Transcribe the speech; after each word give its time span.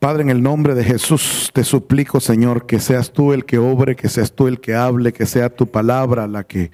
Padre, 0.00 0.22
en 0.22 0.30
el 0.30 0.42
nombre 0.42 0.74
de 0.74 0.82
Jesús 0.82 1.50
te 1.52 1.62
suplico, 1.62 2.20
Señor, 2.20 2.64
que 2.64 2.80
seas 2.80 3.12
tú 3.12 3.34
el 3.34 3.44
que 3.44 3.58
obre, 3.58 3.96
que 3.96 4.08
seas 4.08 4.32
tú 4.32 4.48
el 4.48 4.58
que 4.58 4.74
hable, 4.74 5.12
que 5.12 5.26
sea 5.26 5.50
tu 5.50 5.66
palabra 5.66 6.26
la 6.26 6.44
que 6.44 6.70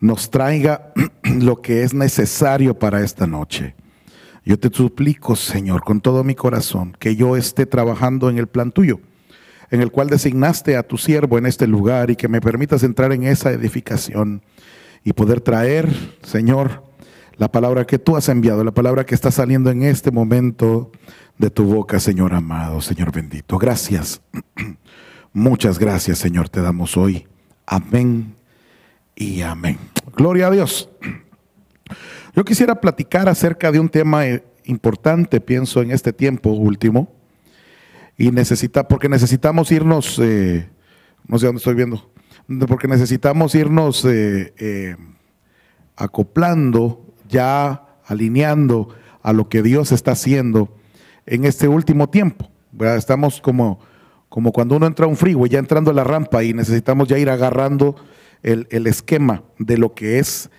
nos 0.00 0.30
traiga 0.30 0.92
lo 1.24 1.62
que 1.62 1.82
es 1.82 1.94
necesario 1.94 2.78
para 2.78 3.00
esta 3.00 3.26
noche. 3.26 3.74
Yo 4.44 4.58
te 4.58 4.68
suplico, 4.68 5.34
Señor, 5.34 5.82
con 5.82 6.02
todo 6.02 6.24
mi 6.24 6.34
corazón, 6.34 6.94
que 6.98 7.16
yo 7.16 7.38
esté 7.38 7.64
trabajando 7.64 8.28
en 8.28 8.36
el 8.36 8.48
plan 8.48 8.70
tuyo, 8.70 9.00
en 9.70 9.80
el 9.80 9.90
cual 9.90 10.10
designaste 10.10 10.76
a 10.76 10.82
tu 10.82 10.98
siervo 10.98 11.38
en 11.38 11.46
este 11.46 11.66
lugar 11.66 12.10
y 12.10 12.16
que 12.16 12.28
me 12.28 12.42
permitas 12.42 12.82
entrar 12.82 13.14
en 13.14 13.22
esa 13.22 13.50
edificación 13.50 14.42
y 15.04 15.14
poder 15.14 15.40
traer, 15.40 15.88
Señor, 16.22 16.82
la 17.38 17.50
palabra 17.50 17.86
que 17.86 17.98
tú 17.98 18.16
has 18.16 18.28
enviado, 18.28 18.64
la 18.64 18.72
palabra 18.72 19.06
que 19.06 19.14
está 19.14 19.30
saliendo 19.30 19.70
en 19.70 19.84
este 19.84 20.10
momento 20.10 20.90
de 21.38 21.50
tu 21.50 21.64
boca, 21.64 22.00
Señor 22.00 22.34
amado, 22.34 22.80
Señor 22.80 23.12
bendito. 23.12 23.58
Gracias. 23.58 24.20
Muchas 25.32 25.78
gracias, 25.78 26.18
Señor, 26.18 26.48
te 26.48 26.60
damos 26.60 26.96
hoy. 26.96 27.28
Amén 27.64 28.34
y 29.14 29.42
amén. 29.42 29.78
Gloria 30.16 30.48
a 30.48 30.50
Dios. 30.50 30.90
Yo 32.34 32.44
quisiera 32.44 32.80
platicar 32.80 33.28
acerca 33.28 33.70
de 33.70 33.78
un 33.78 33.88
tema 33.88 34.26
eh, 34.26 34.44
importante, 34.64 35.40
pienso, 35.40 35.80
en 35.80 35.92
este 35.92 36.12
tiempo 36.12 36.50
último. 36.50 37.14
Y 38.16 38.32
necesita, 38.32 38.88
porque 38.88 39.08
necesitamos 39.08 39.70
irnos, 39.70 40.18
eh, 40.20 40.68
no 41.28 41.38
sé 41.38 41.46
dónde 41.46 41.58
estoy 41.58 41.74
viendo, 41.74 42.10
porque 42.66 42.88
necesitamos 42.88 43.54
irnos 43.54 44.04
eh, 44.04 44.96
acoplando, 45.94 47.07
ya 47.28 47.86
alineando 48.04 48.88
a 49.22 49.32
lo 49.32 49.48
que 49.48 49.62
Dios 49.62 49.92
está 49.92 50.12
haciendo 50.12 50.74
en 51.26 51.44
este 51.44 51.68
último 51.68 52.08
tiempo. 52.08 52.50
Estamos 52.96 53.40
como, 53.40 53.80
como 54.28 54.52
cuando 54.52 54.76
uno 54.76 54.86
entra 54.86 55.06
a 55.06 55.08
un 55.08 55.16
freeway, 55.16 55.50
ya 55.50 55.58
entrando 55.58 55.90
a 55.90 55.94
la 55.94 56.04
rampa 56.04 56.42
y 56.42 56.54
necesitamos 56.54 57.08
ya 57.08 57.18
ir 57.18 57.30
agarrando 57.30 57.96
el, 58.42 58.66
el 58.70 58.86
esquema 58.86 59.42
de 59.58 59.78
lo 59.78 59.94
que 59.94 60.18
es 60.18 60.50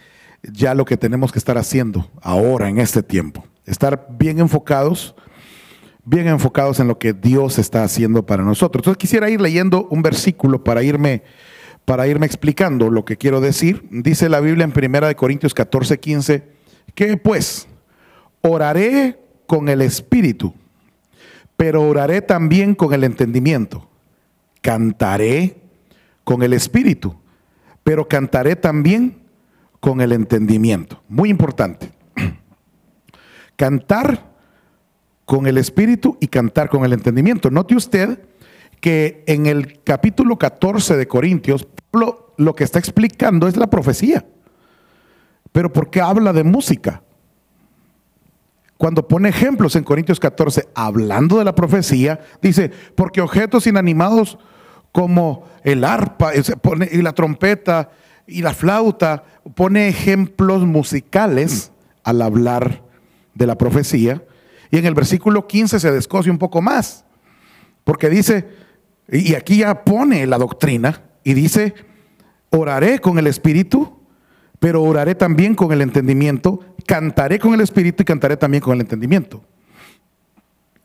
ya 0.43 0.73
lo 0.73 0.85
que 0.85 0.97
tenemos 0.97 1.31
que 1.31 1.39
estar 1.39 1.57
haciendo 1.57 2.09
ahora, 2.21 2.69
en 2.69 2.79
este 2.79 3.03
tiempo. 3.03 3.45
Estar 3.65 4.07
bien 4.17 4.39
enfocados, 4.39 5.15
bien 6.05 6.27
enfocados 6.27 6.79
en 6.79 6.87
lo 6.87 6.97
que 6.97 7.13
Dios 7.13 7.59
está 7.59 7.83
haciendo 7.83 8.25
para 8.25 8.43
nosotros. 8.43 8.81
Entonces 8.81 8.97
quisiera 8.97 9.29
ir 9.29 9.41
leyendo 9.41 9.87
un 9.89 10.01
versículo 10.01 10.63
para 10.63 10.83
irme, 10.83 11.23
para 11.85 12.07
irme 12.07 12.25
explicando 12.25 12.89
lo 12.89 13.05
que 13.05 13.17
quiero 13.17 13.41
decir. 13.41 13.85
Dice 13.91 14.29
la 14.29 14.39
Biblia 14.39 14.65
en 14.65 14.95
1 14.95 15.15
Corintios 15.15 15.53
14, 15.53 15.99
15, 15.99 16.58
que 16.95 17.17
pues 17.17 17.67
oraré 18.41 19.19
con 19.47 19.69
el 19.69 19.81
espíritu, 19.81 20.53
pero 21.57 21.83
oraré 21.83 22.21
también 22.21 22.75
con 22.75 22.93
el 22.93 23.03
entendimiento. 23.03 23.89
Cantaré 24.61 25.57
con 26.23 26.43
el 26.43 26.53
espíritu, 26.53 27.15
pero 27.83 28.07
cantaré 28.07 28.55
también 28.55 29.23
con 29.79 30.01
el 30.01 30.11
entendimiento. 30.11 31.01
Muy 31.07 31.29
importante. 31.29 31.91
Cantar 33.55 34.29
con 35.25 35.47
el 35.47 35.57
espíritu 35.57 36.17
y 36.19 36.27
cantar 36.27 36.69
con 36.69 36.85
el 36.85 36.93
entendimiento. 36.93 37.51
Note 37.51 37.75
usted 37.75 38.19
que 38.81 39.23
en 39.27 39.45
el 39.45 39.83
capítulo 39.83 40.37
14 40.37 40.97
de 40.97 41.07
Corintios, 41.07 41.67
lo 42.37 42.55
que 42.55 42.63
está 42.63 42.79
explicando 42.79 43.47
es 43.47 43.55
la 43.55 43.69
profecía. 43.69 44.25
Pero 45.51 45.71
¿por 45.71 45.89
qué 45.89 46.01
habla 46.01 46.33
de 46.33 46.43
música? 46.43 47.01
cuando 48.79 49.09
pone 49.09 49.27
ejemplos 49.27 49.75
en 49.75 49.83
Corintios 49.83 50.21
14, 50.21 50.69
hablando 50.73 51.37
de 51.37 51.43
la 51.43 51.53
profecía, 51.53 52.21
dice, 52.41 52.71
porque 52.95 53.19
objetos 53.19 53.67
inanimados 53.67 54.39
como 54.93 55.43
el 55.65 55.83
arpa 55.83 56.31
y 56.33 57.01
la 57.01 57.11
trompeta 57.11 57.89
y 58.25 58.41
la 58.41 58.53
flauta, 58.53 59.25
pone 59.53 59.89
ejemplos 59.89 60.65
musicales 60.65 61.73
al 62.05 62.21
hablar 62.21 62.81
de 63.33 63.47
la 63.47 63.57
profecía. 63.57 64.23
Y 64.71 64.77
en 64.77 64.85
el 64.85 64.93
versículo 64.93 65.45
15 65.45 65.77
se 65.77 65.91
descoce 65.91 66.31
un 66.31 66.37
poco 66.37 66.61
más, 66.61 67.03
porque 67.83 68.07
dice, 68.09 68.47
y 69.09 69.35
aquí 69.35 69.57
ya 69.57 69.83
pone 69.83 70.25
la 70.25 70.37
doctrina, 70.37 71.03
y 71.25 71.33
dice, 71.33 71.73
oraré 72.49 72.99
con 72.99 73.19
el 73.19 73.27
Espíritu, 73.27 73.98
pero 74.59 74.83
oraré 74.83 75.15
también 75.15 75.55
con 75.55 75.71
el 75.71 75.81
entendimiento, 75.81 76.59
cantaré 76.85 77.39
con 77.39 77.53
el 77.53 77.61
espíritu 77.61 78.03
y 78.03 78.05
cantaré 78.05 78.37
también 78.37 78.61
con 78.61 78.73
el 78.73 78.81
entendimiento. 78.81 79.41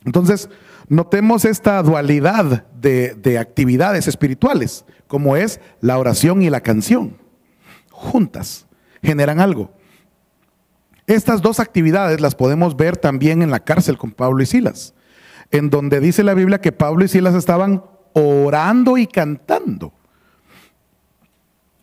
Entonces, 0.05 0.49
notemos 0.89 1.45
esta 1.45 1.83
dualidad 1.83 2.67
de, 2.75 3.39
actividades 3.39 4.07
espirituales, 4.07 4.85
como 5.09 5.37
es 5.37 5.61
la 5.81 5.99
oración 5.99 6.43
y 6.43 6.51
la 6.51 6.61
canción. 6.61 7.17
Juntas, 7.91 8.67
generan 9.03 9.41
algo. 9.41 9.73
Estas 11.07 11.43
dos 11.43 11.61
actividades 11.61 12.21
las 12.21 12.35
podemos 12.35 12.77
ver 12.77 12.97
también 12.97 13.43
en 13.43 13.51
la 13.51 13.61
cárcel 13.61 13.99
con 13.99 14.13
Pablo 14.13 14.43
y 14.43 14.47
Silas, 14.47 14.95
en 15.51 15.69
donde 15.69 16.01
dice 16.01 16.23
la 16.23 16.35
Biblia 16.35 16.61
que 16.61 16.73
Pablo 16.73 17.05
y 17.05 17.09
Silas 17.09 17.35
estaban 17.35 17.85
orando 18.13 18.97
y 18.97 19.07
cantando. 19.07 19.93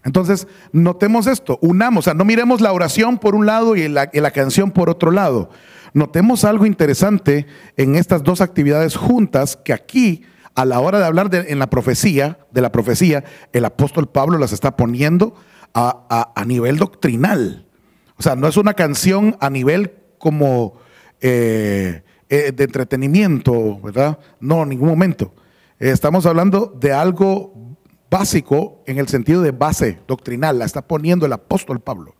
Entonces, 0.03 0.47
notemos 0.71 1.27
esto, 1.27 1.59
unamos, 1.61 1.99
o 1.99 2.05
sea, 2.05 2.13
no 2.13 2.25
miremos 2.25 2.61
la 2.61 2.73
oración 2.73 3.19
por 3.19 3.35
un 3.35 3.45
lado 3.45 3.75
y 3.75 3.87
la, 3.87 4.31
canción 4.31 4.71
por 4.71 4.89
otro 4.89 5.11
lado. 5.11 5.49
Notemos 5.93 6.43
algo 6.43 6.65
interesante 6.65 7.45
en 7.77 7.95
estas 7.95 8.23
dos 8.23 8.41
actividades 8.41 8.95
juntas 8.95 9.57
que 9.57 9.73
aquí, 9.73 10.23
a 10.55 10.65
la 10.65 10.79
hora 10.79 10.99
de 10.99 11.05
hablar 11.05 11.29
en 11.33 11.59
la 11.59 11.69
profecía, 11.69 12.39
de 12.51 12.61
la 12.61 12.71
profecía, 12.71 13.23
el 13.53 13.65
apóstol 13.65 14.09
Pablo 14.09 14.37
las 14.37 14.53
está 14.53 14.75
poniendo 14.75 15.35
a, 15.73 16.43
nivel 16.47 16.77
doctrinal. 16.77 17.67
O 18.17 18.23
sea, 18.23 18.35
no 18.35 18.47
es 18.47 18.57
una 18.57 18.73
canción 18.73 19.37
a 19.39 19.49
nivel 19.49 19.93
como 20.17 20.77
eh, 21.21 22.03
eh, 22.29 22.51
de 22.51 22.63
entretenimiento, 22.63 23.79
¿verdad? 23.81 24.17
No, 24.39 24.63
en 24.63 24.69
ningún 24.69 24.89
momento. 24.89 25.33
estamos 25.79 26.25
hablando 26.25 26.75
de 26.79 26.91
algo 26.91 27.70
básico 28.11 28.83
en 28.85 28.99
el 28.99 29.07
sentido 29.07 29.41
de 29.41 29.51
base 29.51 29.97
doctrinal, 30.05 30.59
la 30.59 30.65
está 30.65 30.83
poniendo 30.83 31.25
el 31.25 31.33
apóstol 31.33 31.79
Pablo. 31.79 32.13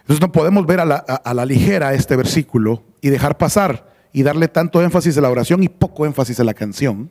Entonces 0.00 0.20
no 0.20 0.32
podemos 0.32 0.66
ver 0.66 0.80
a 0.80 0.84
la, 0.84 1.46
ligera 1.46 1.94
este 1.94 2.16
versículo 2.16 2.82
y 3.00 3.10
dejar 3.10 3.38
pasar 3.38 3.92
y 4.12 4.24
darle 4.24 4.48
tanto 4.48 4.82
énfasis 4.82 5.16
a 5.16 5.20
la 5.20 5.30
oración 5.30 5.62
y 5.62 5.68
poco 5.68 6.06
énfasis 6.06 6.40
a 6.40 6.44
la 6.44 6.54
canción, 6.54 7.10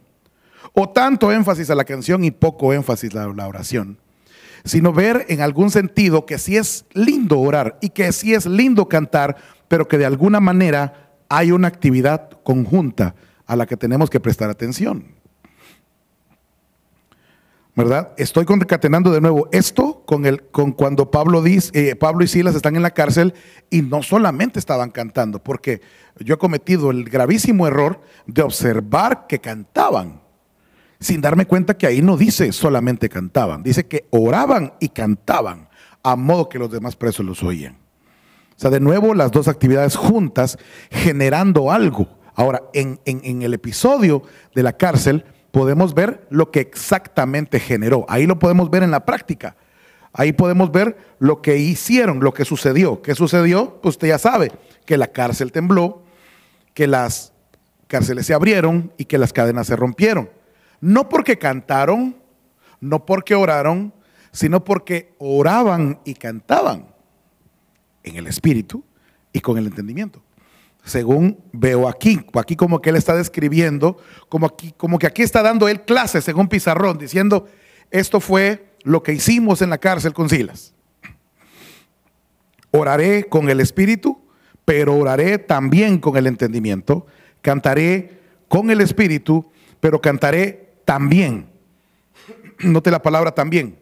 o 0.74 0.90
tanto 0.90 1.32
énfasis 1.32 1.70
a 1.70 1.76
la 1.76 1.86
canción 1.86 2.24
y 2.24 2.32
poco 2.32 2.74
énfasis 2.74 3.16
a 3.16 3.28
la 3.28 3.48
oración, 3.48 3.98
sino 4.66 4.92
ver 4.92 5.26
en 5.30 5.42
algún 5.42 5.72
sentido 5.72 6.26
que 6.26 6.38
sí 6.38 6.58
es 6.58 6.86
lindo 6.94 7.40
orar 7.40 7.78
y 7.82 7.90
que 7.90 8.12
sí 8.12 8.34
es 8.34 8.46
lindo 8.46 8.90
cantar, 8.90 9.38
pero 9.68 9.88
que 9.88 9.98
de 9.98 10.06
alguna 10.06 10.40
manera 10.40 11.12
hay 11.30 11.52
una 11.52 11.68
actividad 11.68 12.30
conjunta 12.44 13.16
a 13.46 13.56
la 13.56 13.66
que 13.66 13.78
tenemos 13.78 14.10
que 14.10 14.20
prestar 14.20 14.50
atención. 14.50 15.21
¿Verdad? 17.76 18.14
Estoy 18.18 18.46
concatenando 18.46 19.12
de 19.12 19.22
nuevo 19.22 19.48
esto 19.52 20.04
con, 20.06 20.26
el, 20.26 20.44
con 20.44 20.74
cuando 20.74 21.10
Pablo, 21.10 21.42
dice, 21.42 21.72
eh, 21.74 21.96
Pablo 21.96 22.24
y 22.24 22.28
Silas 22.28 22.56
están 22.56 22.76
en 22.76 22.82
la 22.82 22.92
cárcel 22.92 23.34
y 23.70 23.82
no 23.82 24.04
solamente 24.04 24.60
estaban 24.60 24.92
cantando, 24.92 25.40
porque 25.40 25.82
yo 26.20 26.36
he 26.36 26.38
cometido 26.38 26.92
el 26.92 27.06
gravísimo 27.06 27.68
error 27.68 28.02
de 28.28 28.42
observar 28.42 29.26
que 29.28 29.40
cantaban, 29.40 30.22
sin 31.00 31.22
darme 31.22 31.46
cuenta 31.46 31.78
que 31.78 31.88
ahí 31.88 32.02
no 32.02 32.18
dice 32.18 32.52
solamente 32.52 33.08
cantaban, 33.10 33.64
dice 33.64 33.88
que 33.88 34.06
oraban 34.10 34.74
y 34.80 34.90
cantaban, 34.90 35.70
a 36.04 36.16
modo 36.16 36.50
que 36.50 36.60
los 36.60 36.72
demás 36.72 36.96
presos 36.96 37.26
los 37.26 37.42
oían. 37.42 37.78
O 38.58 38.60
sea, 38.62 38.70
de 38.70 38.80
nuevo 38.80 39.16
las 39.16 39.32
dos 39.32 39.48
actividades 39.48 39.96
juntas 39.96 40.58
generando 40.92 41.72
algo. 41.72 42.20
Ahora, 42.36 42.62
en, 42.74 43.00
en 43.06 43.42
el 43.42 43.54
episodio 43.54 44.24
de 44.54 44.64
la 44.64 44.74
cárcel, 44.74 45.26
podemos 45.52 45.94
ver 45.94 46.26
lo 46.30 46.52
que 46.52 46.60
exactamente 46.62 47.60
generó. 47.60 48.06
Ahí 48.10 48.26
lo 48.26 48.40
podemos 48.40 48.70
ver 48.70 48.84
en 48.84 48.92
la 48.92 49.06
práctica. 49.06 49.56
Ahí 50.14 50.34
podemos 50.34 50.72
ver 50.72 50.98
lo 51.20 51.42
que 51.42 51.58
hicieron, 51.58 52.20
lo 52.20 52.34
que 52.34 52.46
sucedió. 52.46 53.02
¿Qué 53.02 53.16
sucedió? 53.16 53.80
Pues 53.82 53.96
usted 53.96 54.10
ya 54.10 54.18
sabe 54.18 54.52
que 54.86 54.98
la 54.98 55.08
cárcel 55.08 55.52
tembló, 55.52 56.04
que 56.74 56.88
las 56.88 57.34
cárceles 57.88 58.26
se 58.26 58.34
abrieron 58.34 58.94
y 58.98 59.06
que 59.06 59.18
las 59.18 59.32
cadenas 59.34 59.68
se 59.68 59.76
rompieron. 59.76 60.30
No 60.82 61.08
porque 61.08 61.38
cantaron, 61.38 62.18
no 62.80 63.06
porque 63.06 63.36
oraron, 63.36 63.94
sino 64.32 64.64
porque 64.64 65.14
oraban 65.20 66.00
y 66.04 66.16
cantaban 66.16 66.88
en 68.04 68.16
el 68.16 68.28
espíritu 68.28 68.84
y 69.32 69.40
con 69.40 69.58
el 69.58 69.68
entendimiento 69.68 70.22
según 70.84 71.40
veo 71.52 71.88
aquí. 71.88 72.26
Aquí 72.34 72.56
como 72.56 72.82
que 72.82 72.90
él 72.90 72.96
está 72.96 73.16
describiendo, 73.16 73.98
como, 74.30 74.48
aquí, 74.48 74.74
como 74.78 75.00
que 75.00 75.08
aquí 75.08 75.22
está 75.22 75.42
dando 75.42 75.68
él 75.68 75.82
clases 75.82 76.24
según 76.24 76.48
Pizarrón, 76.48 76.98
diciendo, 76.98 77.48
esto 77.92 78.20
fue 78.20 78.72
lo 78.84 79.04
que 79.04 79.14
hicimos 79.14 79.62
en 79.62 79.70
la 79.70 79.78
cárcel 79.78 80.14
con 80.14 80.30
Silas. 80.30 80.74
Oraré 82.72 83.26
con 83.26 83.50
el 83.50 83.60
espíritu, 83.60 84.22
pero 84.66 84.96
oraré 84.96 85.38
también 85.38 86.00
con 86.00 86.16
el 86.18 86.28
entendimiento. 86.28 87.06
Cantaré 87.42 88.22
con 88.48 88.70
el 88.70 88.82
Espíritu, 88.82 89.50
pero 89.80 90.02
cantaré 90.02 90.74
también. 90.86 91.50
Note 92.60 92.92
la 92.92 93.02
palabra 93.02 93.32
también. 93.32 93.78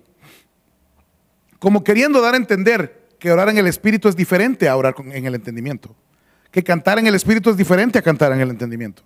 Como 1.59 1.83
queriendo 1.83 2.21
dar 2.21 2.35
a 2.35 2.37
entender 2.37 3.07
que 3.19 3.31
orar 3.31 3.49
en 3.49 3.57
el 3.57 3.67
Espíritu 3.67 4.07
es 4.07 4.15
diferente 4.15 4.69
a 4.69 4.77
orar 4.77 4.95
en 5.11 5.25
el 5.25 5.35
entendimiento. 5.35 5.95
Que 6.51 6.63
cantar 6.63 6.99
en 6.99 7.07
el 7.07 7.15
Espíritu 7.15 7.49
es 7.49 7.57
diferente 7.57 7.99
a 7.99 8.01
cantar 8.01 8.31
en 8.31 8.39
el 8.39 8.49
entendimiento. 8.49 9.03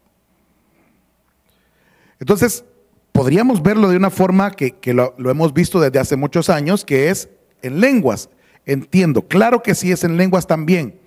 Entonces, 2.19 2.63
podríamos 3.12 3.62
verlo 3.62 3.90
de 3.90 3.98
una 3.98 4.10
forma 4.10 4.51
que, 4.51 4.94
lo, 4.94 5.13
lo, 5.18 5.30
hemos 5.30 5.54
visto 5.54 5.80
desde 5.80 6.00
hace 6.00 6.16
muchos 6.16 6.50
años, 6.50 6.86
que 6.86 7.10
es 7.10 7.30
en 7.62 7.80
lenguas. 7.80 8.30
Entiendo, 8.66 9.28
claro 9.28 9.62
que 9.62 9.75
sí 9.75 9.92
es 9.92 10.04
en 10.04 10.16
lenguas 10.16 10.48
también, 10.48 11.00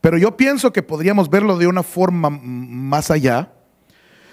pero 0.00 0.18
yo 0.18 0.36
pienso 0.36 0.72
que 0.72 0.82
podríamos 0.82 1.30
verlo 1.30 1.56
de 1.56 1.66
una 1.66 1.82
forma 1.82 2.30
más 2.30 3.10
allá, 3.10 3.52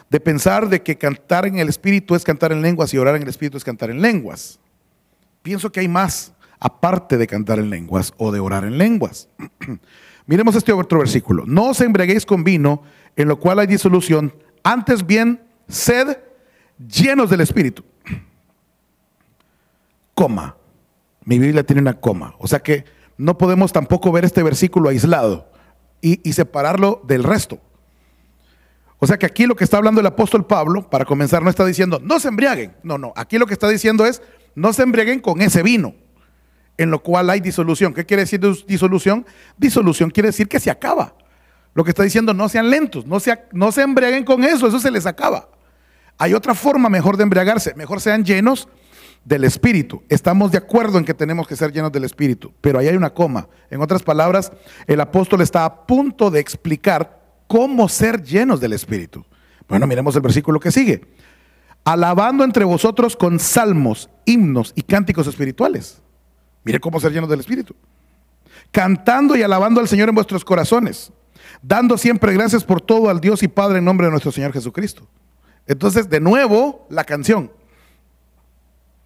de 0.10 0.20
pensar 0.20 0.70
de 0.70 0.84
que 0.84 0.98
cantar 0.98 1.46
en 1.46 1.58
el 1.58 1.70
Espíritu 1.70 2.16
es 2.16 2.24
cantar 2.24 2.52
en 2.52 2.62
lenguas 2.62 2.94
y 2.94 2.98
orar 2.98 3.16
en 3.16 3.24
el 3.24 3.30
Espíritu 3.30 3.58
es 3.58 3.64
cantar 3.64 3.90
en 3.90 4.02
lenguas. 4.02 4.60
Pienso 5.42 5.72
que 5.72 5.80
hay 5.80 5.88
más, 5.88 6.34
aparte 6.60 7.18
de 7.18 7.28
cantar 7.28 7.60
en 7.60 7.70
lenguas 7.70 8.14
o 8.18 8.32
de 8.32 8.40
orar 8.40 8.66
en 8.66 8.78
lenguas. 8.78 9.30
Miremos 10.28 10.56
este 10.56 10.74
otro 10.74 11.00
versículo. 11.00 11.44
No 11.46 11.70
os 11.70 11.82
embriaguéis 11.82 12.26
con 12.26 12.44
vino, 12.44 12.84
en 13.16 13.28
lo 13.28 13.40
cual 13.40 13.60
hay 13.60 13.68
disolución, 13.68 14.34
antes 14.64 15.06
bien, 15.06 15.44
sed 15.68 16.18
llenos 16.78 17.30
del 17.30 17.42
Espíritu. 17.42 17.84
Coma. 20.14 20.58
Mi 21.24 21.40
Biblia 21.40 21.64
tiene 21.64 21.82
una 21.82 22.00
coma. 22.00 22.36
O 22.40 22.48
sea 22.48 22.60
que 22.60 22.86
no 23.18 23.38
podemos 23.38 23.72
tampoco 23.72 24.12
ver 24.12 24.26
este 24.26 24.44
versículo 24.44 24.90
aislado 24.90 25.52
y, 26.02 26.28
y 26.28 26.34
separarlo 26.34 27.02
del 27.06 27.24
resto. 27.24 27.60
O 29.00 29.08
sea 29.08 29.18
que 29.18 29.26
aquí 29.26 29.46
lo 29.46 29.56
que 29.56 29.64
está 29.64 29.78
hablando 29.78 30.02
el 30.02 30.08
apóstol 30.08 30.46
Pablo, 30.46 30.90
para 30.90 31.06
comenzar, 31.06 31.44
no 31.44 31.50
está 31.50 31.66
diciendo, 31.66 32.00
no 32.02 32.20
se 32.20 32.30
embriaguen. 32.30 32.76
No, 32.84 32.98
no, 32.98 33.14
aquí 33.16 33.38
lo 33.38 33.46
que 33.46 33.54
está 33.54 33.68
diciendo 33.70 34.06
es, 34.06 34.22
no 34.56 34.74
se 34.74 34.84
embriaguen 34.84 35.20
con 35.20 35.42
ese 35.42 35.64
vino, 35.64 35.96
en 36.78 36.92
lo 36.92 37.02
cual 37.02 37.30
hay 37.30 37.40
disolución. 37.40 37.94
¿Qué 37.94 38.06
quiere 38.06 38.24
decir 38.24 38.40
disolución? 38.68 39.26
Disolución 39.58 40.10
quiere 40.10 40.30
decir 40.30 40.48
que 40.48 40.60
se 40.60 40.70
acaba. 40.70 41.16
Lo 41.74 41.84
que 41.84 41.92
está 41.92 42.04
diciendo, 42.04 42.34
no 42.34 42.48
sean 42.48 42.70
lentos, 42.70 43.06
no 43.06 43.20
se, 43.20 43.82
embriaguen 43.82 44.24
con 44.24 44.44
eso, 44.46 44.68
eso 44.68 44.80
se 44.80 44.90
les 44.90 45.06
acaba. 45.06 45.50
Hay 46.18 46.34
otra 46.34 46.56
forma 46.56 46.88
mejor 46.88 47.18
de 47.18 47.24
embriagarse, 47.24 47.74
mejor 47.76 48.00
sean 48.00 48.24
llenos 48.24 48.70
del 49.26 49.44
Espíritu. 49.44 50.02
Estamos 50.08 50.54
de 50.54 50.58
acuerdo 50.58 50.98
en 50.98 51.04
que 51.04 51.14
tenemos 51.14 51.48
que 51.48 51.58
ser 51.58 51.74
llenos 51.74 51.92
del 51.92 52.06
Espíritu, 52.06 52.54
pero 52.62 52.80
ahí 52.80 52.88
hay 52.88 52.96
una 52.96 53.14
coma. 53.14 53.50
En 53.70 53.82
otras 53.82 54.04
palabras, 54.04 54.54
el 54.88 55.02
apóstol 55.02 55.42
está 55.42 55.66
a 55.66 55.86
punto 55.86 56.32
de 56.32 56.40
explicar 56.40 57.22
cómo 57.48 57.90
ser 57.90 58.24
llenos 58.24 58.62
del 58.62 58.72
Espíritu. 58.72 59.26
Bueno, 59.68 59.86
miremos 59.86 60.16
el 60.16 60.22
versículo 60.22 60.62
que 60.62 60.72
sigue. 60.72 61.02
Alabando 61.84 62.46
entre 62.46 62.64
vosotros 62.64 63.18
con 63.18 63.38
salmos, 63.38 64.10
himnos 64.24 64.72
y 64.78 64.84
cánticos 64.84 65.28
espirituales. 65.28 66.02
Mire 66.66 66.80
cómo 66.80 67.00
ser 67.00 67.14
llenos 67.14 67.30
del 67.30 67.40
Espíritu. 67.40 67.76
Cantando 68.72 69.38
y 69.38 69.44
alabando 69.44 69.80
al 69.80 69.88
Señor 69.88 70.10
en 70.10 70.16
vuestros 70.16 70.44
corazones, 70.44 71.14
dando 71.62 71.98
siempre 71.98 72.34
gracias 72.34 72.64
por 72.64 72.82
todo 72.82 73.10
al 73.10 73.22
Dios 73.22 73.44
y 73.44 73.48
Padre 73.48 73.78
en 73.78 73.86
nombre 73.86 74.08
de 74.08 74.12
nuestro 74.12 74.32
Señor 74.32 74.52
Jesucristo. 74.52 75.08
Entonces, 75.68 76.10
de 76.10 76.20
nuevo, 76.20 76.86
la 76.90 77.04
canción 77.04 77.52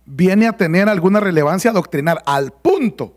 viene 0.05 0.47
a 0.47 0.53
tener 0.53 0.89
alguna 0.89 1.19
relevancia 1.19 1.71
doctrinal 1.71 2.19
al 2.25 2.51
punto 2.51 3.15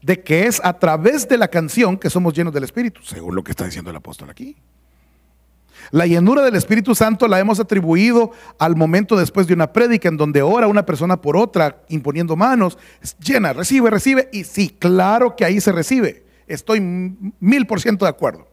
de 0.00 0.22
que 0.22 0.46
es 0.46 0.60
a 0.64 0.78
través 0.78 1.28
de 1.28 1.36
la 1.36 1.48
canción 1.48 1.98
que 1.98 2.08
somos 2.10 2.34
llenos 2.34 2.54
del 2.54 2.64
Espíritu, 2.64 3.02
según 3.02 3.34
lo 3.34 3.44
que 3.44 3.50
está 3.50 3.64
diciendo 3.64 3.90
el 3.90 3.96
apóstol 3.96 4.30
aquí. 4.30 4.56
La 5.92 6.06
llenura 6.06 6.42
del 6.42 6.56
Espíritu 6.56 6.94
Santo 6.94 7.28
la 7.28 7.38
hemos 7.38 7.60
atribuido 7.60 8.32
al 8.58 8.76
momento 8.76 9.14
después 9.14 9.46
de 9.46 9.52
una 9.52 9.74
prédica 9.74 10.08
en 10.08 10.16
donde 10.16 10.40
ora 10.40 10.66
una 10.66 10.86
persona 10.86 11.20
por 11.20 11.36
otra 11.36 11.82
imponiendo 11.90 12.34
manos, 12.34 12.78
llena, 13.20 13.52
recibe, 13.52 13.90
recibe, 13.90 14.30
y 14.32 14.44
sí, 14.44 14.74
claro 14.78 15.36
que 15.36 15.44
ahí 15.44 15.60
se 15.60 15.70
recibe. 15.70 16.24
Estoy 16.46 16.80
mil 16.80 17.66
por 17.66 17.78
ciento 17.82 18.06
de 18.06 18.08
acuerdo. 18.08 18.48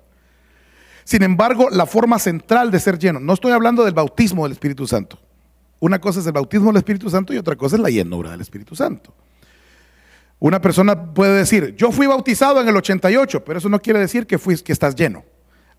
Sin 1.06 1.24
embargo, 1.24 1.69
la 1.71 1.86
forma 1.86 2.19
central 2.19 2.71
de 2.71 2.80
ser 2.81 3.00
lleno, 3.00 3.21
no 3.21 3.33
estoy 3.33 3.53
hablando 3.53 3.85
del 3.85 3.94
bautismo 3.94 4.44
del 4.44 4.51
Espíritu 4.51 4.85
Santo. 4.85 5.18
Una 5.80 6.01
cosa 6.01 6.19
es 6.19 6.25
el 6.25 6.33
bautismo 6.33 6.68
del 6.68 6.77
Espíritu 6.77 7.09
Santo 7.09 7.33
y 7.33 7.38
otra 7.38 7.56
cosa 7.56 7.77
es 7.77 7.81
la 7.81 7.89
llenura 7.89 8.31
del 8.31 8.42
Espíritu 8.42 8.75
Santo. 8.75 9.15
Una 10.39 10.59
persona 10.59 11.13
puede 11.13 11.38
decir, 11.38 11.74
yo 11.77 11.94
fui 11.94 12.06
bautizado 12.06 12.59
en 12.59 12.68
el 12.68 12.75
88, 12.75 13.45
pero 13.45 13.59
eso 13.59 13.69
no 13.69 13.81
quiere 13.81 14.00
decir 14.00 14.27
que, 14.27 14.38
que 14.38 14.74
estás 14.74 14.94
lleno. 14.94 15.24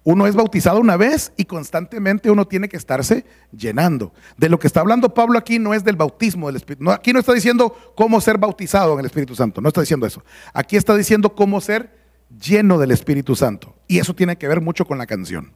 Uno 0.03 0.27
es 0.27 0.35
bautizado 0.35 0.81
una 0.81 0.97
vez 0.97 1.33
y 1.37 1.45
constantemente 1.45 2.31
uno 2.31 2.47
tiene 2.47 2.69
que 2.69 2.77
estarse 2.77 3.27
llenando. 3.53 4.15
De 4.39 4.49
lo 4.49 4.59
que 4.59 4.67
está 4.67 4.81
hablando 4.81 5.13
Pablo 5.13 5.39
aquí 5.39 5.59
no 5.59 5.75
es 5.75 5.85
del 5.85 5.97
bautismo 5.97 6.47
del 6.47 6.57
Espíritu. 6.57 6.91
aquí 6.91 7.13
no 7.13 7.21
está 7.21 7.35
diciendo 7.35 7.77
cómo 7.95 8.21
ser 8.21 8.39
bautizado 8.39 8.95
en 8.95 9.01
el 9.01 9.07
Espíritu 9.07 9.35
Santo, 9.35 9.61
no 9.61 9.69
está 9.69 9.83
diciendo 9.83 10.07
eso. 10.07 10.23
Aquí 10.55 10.77
está 10.77 10.97
diciendo 10.97 11.35
cómo 11.35 11.61
ser 11.61 11.95
lleno 12.41 12.79
del 12.79 12.93
Espíritu 12.93 13.37
Santo. 13.37 13.75
Y 13.89 13.99
eso 13.99 14.15
tiene 14.15 14.37
que 14.37 14.49
ver 14.49 14.61
mucho 14.61 14.87
con 14.87 14.97
la 14.97 15.07
canción. 15.07 15.53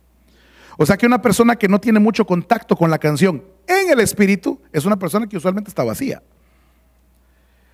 O 0.77 0.85
sea 0.85 0.97
que 0.97 1.07
una 1.07 1.23
persona 1.23 1.57
que 1.57 1.69
no 1.69 1.81
tiene 1.81 2.01
mucho 2.01 2.27
contacto 2.27 2.77
con 2.77 2.91
la 2.91 2.99
canción 2.99 3.45
en 3.67 3.91
el 3.91 4.01
Espíritu 4.01 4.61
es 4.73 4.85
una 4.85 4.99
persona 4.99 5.27
que 5.27 5.37
usualmente 5.37 5.71
está 5.71 5.85
vacía. 5.85 6.23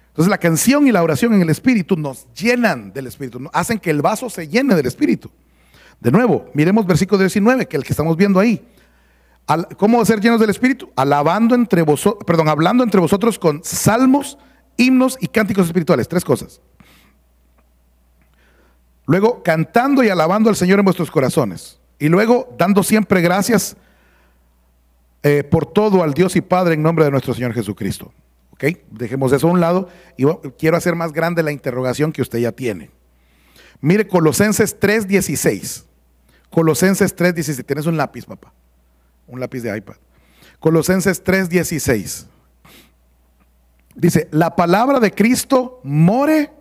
Entonces 0.09 0.31
la 0.31 0.39
canción 0.39 0.87
y 0.87 0.93
la 0.93 1.03
oración 1.03 1.35
en 1.35 1.41
el 1.41 1.51
Espíritu 1.51 1.97
nos 1.97 2.33
llenan 2.35 2.93
del 2.93 3.07
Espíritu, 3.07 3.49
hacen 3.53 3.79
que 3.79 3.91
el 3.91 4.03
vaso 4.03 4.29
se 4.29 4.49
llene 4.49 4.75
del 4.75 4.87
Espíritu. 4.87 5.31
De 6.01 6.11
nuevo, 6.11 6.51
miremos 6.55 6.87
versículo 6.87 7.19
19, 7.21 7.67
que 7.67 7.77
es 7.77 7.81
el 7.81 7.87
que 7.87 7.93
estamos 7.93 8.17
viendo 8.17 8.41
ahí. 8.41 8.67
¿Cómo 9.77 10.05
ser 10.05 10.21
llenos 10.21 10.41
del 10.41 10.51
Espíritu? 10.51 10.91
Alabando 10.97 11.55
entre 11.55 11.83
vosotros, 11.83 12.25
perdón, 12.25 12.49
hablando 12.49 12.85
entre 12.85 13.01
vosotros 13.01 13.39
con 13.39 13.63
salmos, 13.65 14.39
himnos 14.77 15.19
y 15.21 15.27
cánticos 15.27 15.67
espirituales. 15.67 16.09
Tres 16.09 16.25
cosas. 16.25 16.61
Luego, 19.07 19.43
cantando 19.43 20.05
y 20.05 20.09
alabando 20.09 20.49
al 20.51 20.57
Señor 20.57 20.79
en 20.79 20.85
vuestros 20.85 21.11
corazones. 21.11 21.81
Y 21.99 22.09
luego, 22.09 22.55
dando 22.57 22.83
siempre 22.83 23.21
gracias 23.21 23.77
eh, 25.23 25.43
por 25.43 25.67
todo 25.67 26.03
al 26.03 26.15
Dios 26.15 26.37
y 26.37 26.41
Padre 26.41 26.75
en 26.75 26.83
nombre 26.83 27.05
de 27.05 27.11
nuestro 27.11 27.35
Señor 27.35 27.53
Jesucristo. 27.53 28.13
¿Ok? 28.53 28.65
Dejemos 28.91 29.33
eso 29.33 29.49
a 29.49 29.51
un 29.51 29.61
lado 29.61 29.89
y 30.17 30.25
quiero 30.59 30.77
hacer 30.77 30.95
más 30.95 31.13
grande 31.13 31.43
la 31.43 31.51
interrogación 31.51 32.13
que 32.13 32.23
usted 32.23 32.39
ya 32.39 32.53
tiene. 32.53 32.91
Mire 33.81 34.07
Colosenses 34.07 34.79
3.16. 34.79 35.90
Colosenses 36.51 37.17
3.16. 37.17 37.65
Tienes 37.65 37.87
un 37.87 37.97
lápiz, 37.97 38.27
papá. 38.27 38.53
Un 39.27 39.41
lápiz 39.41 39.61
de 39.63 39.77
iPad. 39.77 39.97
Colosenses 40.59 41.25
3.16. 41.25 42.27
Dice, 43.95 44.29
la 44.31 44.57
palabra 44.57 45.01
de 45.01 45.13
Cristo 45.13 45.81
more 45.83 46.53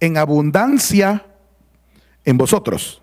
en 0.00 0.16
abundancia 0.16 1.26
en 2.24 2.38
vosotros, 2.38 3.02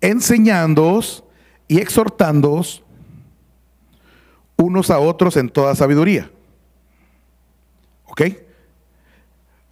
enseñándoos 0.00 1.24
y 1.68 1.80
exhortándoos 1.80 2.82
unos 4.56 4.90
a 4.90 4.98
otros 4.98 5.36
en 5.36 5.48
toda 5.48 5.74
sabiduría. 5.74 6.30
¿Ok? 8.06 8.22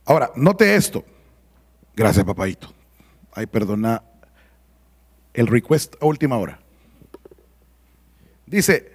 Ahora, 0.04 0.30
note 0.37 0.76
esto. 0.76 1.04
Gracias, 1.95 2.25
papadito. 2.25 2.73
Ay, 3.33 3.47
perdona 3.47 4.02
el 5.38 5.47
request 5.47 5.95
a 6.02 6.07
última 6.07 6.37
hora. 6.37 6.59
Dice, 8.47 8.92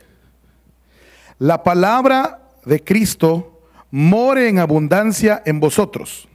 la 1.39 1.63
palabra 1.63 2.49
de 2.65 2.83
Cristo 2.83 3.61
more 3.91 4.47
en 4.47 4.59
abundancia 4.59 5.43
en 5.45 5.59
vosotros 5.59 6.27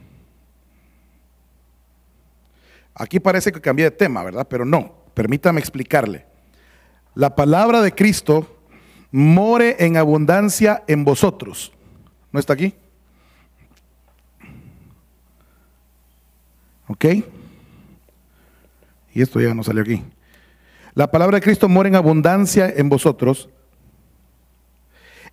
Aquí 2.99 3.21
parece 3.21 3.53
que 3.53 3.61
cambié 3.61 3.85
de 3.85 3.91
tema, 3.91 4.21
¿verdad? 4.23 4.45
Pero 4.49 4.65
no, 4.65 4.93
permítame 5.13 5.61
explicarle. 5.61 6.25
La 7.15 7.33
palabra 7.33 7.81
de 7.81 7.93
Cristo 7.93 8.59
more 9.09 9.77
en 9.79 9.95
abundancia 9.95 10.83
en 10.85 11.05
vosotros. 11.05 11.71
¿No 12.33 12.41
está 12.41 12.53
aquí? 12.53 12.75
¿Ok? 16.89 17.05
Y 19.19 19.21
esto 19.21 19.41
ya 19.41 19.53
no 19.53 19.63
salió 19.63 19.81
aquí. 19.81 20.01
La 20.93 21.11
palabra 21.11 21.35
de 21.35 21.41
Cristo 21.41 21.67
mora 21.67 21.89
en 21.89 21.97
abundancia 21.97 22.73
en 22.73 22.87
vosotros, 22.87 23.49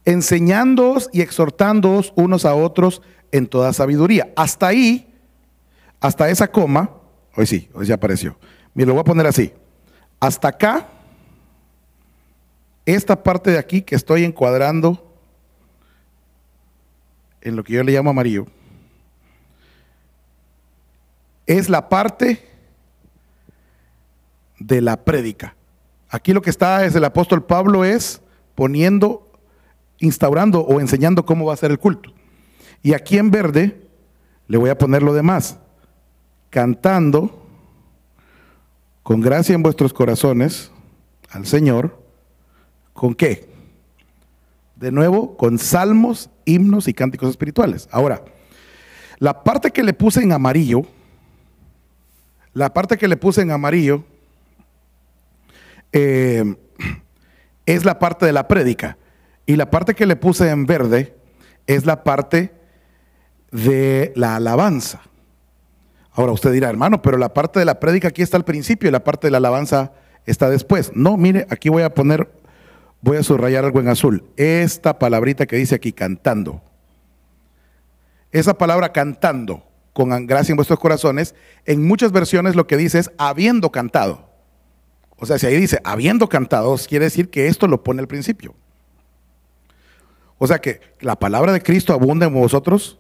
enseñándoos 0.05 1.09
y 1.13 1.21
exhortándoos 1.21 2.13
unos 2.17 2.45
a 2.45 2.57
otros 2.57 3.01
en 3.31 3.47
toda 3.47 3.73
sabiduría. 3.73 4.33
Hasta 4.35 4.67
ahí, 4.67 5.15
hasta 6.01 6.29
esa 6.31 6.49
coma, 6.49 6.91
Hoy 7.37 7.47
sí, 7.47 7.69
hoy 7.75 7.87
ya 7.87 7.95
apareció. 7.95 8.37
Mira, 8.75 8.89
lo 8.89 8.95
voy 8.95 9.03
a 9.03 9.05
poner 9.05 9.25
así. 9.25 9.53
Hasta 10.19 10.49
acá, 10.49 10.89
esta 12.87 13.23
parte 13.23 13.53
de 13.53 13.59
aquí 13.59 13.83
que 13.83 13.95
estoy 13.95 14.25
encuadrando 14.25 15.17
en 17.41 17.55
lo 17.55 17.63
que 17.63 17.75
yo 17.75 17.85
le 17.85 17.93
llamo 17.93 18.11
amarillo, 18.11 18.49
es 21.47 21.69
la 21.69 21.89
parte 21.89 22.56
de 24.59 24.81
la 24.81 25.05
prédica. 25.05 25.57
Aquí 26.09 26.33
lo 26.33 26.43
que 26.43 26.51
está 26.51 26.85
es 26.85 26.95
el 26.95 27.05
apóstol 27.05 27.45
Pablo 27.45 27.85
es 27.85 28.21
poniendo, 28.55 29.31
instaurando 29.99 30.61
o 30.61 30.81
enseñando 30.81 31.25
cómo 31.27 31.47
va 31.47 31.55
a 31.55 31.59
ser 31.59 31.71
el 31.71 31.79
culto. 31.79 32.13
Y 32.83 32.95
aquí 32.95 33.19
en 33.19 33.31
verde 33.31 33.89
le 34.47 34.59
voy 34.59 34.71
a 34.71 34.79
poner 34.79 35.03
lo 35.03 35.15
demás. 35.15 35.59
Cantando 36.51 37.47
con 39.03 39.21
gracia 39.21 39.55
en 39.55 39.63
vuestros 39.63 39.93
corazones 39.93 40.71
al 41.31 41.47
Señor. 41.47 42.01
¿Con 42.93 43.15
qué? 43.15 43.49
De 44.77 44.91
nuevo, 44.91 45.37
con 45.37 45.59
salmos, 45.59 46.31
himnos 46.45 46.89
y 46.89 46.95
cánticos 46.95 47.31
espirituales. 47.31 47.89
Ahora, 47.91 48.25
la 49.19 49.43
parte 49.43 49.71
que 49.71 49.83
le 49.83 49.93
puse 49.93 50.23
en 50.23 50.33
amarillo, 50.33 50.83
la 52.53 52.73
parte 52.73 52.97
que 52.97 53.09
le 53.09 53.17
puse 53.17 53.43
en 53.43 53.51
amarillo 53.51 54.05
eh, 55.99 56.57
es 57.65 57.87
la 57.87 57.99
parte 57.99 58.27
de 58.27 58.33
la 58.35 58.47
prédica. 58.47 58.99
Y 59.47 59.57
la 59.57 59.71
parte 59.71 59.95
que 59.95 60.05
le 60.05 60.17
puse 60.17 60.51
en 60.51 60.67
verde 60.67 61.17
es 61.67 61.87
la 61.87 62.05
parte 62.05 62.53
de 63.51 64.13
la 64.15 64.37
alabanza. 64.37 65.01
Ahora 66.13 66.33
usted 66.33 66.53
dirá, 66.53 66.69
hermano, 66.69 67.01
pero 67.01 67.17
la 67.17 67.33
parte 67.33 67.59
de 67.59 67.65
la 67.65 67.81
prédica 67.81 68.09
aquí 68.09 68.21
está 68.21 68.37
al 68.37 68.45
principio 68.45 68.89
y 68.89 68.93
la 68.93 69.05
parte 69.05 69.29
de 69.29 69.31
la 69.31 69.39
alabanza 69.39 69.93
está 70.27 70.51
después. 70.51 70.93
No, 70.95 71.17
mire, 71.17 71.47
aquí 71.49 71.71
voy 71.71 71.83
a 71.83 71.95
poner, 71.95 72.31
voy 73.01 73.17
a 73.17 73.23
subrayar 73.23 73.65
algo 73.65 73.81
en 73.81 73.89
azul. 73.89 74.25
Esta 74.37 74.99
palabrita 74.99 75.47
que 75.47 75.57
dice 75.57 75.77
aquí, 75.77 75.93
cantando. 75.93 76.63
Esa 78.33 78.59
palabra 78.59 78.93
cantando, 78.93 79.63
con 79.95 80.27
gracia 80.27 80.53
en 80.53 80.57
vuestros 80.57 80.79
corazones, 80.79 81.35
en 81.65 81.87
muchas 81.87 82.13
versiones 82.13 82.55
lo 82.55 82.67
que 82.67 82.77
dice 82.77 82.99
es 82.99 83.11
habiendo 83.17 83.73
cantado. 83.73 84.26
O 85.19 85.27
sea, 85.27 85.39
si 85.39 85.47
ahí 85.47 85.57
dice 85.57 85.81
habiendo 85.85 86.29
cantado, 86.29 86.77
quiere 86.89 87.07
decir 87.07 87.31
que 87.31 87.47
esto 87.47 87.67
lo 87.67 87.83
pone 87.83 88.01
al 88.01 88.09
principio. 88.09 88.55
O 90.39 90.47
sea 90.47 90.59
que 90.59 90.81
la 91.01 91.17
palabra 91.17 91.53
de 91.53 91.63
Cristo 91.63 91.93
abunda 91.93 92.27
en 92.27 92.35
vosotros 92.35 92.99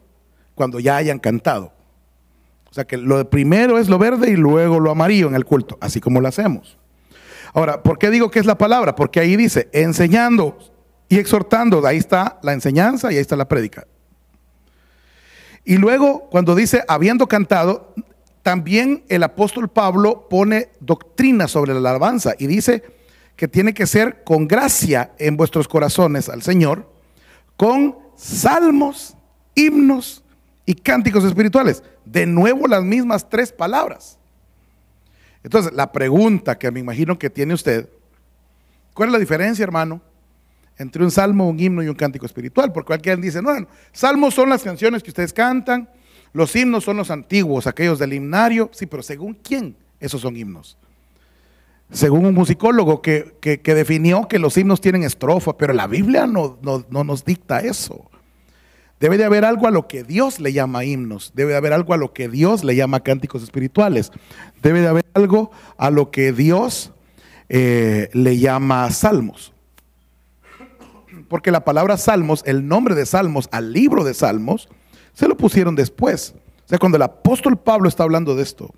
cuando 0.55 0.81
ya 0.81 0.97
hayan 0.97 1.19
cantado. 1.19 1.73
O 2.71 2.75
sea 2.75 2.87
que 2.87 2.97
lo 2.97 3.29
primero 3.29 3.79
es 3.79 3.89
lo 3.89 3.99
verde 3.99 4.31
y 4.31 4.37
luego 4.37 4.81
lo 4.81 4.91
amarillo 4.91 5.29
en 5.29 5.35
el 5.35 5.45
culto, 5.45 5.77
así 5.81 6.01
como 6.01 6.21
lo 6.21 6.29
hacemos. 6.29 6.79
Ahora, 7.53 7.83
¿por 7.83 7.99
qué 7.99 8.11
digo 8.11 8.31
que 8.31 8.39
es 8.39 8.47
la 8.47 8.59
palabra? 8.59 8.95
Porque 8.95 9.21
ahí 9.21 9.37
dice 9.37 9.69
enseñando 9.73 10.59
y 11.09 11.19
exhortando, 11.19 11.87
ahí 11.87 11.99
está 11.99 12.39
la 12.43 12.53
enseñanza 12.53 13.13
y 13.13 13.17
ahí 13.17 13.21
está 13.21 13.37
la 13.37 13.49
prédica. 13.49 13.87
Y 15.65 15.79
luego, 15.79 16.29
cuando 16.31 16.55
dice 16.55 16.85
habiendo 16.87 17.27
cantado, 17.27 17.95
también 18.47 19.03
el 19.09 19.25
apóstol 19.25 19.69
Pablo 19.69 20.29
pone 20.31 20.69
doctrina 20.79 21.49
sobre 21.49 21.75
la 21.75 21.91
alabanza 21.91 22.37
y 22.39 22.47
dice 22.47 22.85
que 23.35 23.49
tiene 23.49 23.75
que 23.75 23.89
ser 23.89 24.23
con 24.23 24.47
gracia 24.47 25.11
en 25.19 25.37
vuestros 25.37 25.67
corazones 25.67 26.29
al 26.29 26.43
Señor, 26.43 26.89
con 27.57 27.99
salmos, 28.15 29.17
himnos 29.57 30.23
y 30.65 30.77
cánticos 30.77 31.25
espirituales. 31.25 31.83
De 32.05 32.25
nuevo 32.25 32.69
las 32.69 32.85
mismas 32.85 33.29
tres 33.29 33.51
palabras. 33.51 34.17
Entonces, 35.43 35.73
la 35.73 35.91
pregunta 35.91 36.57
que 36.57 36.71
me 36.71 36.79
imagino 36.79 37.19
que 37.19 37.31
tiene 37.31 37.53
usted, 37.53 37.89
¿cuál 38.95 39.09
es 39.09 39.13
la 39.15 39.19
diferencia, 39.19 39.65
hermano, 39.65 40.01
entre 40.79 41.03
un 41.03 41.11
salmo, 41.11 41.49
un 41.49 41.59
himno 41.59 41.83
y 41.83 41.89
un 41.89 41.97
cántico 41.97 42.27
espiritual? 42.27 42.73
Porque 42.73 42.93
alguien 42.93 43.21
dice, 43.21 43.43
no, 43.43 43.59
no, 43.59 43.67
salmos 43.91 44.35
son 44.35 44.51
las 44.51 44.63
canciones 44.63 45.03
que 45.03 45.11
ustedes 45.11 45.33
cantan, 45.33 45.91
los 46.37 46.55
himnos 46.55 46.85
son 46.85 46.99
los 46.99 47.11
antiguos, 47.11 47.67
aquellos 47.67 47.99
del 47.99 48.13
himnario, 48.13 48.69
sí, 48.73 48.85
pero 48.85 49.03
según 49.03 49.35
quién 49.35 49.75
esos 50.01 50.21
son 50.21 50.37
himnos. 50.37 50.77
Según 51.91 52.27
un 52.27 52.35
musicólogo 52.35 53.01
que, 53.01 53.33
definió 53.65 54.29
que 54.29 54.39
los 54.39 54.57
himnos 54.59 54.83
tienen 54.83 55.03
estrofa, 55.03 55.57
pero 55.57 55.73
la 55.73 55.87
Biblia 55.87 56.27
no, 56.27 56.59
no 56.63 57.05
nos 57.05 57.25
dicta 57.25 57.61
eso. 57.61 58.11
Debe 59.01 59.17
de 59.17 59.25
haber 59.25 59.47
algo 59.47 59.67
a 59.67 59.71
lo 59.71 59.89
que 59.89 60.05
Dios 60.05 60.39
le 60.39 60.53
llama 60.53 60.85
himnos, 60.85 61.33
debe 61.35 61.53
de 61.53 61.57
haber 61.57 61.73
algo 61.73 61.95
a 61.95 61.97
lo 61.97 62.13
que 62.13 62.29
Dios 62.29 62.65
le 62.65 62.77
llama 62.77 63.01
cánticos 63.01 63.43
espirituales, 63.43 64.13
debe 64.63 64.83
de 64.83 64.89
haber 64.89 65.07
algo 65.15 65.51
a 65.79 65.91
lo 65.91 66.11
que 66.11 66.33
Dios 66.33 66.93
eh, 67.49 68.11
le 68.13 68.39
llama 68.39 68.91
salmos. 68.91 69.55
Porque 71.29 71.51
la 71.51 71.65
palabra 71.65 71.97
salmos, 71.97 72.43
el 72.45 72.69
nombre 72.69 72.95
de 72.95 73.07
salmos 73.07 73.49
al 73.53 73.73
libro 73.73 74.05
de 74.05 74.13
salmos, 74.13 74.69
se 75.17 75.27
lo 75.27 75.37
pusieron 75.37 75.75
después. 75.75 76.35
O 76.67 76.69
sea, 76.69 76.79
cuando 76.79 76.97
el 76.97 77.03
apóstol 77.03 77.59
Pablo 77.59 77.89
está 77.89 78.03
hablando 78.03 78.37
de 78.37 78.43
esto, 78.43 78.71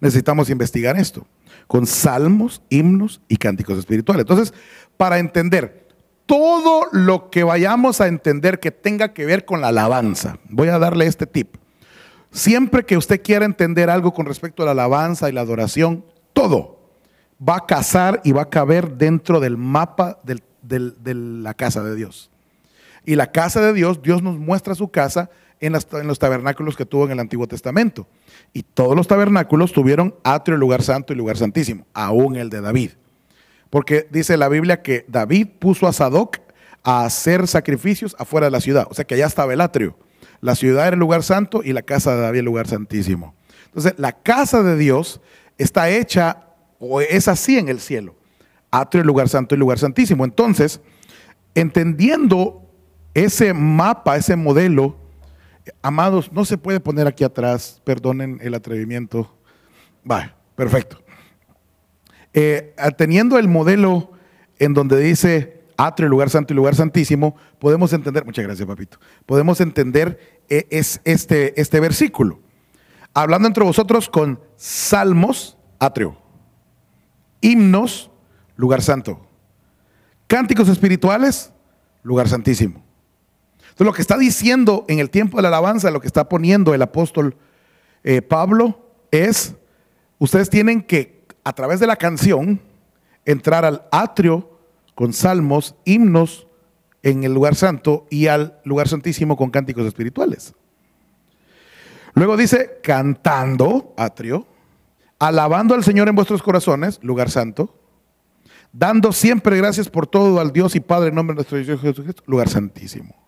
necesitamos 0.00 0.50
investigar 0.50 0.96
esto, 0.98 1.24
con 1.68 1.86
salmos, 1.86 2.62
himnos 2.68 3.20
y 3.28 3.36
cánticos 3.36 3.78
espirituales. 3.78 4.22
Entonces, 4.22 4.52
para 4.96 5.20
entender 5.20 5.86
todo 6.26 6.88
lo 6.90 7.30
que 7.30 7.44
vayamos 7.44 8.00
a 8.00 8.08
entender 8.08 8.58
que 8.58 8.72
tenga 8.72 9.12
que 9.12 9.24
ver 9.24 9.44
con 9.44 9.60
la 9.60 9.68
alabanza. 9.68 10.38
Voy 10.48 10.68
a 10.68 10.80
darle 10.80 11.06
este 11.06 11.26
tip. 11.26 11.56
Siempre 12.32 12.84
que 12.84 12.96
usted 12.96 13.22
quiera 13.22 13.44
entender 13.44 13.90
algo 13.90 14.12
con 14.12 14.26
respecto 14.26 14.62
a 14.62 14.66
la 14.66 14.72
alabanza 14.72 15.28
y 15.28 15.32
la 15.32 15.42
adoración, 15.42 16.04
todo 16.32 16.90
va 17.46 17.58
a 17.58 17.66
casar 17.66 18.20
y 18.24 18.32
va 18.32 18.42
a 18.42 18.50
caber 18.50 18.96
dentro 18.96 19.38
del 19.38 19.56
mapa 19.56 20.18
de 20.22 21.14
la 21.14 21.54
casa 21.54 21.84
de 21.84 21.94
Dios. 21.94 22.30
Y 23.04 23.16
la 23.16 23.32
casa 23.32 23.60
de 23.60 23.72
Dios, 23.72 24.02
Dios 24.02 24.22
nos 24.22 24.38
muestra 24.38 24.74
su 24.74 24.88
casa 24.88 25.30
en, 25.60 25.72
los 25.72 26.18
tabernáculos 26.18 26.76
que 26.76 26.86
tuvo 26.86 27.06
en 27.06 27.12
el 27.12 27.20
Antiguo 27.20 27.46
Testamento. 27.46 28.06
Y 28.52 28.62
todos 28.62 28.96
los 28.96 29.06
tabernáculos 29.06 29.72
tuvieron 29.72 30.14
atrio, 30.24 30.56
lugar 30.56 30.82
santo 30.82 31.12
y 31.12 31.16
lugar 31.16 31.36
santísimo, 31.36 31.86
aún 31.94 32.36
el 32.36 32.50
de 32.50 32.60
David. 32.60 32.90
Porque 33.70 34.06
dice 34.10 34.36
la 34.36 34.48
Biblia 34.48 34.82
que 34.82 35.04
David 35.08 35.48
puso 35.58 35.86
a 35.86 35.92
Sadoc 35.92 36.38
a 36.82 37.04
hacer 37.04 37.48
sacrificios 37.48 38.14
afuera 38.18 38.46
de 38.46 38.50
la 38.50 38.60
ciudad. 38.60 38.86
O 38.90 38.94
sea 38.94 39.04
que 39.04 39.14
allá 39.14 39.26
estaba 39.26 39.52
el 39.52 39.60
atrio. 39.60 39.96
La 40.40 40.54
ciudad 40.54 40.86
era 40.86 40.94
el 40.94 41.00
lugar 41.00 41.22
santo 41.22 41.62
y 41.64 41.72
la 41.72 41.82
casa 41.82 42.14
de 42.14 42.20
David 42.20 42.40
el 42.40 42.44
lugar 42.44 42.68
santísimo. 42.68 43.34
Entonces, 43.66 43.94
la 43.96 44.12
casa 44.12 44.62
de 44.62 44.76
Dios 44.76 45.20
está 45.58 45.88
hecha 45.88 46.48
o 46.78 47.00
es 47.00 47.28
así 47.28 47.58
en 47.58 47.68
el 47.68 47.80
cielo. 47.80 48.14
Atrio, 48.70 49.02
lugar 49.04 49.28
santo 49.28 49.54
y 49.54 49.58
lugar 49.58 49.78
santísimo. 49.78 50.24
Entonces, 50.24 50.80
entendiendo 51.54 52.63
ese 53.14 53.54
mapa, 53.54 54.16
ese 54.16 54.36
modelo, 54.36 54.96
amados, 55.82 56.32
no 56.32 56.44
se 56.44 56.58
puede 56.58 56.80
poner 56.80 57.06
aquí 57.06 57.24
atrás, 57.24 57.80
perdonen 57.84 58.38
el 58.42 58.54
atrevimiento. 58.54 59.34
Va, 60.08 60.34
perfecto. 60.56 60.98
Eh, 62.32 62.74
teniendo 62.98 63.38
el 63.38 63.48
modelo 63.48 64.12
en 64.58 64.74
donde 64.74 64.98
dice 64.98 65.62
atrio, 65.76 66.08
lugar 66.08 66.30
santo 66.30 66.52
y 66.52 66.56
lugar 66.56 66.74
santísimo, 66.74 67.36
podemos 67.58 67.92
entender, 67.92 68.24
muchas 68.24 68.44
gracias 68.44 68.66
papito, 68.66 68.98
podemos 69.26 69.60
entender 69.60 70.42
eh, 70.48 70.66
es 70.70 71.00
este, 71.04 71.60
este 71.60 71.80
versículo. 71.80 72.40
Hablando 73.14 73.46
entre 73.46 73.64
vosotros 73.64 74.08
con 74.08 74.40
salmos, 74.56 75.56
atrio, 75.78 76.16
himnos, 77.40 78.10
lugar 78.56 78.82
santo, 78.82 79.24
cánticos 80.26 80.68
espirituales, 80.68 81.52
lugar 82.02 82.28
santísimo. 82.28 82.82
Entonces 83.74 83.86
lo 83.86 83.92
que 83.92 84.02
está 84.02 84.16
diciendo 84.16 84.84
en 84.88 85.00
el 85.00 85.10
tiempo 85.10 85.36
de 85.36 85.42
la 85.42 85.48
alabanza, 85.48 85.90
lo 85.90 86.00
que 86.00 86.06
está 86.06 86.28
poniendo 86.28 86.74
el 86.74 86.82
apóstol 86.82 87.36
eh, 88.04 88.22
Pablo 88.22 88.94
es, 89.10 89.54
ustedes 90.18 90.48
tienen 90.48 90.80
que 90.82 91.14
a 91.44 91.52
través 91.52 91.78
de 91.78 91.86
la 91.86 91.96
canción, 91.96 92.60
entrar 93.24 93.64
al 93.64 93.86
atrio 93.92 94.50
con 94.94 95.12
salmos, 95.12 95.76
himnos 95.84 96.46
en 97.02 97.22
el 97.24 97.34
lugar 97.34 97.54
santo 97.54 98.06
y 98.10 98.28
al 98.28 98.58
lugar 98.64 98.88
santísimo 98.88 99.36
con 99.36 99.50
cánticos 99.50 99.86
espirituales. 99.86 100.54
Luego 102.14 102.36
dice, 102.36 102.78
cantando, 102.82 103.92
atrio, 103.96 104.46
alabando 105.18 105.74
al 105.74 105.84
Señor 105.84 106.08
en 106.08 106.14
vuestros 106.14 106.42
corazones, 106.42 106.98
lugar 107.02 107.30
santo, 107.30 107.78
dando 108.72 109.12
siempre 109.12 109.58
gracias 109.58 109.88
por 109.90 110.06
todo 110.06 110.40
al 110.40 110.52
Dios 110.52 110.74
y 110.76 110.80
Padre 110.80 111.08
en 111.08 111.16
nombre 111.16 111.34
de 111.34 111.38
nuestro 111.38 111.58
Dios 111.58 111.80
Jesucristo, 111.80 112.22
lugar 112.26 112.48
santísimo. 112.48 113.23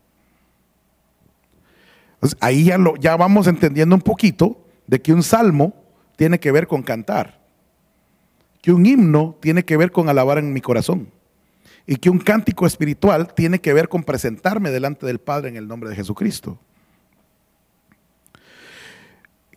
Ahí 2.41 2.65
ya, 2.65 2.79
lo, 2.79 2.97
ya 2.97 3.17
vamos 3.17 3.47
entendiendo 3.47 3.95
un 3.95 4.03
poquito 4.03 4.65
de 4.87 5.01
que 5.01 5.13
un 5.13 5.23
salmo 5.23 5.75
tiene 6.17 6.41
que 6.41 6.53
ver 6.53 6.67
con 6.67 6.83
cantar 6.83 7.47
que 8.67 8.73
un 8.73 8.85
himno 8.85 9.37
tiene 9.41 9.65
que 9.65 9.77
ver 9.77 9.93
con 9.93 10.09
alabar 10.09 10.39
en 10.39 10.53
mi 10.53 10.61
corazón 10.61 11.09
y 11.87 11.95
que 11.95 12.11
un 12.11 12.19
cántico 12.19 12.67
espiritual 12.67 13.33
tiene 13.33 13.61
que 13.61 13.73
ver 13.73 13.89
con 13.89 14.03
presentarme 14.03 14.73
delante 14.73 15.07
del 15.07 15.21
Padre 15.21 15.51
en 15.51 15.57
el 15.57 15.69
nombre 15.69 15.89
de 15.89 15.95
Jesucristo. 15.95 16.59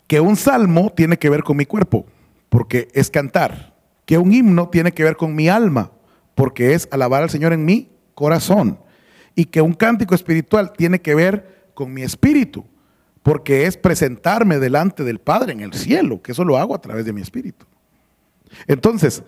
Que 0.06 0.20
un 0.20 0.36
salmo 0.36 0.94
tiene 0.96 1.18
que 1.18 1.32
ver 1.32 1.42
con 1.42 1.58
mi 1.58 1.66
cuerpo, 1.66 2.06
porque 2.50 2.90
es 2.94 3.10
cantar. 3.10 3.74
Que 4.06 4.20
un 4.20 4.32
himno 4.32 4.70
tiene 4.70 4.92
que 4.92 5.04
ver 5.04 5.16
con 5.16 5.34
mi 5.34 5.50
alma, 5.50 5.90
porque 6.36 6.76
es 6.76 6.88
alabar 6.92 7.24
al 7.24 7.32
Señor 7.32 7.52
en 7.52 7.66
mi 7.66 7.90
corazón. 8.14 8.78
Y 9.34 9.46
que 9.46 9.64
un 9.64 9.74
cántico 9.74 10.14
espiritual 10.14 10.72
tiene 10.74 11.02
que 11.02 11.16
ver 11.16 11.59
con 11.80 11.94
mi 11.94 12.04
espíritu, 12.04 12.66
porque 13.24 13.66
es 13.66 13.78
presentarme 13.78 14.60
delante 14.60 15.06
del 15.06 15.20
Padre 15.20 15.54
en 15.54 15.62
el 15.62 15.74
cielo, 15.74 16.22
que 16.22 16.34
eso 16.34 16.44
lo 16.44 16.58
hago 16.58 16.76
a 16.76 16.82
través 16.82 17.06
de 17.06 17.14
mi 17.14 17.22
espíritu. 17.22 17.66
Entonces, 18.68 19.24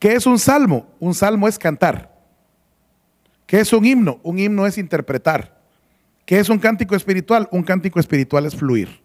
¿Qué 0.00 0.14
es 0.14 0.26
un 0.26 0.38
salmo? 0.38 0.88
Un 0.98 1.14
salmo 1.14 1.46
es 1.46 1.58
cantar. 1.58 2.18
¿Qué 3.46 3.60
es 3.60 3.72
un 3.72 3.84
himno? 3.84 4.18
Un 4.22 4.38
himno 4.38 4.66
es 4.66 4.78
interpretar. 4.78 5.60
¿Qué 6.24 6.38
es 6.38 6.48
un 6.48 6.58
cántico 6.58 6.96
espiritual? 6.96 7.48
Un 7.52 7.62
cántico 7.62 8.00
espiritual 8.00 8.46
es 8.46 8.56
fluir. 8.56 9.02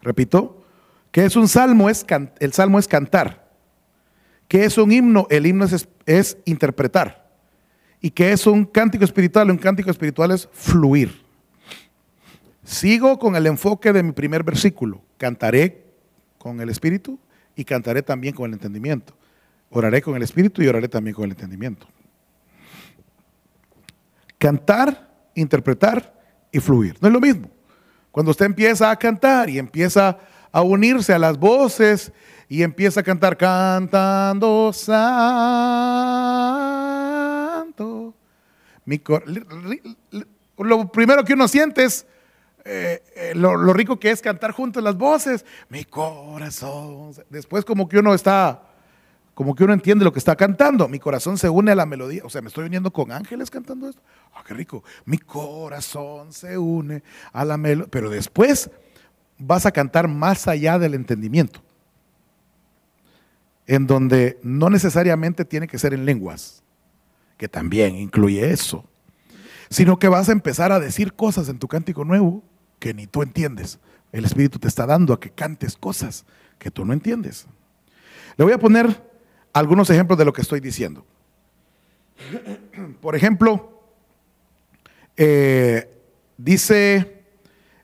Repito, 0.00 0.64
¿qué 1.10 1.24
es 1.24 1.34
un 1.34 1.48
salmo? 1.48 1.90
Es 1.90 2.06
el 2.38 2.52
salmo 2.52 2.78
es 2.78 2.86
cantar. 2.86 3.50
¿Qué 4.46 4.64
es 4.64 4.78
un 4.78 4.92
himno? 4.92 5.26
El 5.28 5.46
himno 5.46 5.64
es, 5.64 5.88
es 6.06 6.38
interpretar. 6.44 7.19
¿Y 8.00 8.10
qué 8.10 8.32
es 8.32 8.46
un 8.46 8.64
cántico 8.64 9.04
espiritual? 9.04 9.50
Un 9.50 9.58
cántico 9.58 9.90
espiritual 9.90 10.30
es 10.30 10.48
fluir. 10.52 11.22
Sigo 12.64 13.18
con 13.18 13.36
el 13.36 13.46
enfoque 13.46 13.92
de 13.92 14.02
mi 14.02 14.12
primer 14.12 14.42
versículo. 14.42 15.02
Cantaré 15.18 15.84
con 16.38 16.60
el 16.60 16.70
espíritu 16.70 17.18
y 17.54 17.64
cantaré 17.64 18.02
también 18.02 18.34
con 18.34 18.46
el 18.46 18.54
entendimiento. 18.54 19.14
Oraré 19.70 20.00
con 20.02 20.16
el 20.16 20.22
espíritu 20.22 20.62
y 20.62 20.68
oraré 20.68 20.88
también 20.88 21.14
con 21.14 21.24
el 21.24 21.32
entendimiento. 21.32 21.86
Cantar, 24.38 25.10
interpretar 25.34 26.14
y 26.50 26.58
fluir. 26.60 26.96
No 27.00 27.08
es 27.08 27.14
lo 27.14 27.20
mismo. 27.20 27.50
Cuando 28.10 28.30
usted 28.30 28.46
empieza 28.46 28.90
a 28.90 28.96
cantar 28.96 29.50
y 29.50 29.58
empieza 29.58 30.18
a 30.50 30.62
unirse 30.62 31.12
a 31.12 31.18
las 31.18 31.38
voces 31.38 32.12
y 32.48 32.62
empieza 32.62 33.00
a 33.00 33.02
cantar 33.02 33.36
cantando 33.36 34.72
santo. 34.72 35.00
Lo 40.58 40.92
primero 40.92 41.24
que 41.24 41.34
uno 41.34 41.48
siente 41.48 41.84
es 41.84 42.06
eh, 42.64 43.02
eh, 43.16 43.32
lo, 43.34 43.72
rico 43.72 43.98
que 43.98 44.10
es 44.10 44.20
cantar 44.20 44.52
juntos 44.52 44.82
las 44.82 44.96
voces. 44.96 45.44
Mi 45.68 45.84
corazón. 45.84 47.12
Después 47.28 47.64
como 47.64 47.88
que 47.88 47.98
uno 47.98 48.14
está, 48.14 48.62
como 49.34 49.54
que 49.54 49.64
uno 49.64 49.72
entiende 49.72 50.04
lo 50.04 50.12
que 50.12 50.18
está 50.18 50.36
cantando. 50.36 50.88
Mi 50.88 50.98
corazón 50.98 51.38
se 51.38 51.48
une 51.48 51.72
a 51.72 51.74
la 51.74 51.86
melodía. 51.86 52.22
O 52.24 52.30
sea, 52.30 52.42
me 52.42 52.48
estoy 52.48 52.66
uniendo 52.66 52.92
con 52.92 53.12
ángeles 53.12 53.50
cantando 53.50 53.88
esto. 53.88 54.02
Ah, 54.34 54.42
qué 54.46 54.54
rico. 54.54 54.84
Mi 55.04 55.18
corazón 55.18 56.32
se 56.32 56.58
une 56.58 57.02
a 57.32 57.44
la 57.44 57.56
melodía. 57.56 57.90
Pero 57.90 58.10
después 58.10 58.70
vas 59.38 59.66
a 59.66 59.72
cantar 59.72 60.08
más 60.08 60.46
allá 60.48 60.78
del 60.78 60.94
entendimiento. 60.94 61.62
En 63.66 63.86
donde 63.86 64.38
no 64.42 64.68
necesariamente 64.68 65.44
tiene 65.44 65.68
que 65.68 65.78
ser 65.78 65.94
en 65.94 66.04
lenguas, 66.04 66.62
que 67.40 67.48
también 67.48 67.96
incluye 67.96 68.52
eso 68.52 68.84
sino 69.70 69.98
que 69.98 70.08
vas 70.08 70.28
a 70.28 70.32
empezar 70.32 70.72
a 70.72 70.80
decir 70.80 71.14
cosas 71.14 71.48
en 71.48 71.58
tu 71.58 71.68
cántico 71.68 72.04
nuevo 72.04 72.42
que 72.80 72.92
ni 72.92 73.06
tú 73.06 73.22
entiendes. 73.22 73.78
El 74.12 74.24
Espíritu 74.24 74.58
te 74.58 74.66
está 74.66 74.84
dando 74.84 75.14
a 75.14 75.20
que 75.20 75.30
cantes 75.30 75.76
cosas 75.76 76.26
que 76.58 76.72
tú 76.72 76.84
no 76.84 76.92
entiendes. 76.92 77.46
Le 78.36 78.44
voy 78.44 78.52
a 78.52 78.58
poner 78.58 79.00
algunos 79.52 79.88
ejemplos 79.88 80.18
de 80.18 80.24
lo 80.24 80.32
que 80.32 80.42
estoy 80.42 80.58
diciendo. 80.58 81.06
Por 83.00 83.14
ejemplo, 83.14 83.80
eh, 85.16 85.88
dice 86.36 87.22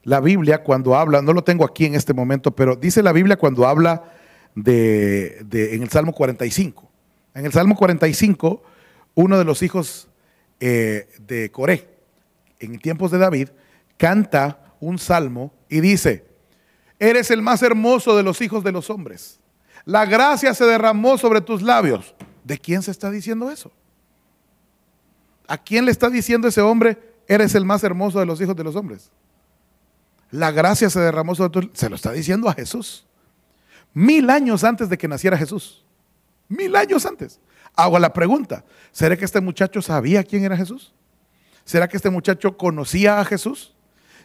la 0.02 0.20
Biblia 0.20 0.64
cuando 0.64 0.96
habla, 0.96 1.22
no 1.22 1.32
lo 1.32 1.44
tengo 1.44 1.64
aquí 1.64 1.86
en 1.86 1.94
este 1.94 2.12
momento, 2.12 2.50
pero 2.50 2.74
dice 2.74 3.02
la 3.02 3.12
Biblia 3.12 3.36
cuando 3.36 3.66
habla 3.66 4.12
de, 4.56 5.46
en 5.52 5.82
el 5.82 5.88
Salmo 5.90 6.12
45. 6.12 6.90
En 7.34 7.46
el 7.46 7.52
Salmo 7.52 7.76
45, 7.76 8.62
uno 9.16 9.38
de 9.38 9.44
los 9.44 9.62
hijos 9.62 10.08
eh, 10.60 11.08
de 11.26 11.50
Coré, 11.50 11.88
en 12.60 12.78
tiempos 12.78 13.10
de 13.10 13.18
David, 13.18 13.48
canta 13.96 14.74
un 14.78 14.98
salmo 14.98 15.52
y 15.68 15.80
dice, 15.80 16.24
eres 17.00 17.30
el 17.30 17.42
más 17.42 17.62
hermoso 17.62 18.16
de 18.16 18.22
los 18.22 18.40
hijos 18.40 18.62
de 18.62 18.72
los 18.72 18.90
hombres. 18.90 19.40
La 19.84 20.04
gracia 20.04 20.54
se 20.54 20.64
derramó 20.64 21.18
sobre 21.18 21.40
tus 21.40 21.62
labios. 21.62 22.14
¿De 22.44 22.58
quién 22.58 22.82
se 22.82 22.90
está 22.90 23.10
diciendo 23.10 23.50
eso? 23.50 23.72
¿A 25.48 25.58
quién 25.58 25.84
le 25.84 25.90
está 25.90 26.10
diciendo 26.10 26.46
ese 26.48 26.60
hombre, 26.60 26.98
eres 27.26 27.54
el 27.54 27.64
más 27.64 27.82
hermoso 27.84 28.20
de 28.20 28.26
los 28.26 28.40
hijos 28.40 28.54
de 28.54 28.64
los 28.64 28.76
hombres? 28.76 29.10
La 30.30 30.50
gracia 30.50 30.90
se 30.90 31.00
derramó 31.00 31.34
sobre 31.34 31.50
tus 31.50 31.78
Se 31.78 31.88
lo 31.88 31.96
está 31.96 32.12
diciendo 32.12 32.48
a 32.48 32.54
Jesús. 32.54 33.06
Mil 33.94 34.28
años 34.28 34.62
antes 34.64 34.88
de 34.88 34.98
que 34.98 35.08
naciera 35.08 35.38
Jesús. 35.38 35.84
Mil 36.48 36.76
años 36.76 37.06
antes. 37.06 37.40
Hago 37.76 37.98
la 37.98 38.12
pregunta, 38.12 38.64
¿será 38.90 39.16
que 39.16 39.26
este 39.26 39.40
muchacho 39.40 39.82
sabía 39.82 40.24
quién 40.24 40.44
era 40.44 40.56
Jesús? 40.56 40.94
¿Será 41.64 41.88
que 41.88 41.98
este 41.98 42.08
muchacho 42.10 42.56
conocía 42.56 43.20
a 43.20 43.24
Jesús? 43.24 43.74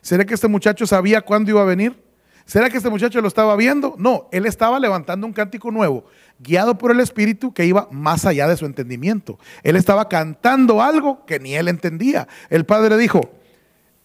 ¿Será 0.01 0.25
que 0.25 0.33
este 0.33 0.47
muchacho 0.47 0.87
sabía 0.87 1.21
cuándo 1.21 1.51
iba 1.51 1.61
a 1.61 1.65
venir? 1.65 2.01
¿Será 2.45 2.69
que 2.69 2.77
este 2.77 2.89
muchacho 2.89 3.21
lo 3.21 3.27
estaba 3.27 3.55
viendo? 3.55 3.95
No, 3.97 4.27
él 4.31 4.45
estaba 4.45 4.79
levantando 4.79 5.27
un 5.27 5.33
cántico 5.33 5.69
nuevo, 5.69 6.05
guiado 6.39 6.77
por 6.77 6.91
el 6.91 6.99
Espíritu 6.99 7.53
que 7.53 7.65
iba 7.65 7.87
más 7.91 8.25
allá 8.25 8.47
de 8.47 8.57
su 8.57 8.65
entendimiento. 8.65 9.37
Él 9.63 9.75
estaba 9.75 10.09
cantando 10.09 10.81
algo 10.81 11.25
que 11.25 11.39
ni 11.39 11.55
él 11.55 11.67
entendía. 11.67 12.27
El 12.49 12.65
padre 12.65 12.97
dijo, 12.97 13.31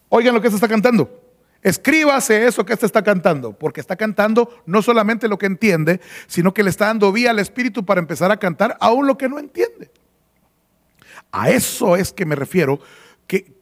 oigan 0.09 0.33
lo 0.33 0.41
que 0.41 0.49
se 0.49 0.55
está 0.55 0.67
cantando. 0.67 1.26
Escríbase 1.67 2.47
eso 2.47 2.65
que 2.65 2.77
se 2.77 2.85
está 2.85 3.03
cantando, 3.03 3.51
porque 3.51 3.81
está 3.81 3.97
cantando 3.97 4.63
no 4.65 4.81
solamente 4.81 5.27
lo 5.27 5.37
que 5.37 5.47
entiende, 5.47 5.99
sino 6.25 6.53
que 6.53 6.63
le 6.63 6.69
está 6.69 6.85
dando 6.85 7.11
vía 7.11 7.31
al 7.31 7.39
Espíritu 7.39 7.83
para 7.83 7.99
empezar 7.99 8.31
a 8.31 8.37
cantar 8.37 8.77
aún 8.79 9.05
lo 9.05 9.17
que 9.17 9.27
no 9.27 9.37
entiende. 9.37 9.91
A 11.29 11.49
eso 11.49 11.97
es 11.97 12.13
que 12.13 12.25
me 12.25 12.37
refiero 12.37 12.79
que, 13.27 13.56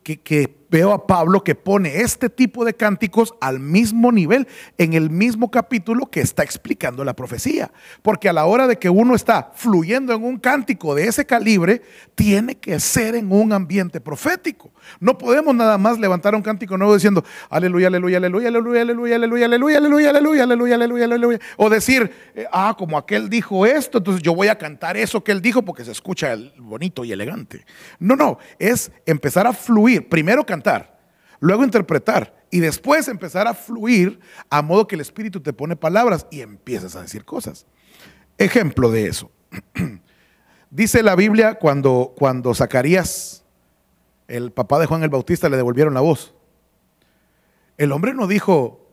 veo 0.69 0.91
a 0.91 1.07
Pablo 1.07 1.41
que 1.41 1.55
pone 1.55 2.01
este 2.01 2.29
tipo 2.29 2.65
de 2.65 2.73
cánticos 2.73 3.33
al 3.39 3.59
mismo 3.59 4.11
nivel, 4.11 4.45
en 4.77 4.93
el 4.93 5.09
mismo 5.09 5.49
capítulo 5.49 6.07
que 6.07 6.19
está 6.19 6.43
explicando 6.43 7.05
la 7.05 7.15
profecía. 7.15 7.71
Porque 8.01 8.27
a 8.27 8.33
la 8.33 8.45
hora 8.45 8.67
de 8.67 8.77
que 8.77 8.89
uno 8.89 9.15
está 9.15 9.51
fluyendo 9.55 10.13
en 10.13 10.23
un 10.23 10.37
cántico 10.37 10.93
de 10.93 11.07
ese 11.07 11.25
calibre, 11.25 11.81
tiene 12.15 12.55
que 12.55 12.79
ser 12.81 13.15
en 13.15 13.31
un 13.31 13.53
ambiente 13.53 14.01
profético. 14.01 14.71
No 14.99 15.17
podemos 15.17 15.55
nada 15.55 15.77
más 15.77 15.97
levantar 15.97 16.35
un 16.35 16.41
cántico 16.41 16.77
nuevo 16.77 16.93
diciendo, 16.93 17.23
aleluya, 17.49 17.87
aleluya, 17.87 18.17
aleluya, 18.17 18.49
aleluya, 18.49 18.81
aleluya, 18.81 19.15
aleluya, 19.15 19.45
aleluya, 19.45 19.77
aleluya, 19.77 20.09
aleluya, 20.09 20.43
aleluya, 20.43 20.75
aleluya, 20.75 21.05
aleluya. 21.05 21.39
O 21.55 21.69
decir, 21.69 22.11
ah, 22.51 22.75
como 22.77 22.97
aquel 22.97 23.29
dijo 23.29 23.65
esto, 23.65 23.99
entonces 23.99 24.21
yo 24.21 24.35
voy 24.35 24.49
a 24.49 24.57
cantar 24.57 24.97
eso 24.97 25.23
que 25.23 25.31
él 25.31 25.41
dijo 25.41 25.61
porque 25.61 25.85
se 25.85 25.91
escucha 25.91 26.35
bonito 26.57 27.05
y 27.05 27.13
elegante. 27.13 27.65
No, 27.97 28.17
no, 28.17 28.39
es 28.59 28.91
empezar 29.05 29.47
a 29.47 29.53
fluir. 29.53 29.94
Primero 30.01 30.45
cantar, 30.45 30.99
luego 31.39 31.63
interpretar 31.63 32.35
y 32.51 32.59
después 32.59 33.07
empezar 33.07 33.47
a 33.47 33.53
fluir 33.53 34.19
a 34.49 34.61
modo 34.61 34.87
que 34.87 34.95
el 34.95 35.01
Espíritu 35.01 35.41
te 35.41 35.53
pone 35.53 35.75
palabras 35.75 36.27
y 36.31 36.41
empiezas 36.41 36.95
a 36.95 37.01
decir 37.01 37.25
cosas. 37.25 37.65
Ejemplo 38.37 38.91
de 38.91 39.07
eso. 39.07 39.31
Dice 40.69 41.03
la 41.03 41.15
Biblia 41.15 41.55
cuando, 41.55 42.13
cuando 42.17 42.53
Zacarías 42.53 43.45
el 44.27 44.51
papá 44.51 44.79
de 44.79 44.85
Juan 44.85 45.03
el 45.03 45.09
Bautista 45.09 45.49
le 45.49 45.57
devolvieron 45.57 45.93
la 45.93 46.01
voz. 46.01 46.33
El 47.77 47.91
hombre 47.91 48.13
no 48.13 48.27
dijo, 48.27 48.89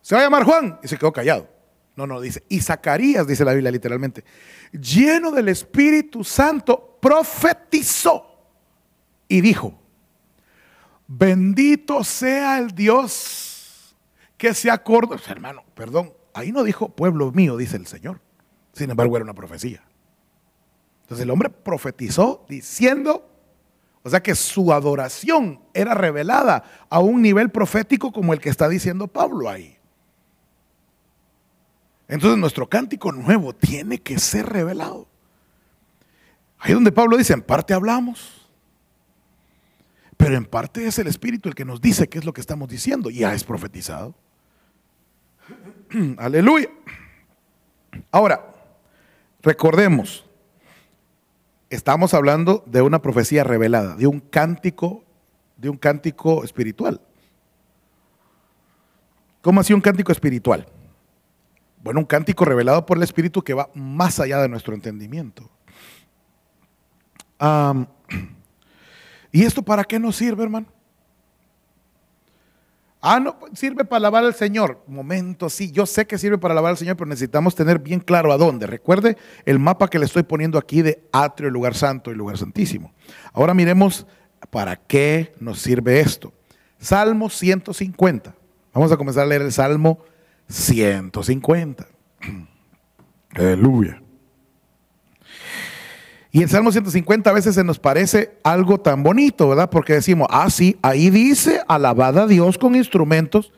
se 0.00 0.14
va 0.14 0.22
a 0.22 0.24
llamar 0.24 0.44
Juan, 0.44 0.78
y 0.82 0.88
se 0.88 0.96
quedó 0.96 1.12
callado. 1.12 1.48
No, 1.94 2.06
no, 2.06 2.20
dice, 2.20 2.42
y 2.48 2.60
Zacarías, 2.60 3.26
dice 3.26 3.44
la 3.44 3.52
Biblia 3.52 3.70
literalmente, 3.70 4.24
lleno 4.72 5.30
del 5.30 5.48
Espíritu 5.48 6.24
Santo, 6.24 6.98
profetizó 7.00 8.26
y 9.28 9.42
dijo, 9.42 9.78
bendito 11.18 12.04
sea 12.04 12.58
el 12.58 12.70
Dios 12.72 13.94
que 14.36 14.54
se 14.54 14.70
acordó, 14.70 15.16
hermano, 15.28 15.64
perdón, 15.74 16.12
ahí 16.34 16.52
no 16.52 16.64
dijo 16.64 16.88
pueblo 16.88 17.30
mío, 17.32 17.56
dice 17.56 17.76
el 17.76 17.86
Señor. 17.86 18.20
Sin 18.72 18.90
embargo, 18.90 19.16
era 19.16 19.24
una 19.24 19.34
profecía. 19.34 19.82
Entonces 21.02 21.24
el 21.24 21.30
hombre 21.30 21.50
profetizó 21.50 22.44
diciendo 22.48 23.32
o 24.02 24.10
sea 24.10 24.22
que 24.22 24.34
su 24.34 24.72
adoración 24.72 25.60
era 25.74 25.94
revelada 25.94 26.64
a 26.90 26.98
un 26.98 27.22
nivel 27.22 27.50
profético 27.50 28.12
como 28.12 28.32
el 28.32 28.40
que 28.40 28.48
está 28.48 28.68
diciendo 28.68 29.06
Pablo 29.06 29.48
ahí. 29.48 29.76
Entonces 32.08 32.38
nuestro 32.38 32.68
cántico 32.68 33.12
nuevo 33.12 33.54
tiene 33.54 33.98
que 33.98 34.18
ser 34.18 34.46
revelado. 34.46 35.06
Ahí 36.58 36.74
donde 36.74 36.92
Pablo 36.92 37.16
dice, 37.16 37.32
en 37.32 37.42
parte 37.42 37.74
hablamos, 37.74 38.41
pero 40.22 40.36
en 40.36 40.44
parte 40.44 40.86
es 40.86 41.00
el 41.00 41.08
Espíritu 41.08 41.48
el 41.48 41.56
que 41.56 41.64
nos 41.64 41.80
dice 41.80 42.08
qué 42.08 42.18
es 42.18 42.24
lo 42.24 42.32
que 42.32 42.40
estamos 42.40 42.68
diciendo. 42.68 43.10
Ya 43.10 43.34
es 43.34 43.42
profetizado. 43.42 44.14
Aleluya. 46.16 46.68
Ahora, 48.12 48.54
recordemos, 49.42 50.24
estamos 51.70 52.14
hablando 52.14 52.62
de 52.66 52.82
una 52.82 53.02
profecía 53.02 53.42
revelada, 53.42 53.96
de 53.96 54.06
un 54.06 54.20
cántico, 54.20 55.02
de 55.56 55.68
un 55.68 55.76
cántico 55.76 56.44
espiritual. 56.44 57.00
¿Cómo 59.40 59.60
así 59.60 59.72
un 59.72 59.80
cántico 59.80 60.12
espiritual? 60.12 60.68
Bueno, 61.82 61.98
un 61.98 62.06
cántico 62.06 62.44
revelado 62.44 62.86
por 62.86 62.96
el 62.96 63.02
Espíritu 63.02 63.42
que 63.42 63.54
va 63.54 63.70
más 63.74 64.20
allá 64.20 64.40
de 64.40 64.48
nuestro 64.48 64.72
entendimiento. 64.72 65.50
¿Y 69.32 69.44
esto 69.44 69.62
para 69.62 69.82
qué 69.82 69.98
nos 69.98 70.16
sirve, 70.16 70.44
hermano? 70.44 70.66
Ah, 73.04 73.18
no, 73.18 73.36
sirve 73.54 73.84
para 73.84 73.96
alabar 73.96 74.24
al 74.24 74.34
Señor. 74.34 74.84
Momento, 74.86 75.50
sí, 75.50 75.72
yo 75.72 75.86
sé 75.86 76.06
que 76.06 76.18
sirve 76.18 76.38
para 76.38 76.52
alabar 76.52 76.70
al 76.70 76.76
Señor, 76.76 76.96
pero 76.96 77.08
necesitamos 77.08 77.54
tener 77.56 77.80
bien 77.80 77.98
claro 77.98 78.30
a 78.32 78.36
dónde. 78.36 78.66
Recuerde 78.68 79.16
el 79.44 79.58
mapa 79.58 79.88
que 79.88 79.98
le 79.98 80.04
estoy 80.04 80.22
poniendo 80.22 80.56
aquí 80.56 80.82
de 80.82 81.02
atrio, 81.10 81.50
lugar 81.50 81.74
santo 81.74 82.12
y 82.12 82.14
lugar 82.14 82.38
santísimo. 82.38 82.92
Ahora 83.32 83.54
miremos 83.54 84.06
para 84.50 84.76
qué 84.76 85.32
nos 85.40 85.60
sirve 85.60 85.98
esto. 85.98 86.32
Salmo 86.78 87.30
150. 87.30 88.34
Vamos 88.72 88.92
a 88.92 88.96
comenzar 88.96 89.24
a 89.24 89.26
leer 89.26 89.42
el 89.42 89.52
Salmo 89.52 89.98
150. 90.48 91.86
Aleluya. 93.34 94.01
Y 96.34 96.42
el 96.42 96.48
Salmo 96.48 96.72
150 96.72 97.28
a 97.28 97.32
veces 97.34 97.54
se 97.54 97.62
nos 97.62 97.78
parece 97.78 98.38
algo 98.42 98.80
tan 98.80 99.02
bonito, 99.02 99.50
¿verdad? 99.50 99.68
Porque 99.68 99.92
decimos, 99.92 100.26
ah, 100.30 100.48
sí, 100.48 100.78
ahí 100.80 101.10
dice, 101.10 101.60
alabada 101.68 102.22
a 102.22 102.26
Dios 102.26 102.56
con 102.56 102.74
instrumentos. 102.74 103.52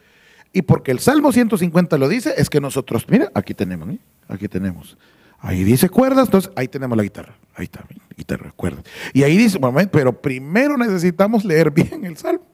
Y 0.53 0.63
porque 0.63 0.91
el 0.91 0.99
Salmo 0.99 1.31
150 1.31 1.97
lo 1.99 2.09
dice, 2.09 2.35
es 2.37 2.51
que 2.51 2.61
nosotros, 2.61 3.07
mira, 3.09 3.31
aquí 3.33 3.55
tenemos, 3.55 3.89
aquí 4.29 4.49
tenemos. 4.49 4.99
Ahí 5.39 5.63
dice 5.63 5.89
cuerdas, 5.89 6.27
entonces 6.27 6.51
ahí 6.57 6.67
tenemos 6.67 6.97
la 6.97 7.05
guitarra. 7.05 7.37
Ahí 7.55 7.67
está, 7.67 7.85
guitarra, 8.17 8.53
cuerdas. 8.57 8.85
Y 9.13 9.23
ahí 9.23 9.37
dice, 9.37 9.61
pero 9.93 10.21
primero 10.21 10.77
necesitamos 10.77 11.45
leer 11.45 11.71
bien 11.71 12.05
el 12.05 12.17
Salmo. 12.17 12.54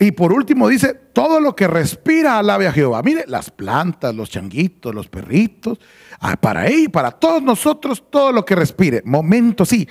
Y 0.00 0.12
por 0.12 0.32
último 0.32 0.68
dice, 0.68 0.94
todo 0.94 1.40
lo 1.40 1.56
que 1.56 1.66
respira 1.66 2.38
alabe 2.38 2.68
a 2.68 2.72
Jehová. 2.72 3.02
Mire, 3.02 3.24
las 3.26 3.50
plantas, 3.50 4.14
los 4.14 4.30
changuitos, 4.30 4.94
los 4.94 5.08
perritos, 5.08 5.80
ah, 6.20 6.36
para 6.36 6.68
él, 6.68 6.90
para 6.90 7.10
todos 7.10 7.42
nosotros, 7.42 8.04
todo 8.08 8.30
lo 8.30 8.44
que 8.44 8.54
respire. 8.54 9.02
Momento, 9.04 9.64
sí. 9.64 9.88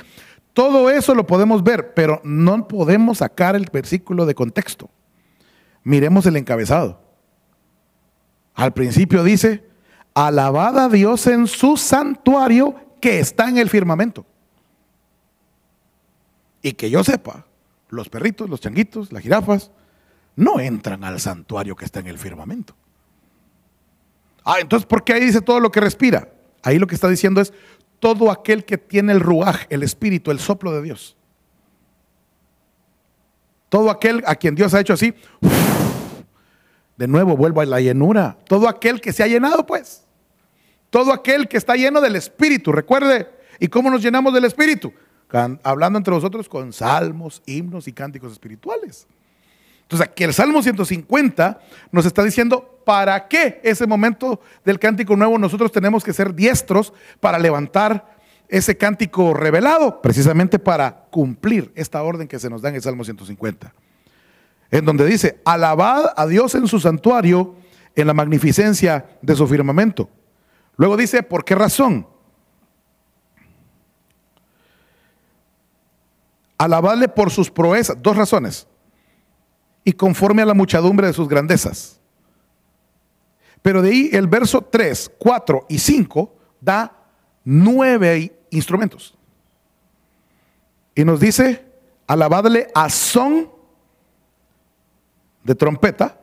Todo 0.54 0.90
eso 0.90 1.14
lo 1.14 1.28
podemos 1.28 1.62
ver, 1.62 1.94
pero 1.94 2.22
no 2.24 2.68
podemos 2.68 3.18
sacar 3.18 3.56
el 3.56 3.68
versículo 3.72 4.26
de 4.26 4.34
contexto. 4.34 4.90
Miremos 5.84 6.26
el 6.26 6.38
encabezado. 6.38 7.02
Al 8.56 8.74
principio 8.74 9.24
dice, 9.24 9.66
alabada 10.14 10.90
Dios 10.90 11.28
en 11.28 11.48
su 11.48 11.78
santuario 11.78 12.76
que 13.02 13.20
está 13.20 13.50
en 13.50 13.58
el 13.58 13.70
firmamento. 13.70 14.26
Y 16.62 16.74
que 16.74 16.90
yo 16.90 17.04
sepa, 17.04 17.46
los 17.90 18.10
perritos, 18.10 18.50
los 18.50 18.62
changuitos, 18.62 19.12
las 19.12 19.22
jirafas, 19.22 19.70
no 20.38 20.60
entran 20.62 21.04
al 21.04 21.20
santuario 21.20 21.76
que 21.76 21.84
está 21.84 22.00
en 22.00 22.08
el 22.08 22.18
firmamento. 22.18 22.74
Ah, 24.46 24.60
entonces, 24.62 24.86
¿por 24.86 25.04
qué 25.04 25.14
ahí 25.14 25.26
dice 25.26 25.42
todo 25.42 25.60
lo 25.60 25.72
que 25.72 25.82
respira? 25.82 26.32
Ahí 26.64 26.80
lo 26.80 26.88
que 26.88 26.96
está 26.96 27.10
diciendo 27.10 27.42
es 27.42 27.52
todo 28.00 28.32
aquel 28.32 28.64
que 28.64 28.78
tiene 28.78 29.12
el 29.12 29.20
ruaj, 29.20 29.66
el 29.70 29.84
espíritu, 29.84 30.32
el 30.32 30.40
soplo 30.40 30.72
de 30.72 30.84
Dios. 30.84 31.18
Todo 33.68 33.90
aquel 33.90 34.24
a 34.26 34.36
quien 34.36 34.56
Dios 34.56 34.74
ha 34.74 34.80
hecho 34.80 34.94
así, 34.94 35.14
de 36.96 37.08
nuevo 37.08 37.36
vuelvo 37.36 37.62
a 37.62 37.66
la 37.66 37.82
llenura. 37.82 38.38
Todo 38.48 38.70
aquel 38.70 39.02
que 39.02 39.12
se 39.12 39.24
ha 39.24 39.28
llenado, 39.28 39.66
pues. 39.66 40.06
Todo 40.90 41.12
aquel 41.12 41.48
que 41.48 41.58
está 41.58 41.76
lleno 41.76 42.00
del 42.00 42.16
espíritu, 42.16 42.72
recuerde. 42.72 43.28
¿Y 43.60 43.68
cómo 43.68 43.90
nos 43.90 44.02
llenamos 44.02 44.34
del 44.34 44.46
espíritu? 44.46 44.94
Hablando 45.64 45.98
entre 45.98 46.14
nosotros 46.14 46.48
con 46.48 46.72
salmos, 46.72 47.42
himnos 47.46 47.88
y 47.88 47.94
cánticos 47.94 48.32
espirituales. 48.32 49.08
Entonces 49.88 50.06
aquí 50.06 50.26
el 50.26 50.34
Salmo 50.34 50.62
150 50.62 51.62
nos 51.94 52.06
está 52.06 52.22
diciendo 52.22 52.82
para 52.84 53.30
qué 53.30 53.62
ese 53.64 53.88
momento 53.88 54.42
del 54.66 54.80
cántico 54.80 55.16
nuevo 55.16 55.38
nosotros 55.38 55.72
tenemos 55.72 56.04
que 56.04 56.12
ser 56.12 56.34
diestros 56.36 56.92
para 57.22 57.40
levantar 57.40 58.18
ese 58.50 58.76
cántico 58.76 59.34
revelado, 59.34 60.02
precisamente 60.02 60.60
para 60.60 61.06
cumplir 61.10 61.72
esta 61.74 62.04
orden 62.04 62.28
que 62.28 62.38
se 62.38 62.50
nos 62.50 62.62
da 62.62 62.68
en 62.68 62.76
el 62.76 62.82
Salmo 62.82 63.06
150. 63.06 63.74
En 64.72 64.84
donde 64.84 65.06
dice, 65.06 65.40
alabad 65.46 66.14
a 66.18 66.28
Dios 66.28 66.54
en 66.56 66.68
su 66.68 66.82
santuario, 66.82 67.56
en 67.96 68.08
la 68.08 68.14
magnificencia 68.14 69.06
de 69.22 69.36
su 69.38 69.48
firmamento. 69.48 70.10
Luego 70.76 70.98
dice, 70.98 71.24
¿por 71.24 71.46
qué 71.46 71.56
razón? 71.56 72.06
Alabadle 76.58 77.08
por 77.08 77.32
sus 77.32 77.50
proezas. 77.50 77.96
Dos 78.02 78.18
razones 78.18 78.68
y 79.88 79.94
conforme 79.94 80.42
a 80.42 80.46
la 80.46 80.54
muchedumbre 80.54 81.08
de 81.08 81.14
sus 81.14 81.30
grandezas. 81.30 82.02
Pero 83.62 83.82
de 83.82 83.90
ahí 83.90 84.10
el 84.12 84.28
verso 84.28 84.62
3, 84.62 85.14
4 85.18 85.66
y 85.70 85.80
5 85.80 86.36
da 86.60 86.92
nueve 87.46 88.38
instrumentos. 88.50 89.18
Y 90.94 91.06
nos 91.06 91.22
dice, 91.22 91.66
alabadle 92.06 92.68
a 92.76 92.90
son 92.90 93.50
de 95.46 95.56
trompeta, 95.56 96.20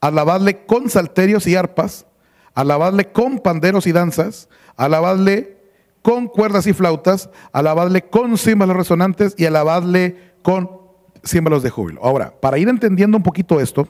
alabadle 0.00 0.64
con 0.64 0.88
salterios 0.88 1.48
y 1.48 1.56
arpas, 1.56 2.06
alabadle 2.54 3.10
con 3.10 3.40
panderos 3.40 3.88
y 3.88 3.92
danzas, 3.92 4.48
alabadle 4.76 5.58
con 6.00 6.28
cuerdas 6.28 6.68
y 6.68 6.72
flautas, 6.72 7.28
alabadle 7.50 8.02
con 8.02 8.38
címbalos 8.38 8.76
resonantes 8.76 9.34
y 9.36 9.46
alabadle 9.46 10.32
con 10.44 10.81
símbolos 11.22 11.62
de 11.62 11.70
júbilo. 11.70 12.04
Ahora, 12.04 12.32
para 12.40 12.58
ir 12.58 12.68
entendiendo 12.68 13.16
un 13.16 13.22
poquito 13.22 13.60
esto, 13.60 13.88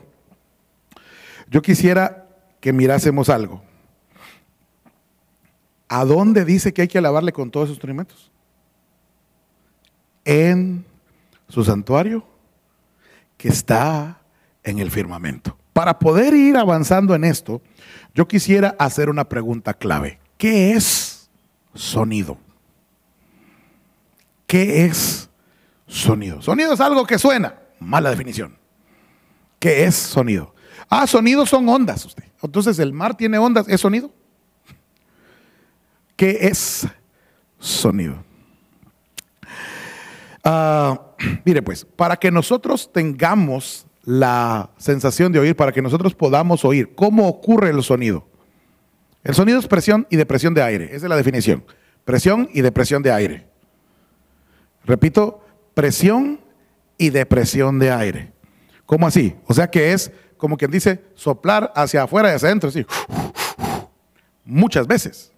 yo 1.49 1.61
quisiera 1.61 2.27
que 2.59 2.73
mirásemos 2.73 3.29
algo. 3.29 3.61
¿A 5.87 6.05
dónde 6.05 6.45
dice 6.45 6.73
que 6.73 6.83
hay 6.83 6.87
que 6.87 6.97
alabarle 6.97 7.31
con 7.31 7.51
todos 7.51 7.65
esos 7.65 7.75
instrumentos? 7.75 8.31
En 10.25 10.85
su 11.49 11.63
santuario, 11.63 12.25
que 13.37 13.49
está 13.49 14.21
en 14.63 14.79
el 14.79 14.89
firmamento. 14.89 15.57
Para 15.73 15.99
poder 15.99 16.33
ir 16.33 16.57
avanzando 16.57 17.13
en 17.13 17.23
esto, 17.23 17.61
yo 18.15 18.27
quisiera 18.27 18.75
hacer 18.79 19.09
una 19.09 19.27
pregunta 19.27 19.73
clave. 19.73 20.19
¿Qué 20.37 20.71
es 20.71 21.29
sonido? 21.73 22.37
¿Qué 24.47 24.85
es 24.85 25.29
Sonido. 25.87 26.41
Sonido 26.41 26.73
es 26.73 26.79
algo 26.79 27.05
que 27.05 27.19
suena. 27.19 27.55
Mala 27.79 28.09
definición. 28.09 28.57
¿Qué 29.59 29.85
es 29.85 29.95
sonido? 29.95 30.53
Ah, 30.89 31.07
sonido 31.07 31.45
son 31.45 31.67
ondas. 31.67 32.05
Usted. 32.05 32.23
Entonces, 32.41 32.79
el 32.79 32.93
mar 32.93 33.15
tiene 33.15 33.37
ondas. 33.37 33.67
¿Es 33.67 33.81
sonido? 33.81 34.11
¿Qué 36.15 36.37
es 36.41 36.87
sonido? 37.59 38.23
Ah, 40.43 40.99
mire, 41.45 41.61
pues, 41.61 41.85
para 41.85 42.17
que 42.17 42.31
nosotros 42.31 42.91
tengamos 42.91 43.85
la 44.03 44.69
sensación 44.77 45.31
de 45.31 45.39
oír, 45.39 45.55
para 45.55 45.71
que 45.71 45.81
nosotros 45.81 46.13
podamos 46.13 46.65
oír, 46.65 46.93
¿cómo 46.95 47.27
ocurre 47.27 47.69
el 47.69 47.81
sonido? 47.83 48.27
El 49.23 49.33
sonido 49.33 49.59
es 49.59 49.67
presión 49.67 50.05
y 50.09 50.17
depresión 50.17 50.53
de 50.53 50.61
aire. 50.61 50.85
Esa 50.87 51.05
es 51.05 51.09
la 51.09 51.15
definición. 51.15 51.63
Presión 52.03 52.49
y 52.53 52.61
depresión 52.61 53.01
de 53.01 53.11
aire. 53.13 53.47
Repito, 54.83 55.42
presión 55.73 56.39
y 56.97 57.09
depresión 57.09 57.79
de 57.79 57.91
aire. 57.91 58.31
¿Cómo 58.85 59.07
así? 59.07 59.35
O 59.47 59.53
sea 59.53 59.69
que 59.69 59.93
es 59.93 60.11
como 60.37 60.57
quien 60.57 60.71
dice 60.71 61.01
soplar 61.15 61.71
hacia 61.75 62.03
afuera 62.03 62.31
y 62.31 62.35
hacia 62.35 62.49
adentro, 62.49 62.69
así. 62.69 62.85
Muchas 64.45 64.87
veces. 64.87 65.31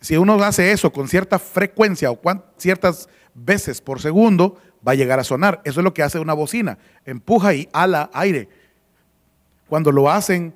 Si 0.00 0.16
uno 0.16 0.42
hace 0.42 0.72
eso 0.72 0.92
con 0.92 1.08
cierta 1.08 1.38
frecuencia 1.38 2.10
o 2.10 2.18
ciertas 2.56 3.08
veces 3.34 3.80
por 3.80 4.00
segundo, 4.00 4.56
va 4.86 4.92
a 4.92 4.96
llegar 4.96 5.20
a 5.20 5.24
sonar. 5.24 5.60
Eso 5.64 5.80
es 5.80 5.84
lo 5.84 5.94
que 5.94 6.02
hace 6.02 6.18
una 6.18 6.32
bocina. 6.32 6.78
Empuja 7.04 7.54
y 7.54 7.68
ala 7.72 8.10
aire. 8.12 8.48
Cuando 9.68 9.92
lo 9.92 10.10
hacen 10.10 10.54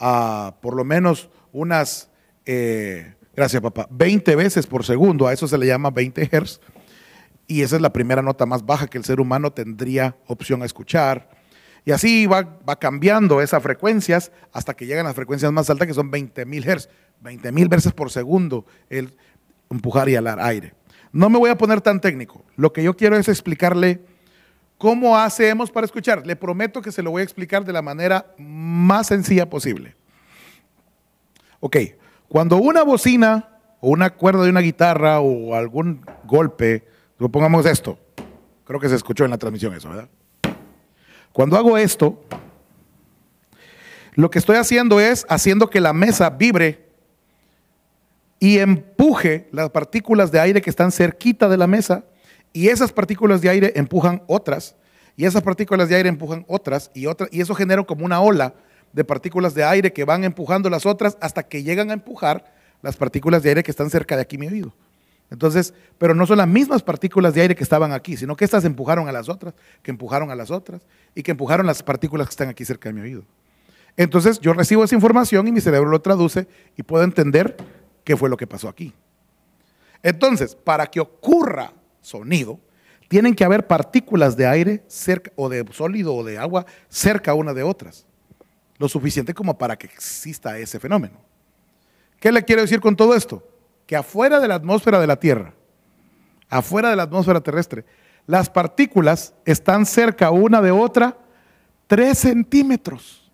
a 0.00 0.54
por 0.60 0.74
lo 0.74 0.84
menos 0.84 1.30
unas, 1.52 2.10
eh, 2.46 3.14
gracias 3.36 3.62
papá, 3.62 3.86
20 3.90 4.34
veces 4.34 4.66
por 4.66 4.84
segundo, 4.84 5.26
a 5.26 5.32
eso 5.32 5.46
se 5.46 5.58
le 5.58 5.66
llama 5.66 5.90
20 5.90 6.24
Hz 6.26 6.60
y 7.48 7.62
esa 7.62 7.76
es 7.76 7.82
la 7.82 7.92
primera 7.92 8.20
nota 8.20 8.44
más 8.46 8.64
baja 8.64 8.86
que 8.86 8.98
el 8.98 9.04
ser 9.04 9.20
humano 9.20 9.50
tendría 9.50 10.16
opción 10.26 10.62
a 10.62 10.66
escuchar. 10.66 11.30
Y 11.84 11.92
así 11.92 12.26
va, 12.26 12.60
cambiando 12.78 13.40
esas 13.40 13.62
frecuencias 13.62 14.30
hasta 14.52 14.74
que 14.74 14.86
llegan 14.86 15.06
las 15.06 15.14
frecuencias 15.14 15.50
más 15.50 15.70
altas 15.70 15.88
que 15.88 15.94
son 15.94 16.12
20.000 16.12 16.46
mil 16.46 16.62
Hz, 16.62 16.90
20 17.20 17.50
mil 17.52 17.68
veces 17.68 17.92
por 17.92 18.10
segundo 18.10 18.66
el 18.90 19.16
empujar 19.70 20.10
y 20.10 20.16
alar 20.16 20.38
aire. 20.40 20.74
No 21.10 21.30
me 21.30 21.38
voy 21.38 21.48
a 21.48 21.56
poner 21.56 21.80
tan 21.80 22.02
técnico. 22.02 22.44
Lo 22.56 22.74
que 22.74 22.82
yo 22.82 22.94
quiero 22.94 23.16
es 23.16 23.28
explicarle 23.28 24.02
cómo 24.76 25.16
hacemos 25.16 25.70
para 25.70 25.86
escuchar. 25.86 26.26
Le 26.26 26.36
prometo 26.36 26.82
que 26.82 26.92
se 26.92 27.02
lo 27.02 27.10
voy 27.12 27.20
a 27.20 27.24
explicar 27.24 27.64
de 27.64 27.72
la 27.72 27.80
manera 27.80 28.26
más 28.36 29.06
sencilla 29.06 29.48
posible. 29.48 29.96
Ok, 31.60 31.78
cuando 32.28 32.58
una 32.58 32.82
bocina 32.82 33.58
o 33.80 33.88
una 33.88 34.10
cuerda 34.10 34.44
de 34.44 34.50
una 34.50 34.60
guitarra 34.60 35.20
o 35.20 35.54
algún 35.54 36.04
golpe 36.24 36.97
Supongamos 37.18 37.66
esto. 37.66 37.98
Creo 38.64 38.80
que 38.80 38.88
se 38.88 38.94
escuchó 38.94 39.24
en 39.24 39.30
la 39.30 39.38
transmisión 39.38 39.74
eso, 39.74 39.88
¿verdad? 39.88 40.08
Cuando 41.32 41.56
hago 41.56 41.76
esto, 41.78 42.22
lo 44.14 44.30
que 44.30 44.38
estoy 44.38 44.56
haciendo 44.56 45.00
es 45.00 45.26
haciendo 45.28 45.70
que 45.70 45.80
la 45.80 45.92
mesa 45.92 46.30
vibre 46.30 46.86
y 48.40 48.58
empuje 48.58 49.48
las 49.52 49.70
partículas 49.70 50.30
de 50.30 50.40
aire 50.40 50.60
que 50.60 50.70
están 50.70 50.92
cerquita 50.92 51.48
de 51.48 51.56
la 51.56 51.66
mesa 51.66 52.04
y 52.52 52.68
esas 52.68 52.92
partículas 52.92 53.40
de 53.40 53.48
aire 53.48 53.72
empujan 53.76 54.22
otras 54.26 54.76
y 55.16 55.24
esas 55.24 55.42
partículas 55.42 55.88
de 55.88 55.96
aire 55.96 56.08
empujan 56.08 56.44
otras 56.46 56.92
y 56.94 57.06
otras, 57.06 57.28
y 57.32 57.40
eso 57.40 57.54
genera 57.54 57.82
como 57.82 58.04
una 58.04 58.20
ola 58.20 58.54
de 58.92 59.04
partículas 59.04 59.52
de 59.54 59.64
aire 59.64 59.92
que 59.92 60.04
van 60.04 60.22
empujando 60.24 60.70
las 60.70 60.86
otras 60.86 61.18
hasta 61.20 61.42
que 61.42 61.62
llegan 61.62 61.90
a 61.90 61.94
empujar 61.94 62.52
las 62.82 62.96
partículas 62.96 63.42
de 63.42 63.48
aire 63.48 63.62
que 63.64 63.72
están 63.72 63.90
cerca 63.90 64.14
de 64.14 64.22
aquí 64.22 64.38
mi 64.38 64.46
oído. 64.46 64.72
Entonces, 65.30 65.74
pero 65.98 66.14
no 66.14 66.26
son 66.26 66.38
las 66.38 66.48
mismas 66.48 66.82
partículas 66.82 67.34
de 67.34 67.42
aire 67.42 67.54
que 67.54 67.62
estaban 67.62 67.92
aquí, 67.92 68.16
sino 68.16 68.34
que 68.34 68.44
estas 68.44 68.64
empujaron 68.64 69.08
a 69.08 69.12
las 69.12 69.28
otras, 69.28 69.54
que 69.82 69.90
empujaron 69.90 70.30
a 70.30 70.34
las 70.34 70.50
otras 70.50 70.86
y 71.14 71.22
que 71.22 71.32
empujaron 71.32 71.66
las 71.66 71.82
partículas 71.82 72.26
que 72.28 72.32
están 72.32 72.48
aquí 72.48 72.64
cerca 72.64 72.88
de 72.88 72.94
mi 72.94 73.02
oído. 73.02 73.24
Entonces 73.96 74.40
yo 74.40 74.52
recibo 74.52 74.84
esa 74.84 74.94
información 74.94 75.46
y 75.48 75.52
mi 75.52 75.60
cerebro 75.60 75.90
lo 75.90 76.00
traduce 76.00 76.46
y 76.76 76.82
puedo 76.82 77.04
entender 77.04 77.56
qué 78.04 78.16
fue 78.16 78.30
lo 78.30 78.36
que 78.36 78.46
pasó 78.46 78.68
aquí. 78.68 78.94
Entonces, 80.02 80.54
para 80.54 80.86
que 80.86 81.00
ocurra 81.00 81.72
sonido, 82.00 82.60
tienen 83.08 83.34
que 83.34 83.44
haber 83.44 83.66
partículas 83.66 84.36
de 84.36 84.46
aire 84.46 84.84
cerca, 84.86 85.32
o 85.34 85.48
de 85.48 85.64
sólido 85.72 86.14
o 86.14 86.24
de 86.24 86.38
agua 86.38 86.64
cerca 86.88 87.34
una 87.34 87.52
de 87.52 87.62
otras. 87.62 88.06
Lo 88.78 88.88
suficiente 88.88 89.34
como 89.34 89.58
para 89.58 89.76
que 89.76 89.86
exista 89.86 90.56
ese 90.58 90.78
fenómeno. 90.78 91.20
¿Qué 92.20 92.30
le 92.30 92.44
quiero 92.44 92.62
decir 92.62 92.80
con 92.80 92.94
todo 92.94 93.14
esto? 93.14 93.42
Que 93.88 93.96
afuera 93.96 94.38
de 94.38 94.48
la 94.48 94.54
atmósfera 94.56 95.00
de 95.00 95.06
la 95.06 95.16
Tierra, 95.16 95.54
afuera 96.50 96.90
de 96.90 96.96
la 96.96 97.04
atmósfera 97.04 97.40
terrestre, 97.40 97.86
las 98.26 98.50
partículas 98.50 99.32
están 99.46 99.86
cerca 99.86 100.30
una 100.30 100.60
de 100.60 100.70
otra 100.70 101.16
3 101.86 102.18
centímetros. 102.18 103.32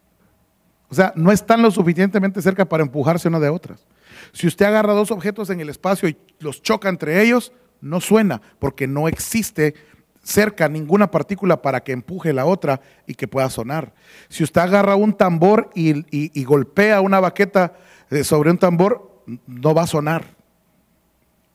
O 0.89 0.95
sea, 0.95 1.13
no 1.17 1.33
están 1.33 1.61
lo 1.61 1.73
suficientemente 1.73 2.41
cerca 2.41 2.67
para 2.67 2.85
empujarse 2.85 3.27
una 3.27 3.41
de 3.41 3.49
otras. 3.49 3.85
Si 4.33 4.47
usted 4.47 4.65
agarra 4.65 4.93
dos 4.93 5.11
objetos 5.11 5.51
en 5.51 5.59
el 5.59 5.71
espacio 5.71 6.09
y 6.09 6.17
los 6.39 6.63
choca 6.63 6.89
entre 6.89 7.21
ellos, 7.21 7.53
no 7.81 8.01
suena 8.01 8.41
porque 8.61 8.87
no 8.87 9.09
existe 9.09 9.75
cerca 10.23 10.69
ninguna 10.69 11.11
partícula 11.11 11.63
para 11.63 11.83
que 11.83 11.91
empuje 11.91 12.33
la 12.33 12.47
otra 12.47 12.81
y 13.09 13.17
que 13.17 13.27
pueda 13.27 13.51
sonar. 13.51 13.93
Si 14.29 14.45
usted 14.45 14.61
agarra 14.61 14.95
un 14.95 15.15
tambor 15.15 15.71
y, 15.75 16.45
golpea 16.45 17.01
una 17.01 17.19
baqueta 17.19 17.75
eh, 18.09 18.23
sobre 18.23 18.53
un 18.53 18.59
tambor, 18.59 19.25
no 19.49 19.75
va 19.75 19.83
a 19.83 19.89
sonar. 19.89 20.44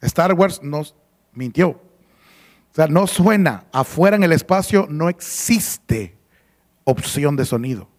Star 0.02 0.34
Wars 0.34 0.62
nos 0.64 0.96
mintió. 1.34 1.70
O 1.70 2.76
sea, 2.76 2.88
no 2.88 3.08
suena. 3.08 3.66
Afuera 3.72 4.16
en 4.16 4.24
el 4.24 4.32
espacio 4.32 4.88
no 4.90 5.10
existe 5.10 6.16
opción 6.84 7.36
de 7.36 7.46
sonido. 7.46 7.90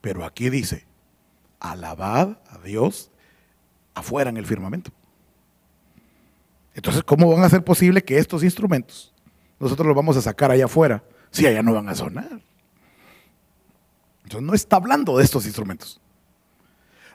Pero 0.00 0.24
aquí 0.24 0.50
dice, 0.50 0.86
alabad 1.60 2.38
a 2.50 2.58
Dios 2.58 3.10
afuera 3.94 4.30
en 4.30 4.36
el 4.36 4.46
firmamento. 4.46 4.92
Entonces, 6.74 7.02
¿cómo 7.02 7.32
van 7.32 7.42
a 7.42 7.48
ser 7.48 7.64
posible 7.64 8.04
que 8.04 8.18
estos 8.18 8.44
instrumentos 8.44 9.12
nosotros 9.58 9.88
los 9.88 9.96
vamos 9.96 10.16
a 10.16 10.22
sacar 10.22 10.52
allá 10.52 10.66
afuera 10.66 11.02
si 11.32 11.44
allá 11.46 11.62
no 11.62 11.74
van 11.74 11.88
a 11.88 11.94
sonar? 11.94 12.40
Entonces, 14.22 14.46
no 14.46 14.54
está 14.54 14.76
hablando 14.76 15.18
de 15.18 15.24
estos 15.24 15.44
instrumentos. 15.46 16.00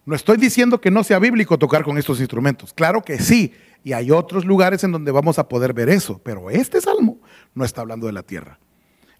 No 0.06 0.16
estoy 0.16 0.36
diciendo 0.36 0.82
que 0.82 0.92
no 0.92 1.04
sea 1.04 1.20
bíblico 1.20 1.58
tocar 1.58 1.84
con 1.84 1.98
estos 1.98 2.20
instrumentos. 2.20 2.74
Claro 2.74 3.02
que 3.02 3.20
sí. 3.20 3.54
Y 3.84 3.94
hay 3.94 4.12
otros 4.12 4.46
lugares 4.46 4.84
en 4.84 4.92
donde 4.92 5.12
vamos 5.12 5.40
a 5.40 5.48
poder 5.48 5.74
ver 5.74 5.90
eso. 5.90 6.22
Pero 6.24 6.50
este 6.50 6.80
salmo 6.80 7.20
no 7.54 7.66
está 7.66 7.82
hablando 7.82 8.08
de 8.08 8.14
la 8.14 8.24
tierra. 8.24 8.60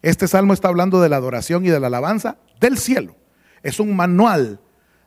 Este 0.02 0.28
salmo 0.28 0.52
está 0.52 0.68
hablando 0.68 1.00
de 1.00 1.08
la 1.08 1.16
adoración 1.16 1.64
y 1.64 1.70
de 1.70 1.80
la 1.80 1.86
alabanza 1.86 2.38
del 2.60 2.78
cielo. 2.78 3.16
Es 3.62 3.80
un 3.80 3.96
manual 3.96 4.60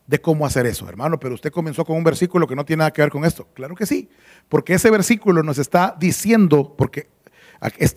de 0.08 0.22
cómo 0.22 0.46
hacer 0.46 0.66
eso, 0.66 0.88
hermano, 0.88 1.20
pero 1.20 1.36
usted 1.36 1.52
comenzó 1.52 1.86
con 1.86 1.98
un 1.98 2.04
versículo 2.04 2.48
que 2.48 2.56
no 2.56 2.66
tiene 2.66 2.80
nada 2.80 2.92
que 2.92 3.02
ver 3.02 3.12
con 3.12 3.26
esto. 3.26 3.48
Claro 3.54 3.76
que 3.76 3.86
sí, 3.86 4.10
porque 4.48 4.74
ese 4.74 4.90
versículo 4.90 5.44
nos 5.44 5.58
está 5.60 5.96
diciendo, 6.00 6.76
porque 6.78 7.10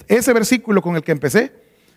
ese 0.09 0.33
versículo 0.33 0.83
con 0.83 0.97
el 0.97 1.03
que 1.03 1.13
empecé, 1.13 1.53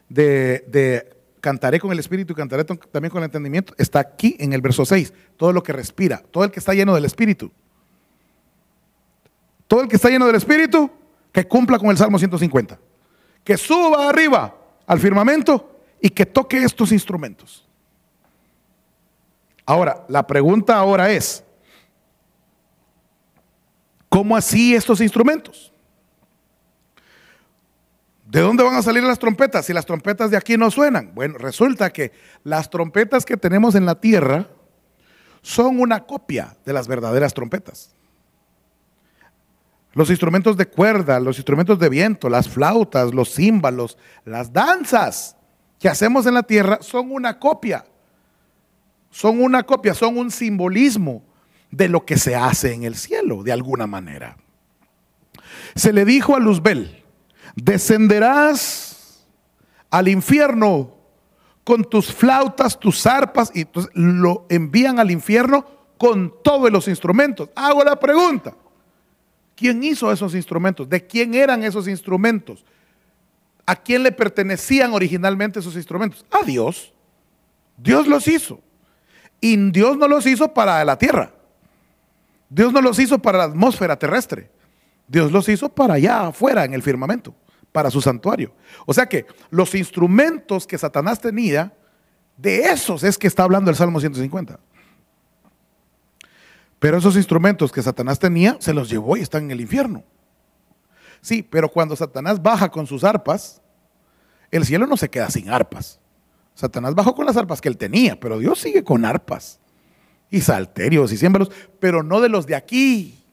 de, 0.07 1.09
cantaré 1.41 1.79
con 1.79 1.91
el 1.91 1.99
Espíritu 1.99 2.33
y 2.33 2.35
cantaré 2.35 2.63
también 2.63 3.09
con 3.09 3.19
el 3.19 3.25
entendimiento, 3.25 3.73
está 3.77 3.99
aquí 3.99 4.37
en 4.39 4.53
el 4.53 4.61
verso 4.61 4.85
6, 4.85 5.13
todo 5.35 5.51
lo 5.51 5.63
que 5.63 5.73
respira, 5.73 6.23
todo 6.31 6.43
el 6.43 6.51
que 6.51 6.59
está 6.59 6.73
lleno 6.73 6.93
del 6.93 7.05
Espíritu. 7.05 7.51
Todo 9.73 9.81
el 9.81 9.87
que 9.87 9.95
está 9.95 10.07
lleno 10.07 10.27
del 10.27 10.35
Espíritu, 10.35 10.87
que 11.31 11.47
cumpla 11.47 11.79
con 11.79 11.89
el 11.89 11.97
Salmo 11.97 12.19
150, 12.19 12.77
que 13.43 13.57
suba 13.57 14.07
arriba 14.07 14.55
al 14.85 14.99
firmamento 14.99 15.79
y 15.99 16.11
que 16.11 16.27
toque 16.27 16.63
estos 16.63 16.91
instrumentos. 16.91 17.67
Ahora, 19.65 20.05
la 20.09 20.27
pregunta 20.27 20.77
ahora 20.77 21.09
es, 21.09 21.43
¿cómo 24.09 24.37
así 24.37 24.75
estos 24.75 25.01
instrumentos? 25.01 25.73
¿De 28.27 28.41
dónde 28.41 28.63
van 28.63 28.75
a 28.75 28.83
salir 28.83 29.01
las 29.01 29.17
trompetas 29.17 29.65
si 29.65 29.73
las 29.73 29.87
trompetas 29.87 30.29
de 30.29 30.37
aquí 30.37 30.55
no 30.55 30.69
suenan? 30.69 31.15
Bueno, 31.15 31.39
resulta 31.39 31.91
que 31.91 32.11
las 32.43 32.69
trompetas 32.69 33.25
que 33.25 33.37
tenemos 33.37 33.73
en 33.73 33.87
la 33.87 33.99
tierra 33.99 34.49
son 35.41 35.79
una 35.79 36.05
copia 36.05 36.57
de 36.63 36.73
las 36.73 36.87
verdaderas 36.87 37.33
trompetas. 37.33 37.95
Los 39.93 40.09
instrumentos 40.09 40.57
de 40.57 40.67
cuerda, 40.67 41.19
los 41.19 41.37
instrumentos 41.37 41.79
de 41.79 41.89
viento, 41.89 42.29
las 42.29 42.49
flautas, 42.49 43.13
los 43.13 43.33
címbalos, 43.33 43.97
las 44.25 44.51
danzas 44.51 45.37
que 45.79 45.89
hacemos 45.89 46.25
en 46.25 46.33
la 46.33 46.43
tierra 46.43 46.79
son 46.81 47.11
una 47.11 47.39
copia 47.39 47.85
son 49.13 49.41
una 49.41 49.61
copia, 49.61 49.93
son 49.93 50.17
un 50.17 50.31
simbolismo 50.31 51.23
de 51.69 51.87
lo 51.87 52.03
que 52.03 52.17
se 52.17 52.35
hace 52.35 52.73
en 52.73 52.83
el 52.83 52.95
cielo, 52.95 53.43
de 53.43 53.51
alguna 53.51 53.85
manera. 53.85 54.37
Se 55.75 55.93
le 55.93 56.03
dijo 56.03 56.35
a 56.35 56.39
Luzbel, 56.39 57.03
descenderás 57.55 59.27
al 59.91 60.07
infierno 60.07 60.95
con 61.63 61.83
tus 61.83 62.11
flautas, 62.11 62.79
tus 62.79 63.05
arpas, 63.05 63.51
y 63.53 63.67
lo 63.93 64.47
envían 64.49 64.99
al 64.99 65.11
infierno 65.11 65.63
con 65.99 66.33
todos 66.43 66.71
los 66.71 66.87
instrumentos. 66.87 67.49
Hago 67.55 67.83
la 67.83 67.99
pregunta, 67.99 68.55
¿quién 69.55 69.83
hizo 69.83 70.11
esos 70.11 70.35
instrumentos? 70.35 70.87
¿De 70.89 71.05
quién 71.05 71.33
eran 71.33 71.63
esos 71.63 71.87
instrumentos? 71.87 72.65
¿A 73.65 73.75
quién 73.75 74.03
le 74.03 74.11
pertenecían 74.11 74.93
originalmente 74.93 75.59
esos 75.59 75.75
instrumentos? 75.75 76.25
A 76.31 76.43
Dios. 76.45 76.93
Dios 77.77 78.07
los 78.07 78.27
hizo. 78.27 78.59
Y 79.39 79.55
Dios 79.71 79.97
no 79.97 80.07
los 80.07 80.25
hizo 80.25 80.53
para 80.53 80.83
la 80.85 80.97
tierra. 80.97 81.33
Dios 82.49 82.71
no 82.71 82.81
los 82.81 82.99
hizo 82.99 83.19
para 83.19 83.39
la 83.39 83.43
atmósfera 83.45 83.97
terrestre. 83.97 84.49
Dios 85.07 85.31
los 85.31 85.49
hizo 85.49 85.69
para 85.69 85.95
allá 85.95 86.27
afuera 86.27 86.65
en 86.65 86.73
el 86.73 86.81
firmamento, 86.81 87.35
para 87.71 87.89
su 87.89 88.01
santuario. 88.01 88.53
O 88.85 88.93
sea 88.93 89.07
que 89.07 89.25
los 89.49 89.75
instrumentos 89.75 90.67
que 90.67 90.77
Satanás 90.77 91.19
tenía, 91.19 91.73
de 92.37 92.61
esos 92.71 93.03
es 93.03 93.17
que 93.17 93.27
está 93.27 93.43
hablando 93.43 93.69
el 93.69 93.75
Salmo 93.75 93.99
150. 93.99 94.59
Pero 96.83 96.97
esos 96.97 97.15
instrumentos 97.15 97.71
que 97.71 97.81
Satanás 97.81 98.19
tenía, 98.19 98.57
se 98.59 98.73
los 98.73 98.89
llevó 98.89 99.15
y 99.15 99.21
están 99.21 99.43
en 99.43 99.51
el 99.51 99.61
infierno. 99.61 100.03
Sí, 101.21 101.41
pero 101.41 101.69
cuando 101.69 101.95
Satanás 101.95 102.43
baja 102.43 102.69
con 102.69 102.87
sus 102.87 103.05
arpas, 103.05 103.61
el 104.51 104.65
cielo 104.65 104.85
no 104.85 104.97
se 104.97 105.09
queda 105.09 105.29
sin 105.29 105.49
arpas. 105.49 106.01
Satanás 106.53 106.93
bajó 106.93 107.15
con 107.15 107.25
las 107.25 107.37
arpas 107.37 107.61
que 107.61 107.69
él 107.69 107.77
tenía, 107.77 108.19
pero 108.19 108.37
Dios 108.37 108.59
sigue 108.59 108.83
con 108.83 109.05
arpas 109.05 109.61
y 110.29 110.41
salterios 110.41 111.13
y 111.13 111.17
símbolos, 111.17 111.51
pero 111.79 112.03
no 112.03 112.19
de 112.19 112.27
los 112.27 112.47
de 112.47 112.55
aquí, 112.55 113.23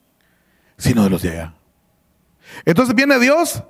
sino 0.78 1.02
de 1.02 1.10
los 1.10 1.22
de 1.22 1.30
allá. 1.30 1.54
Entonces 2.64 2.94
viene 2.94 3.18
Dios 3.18 3.64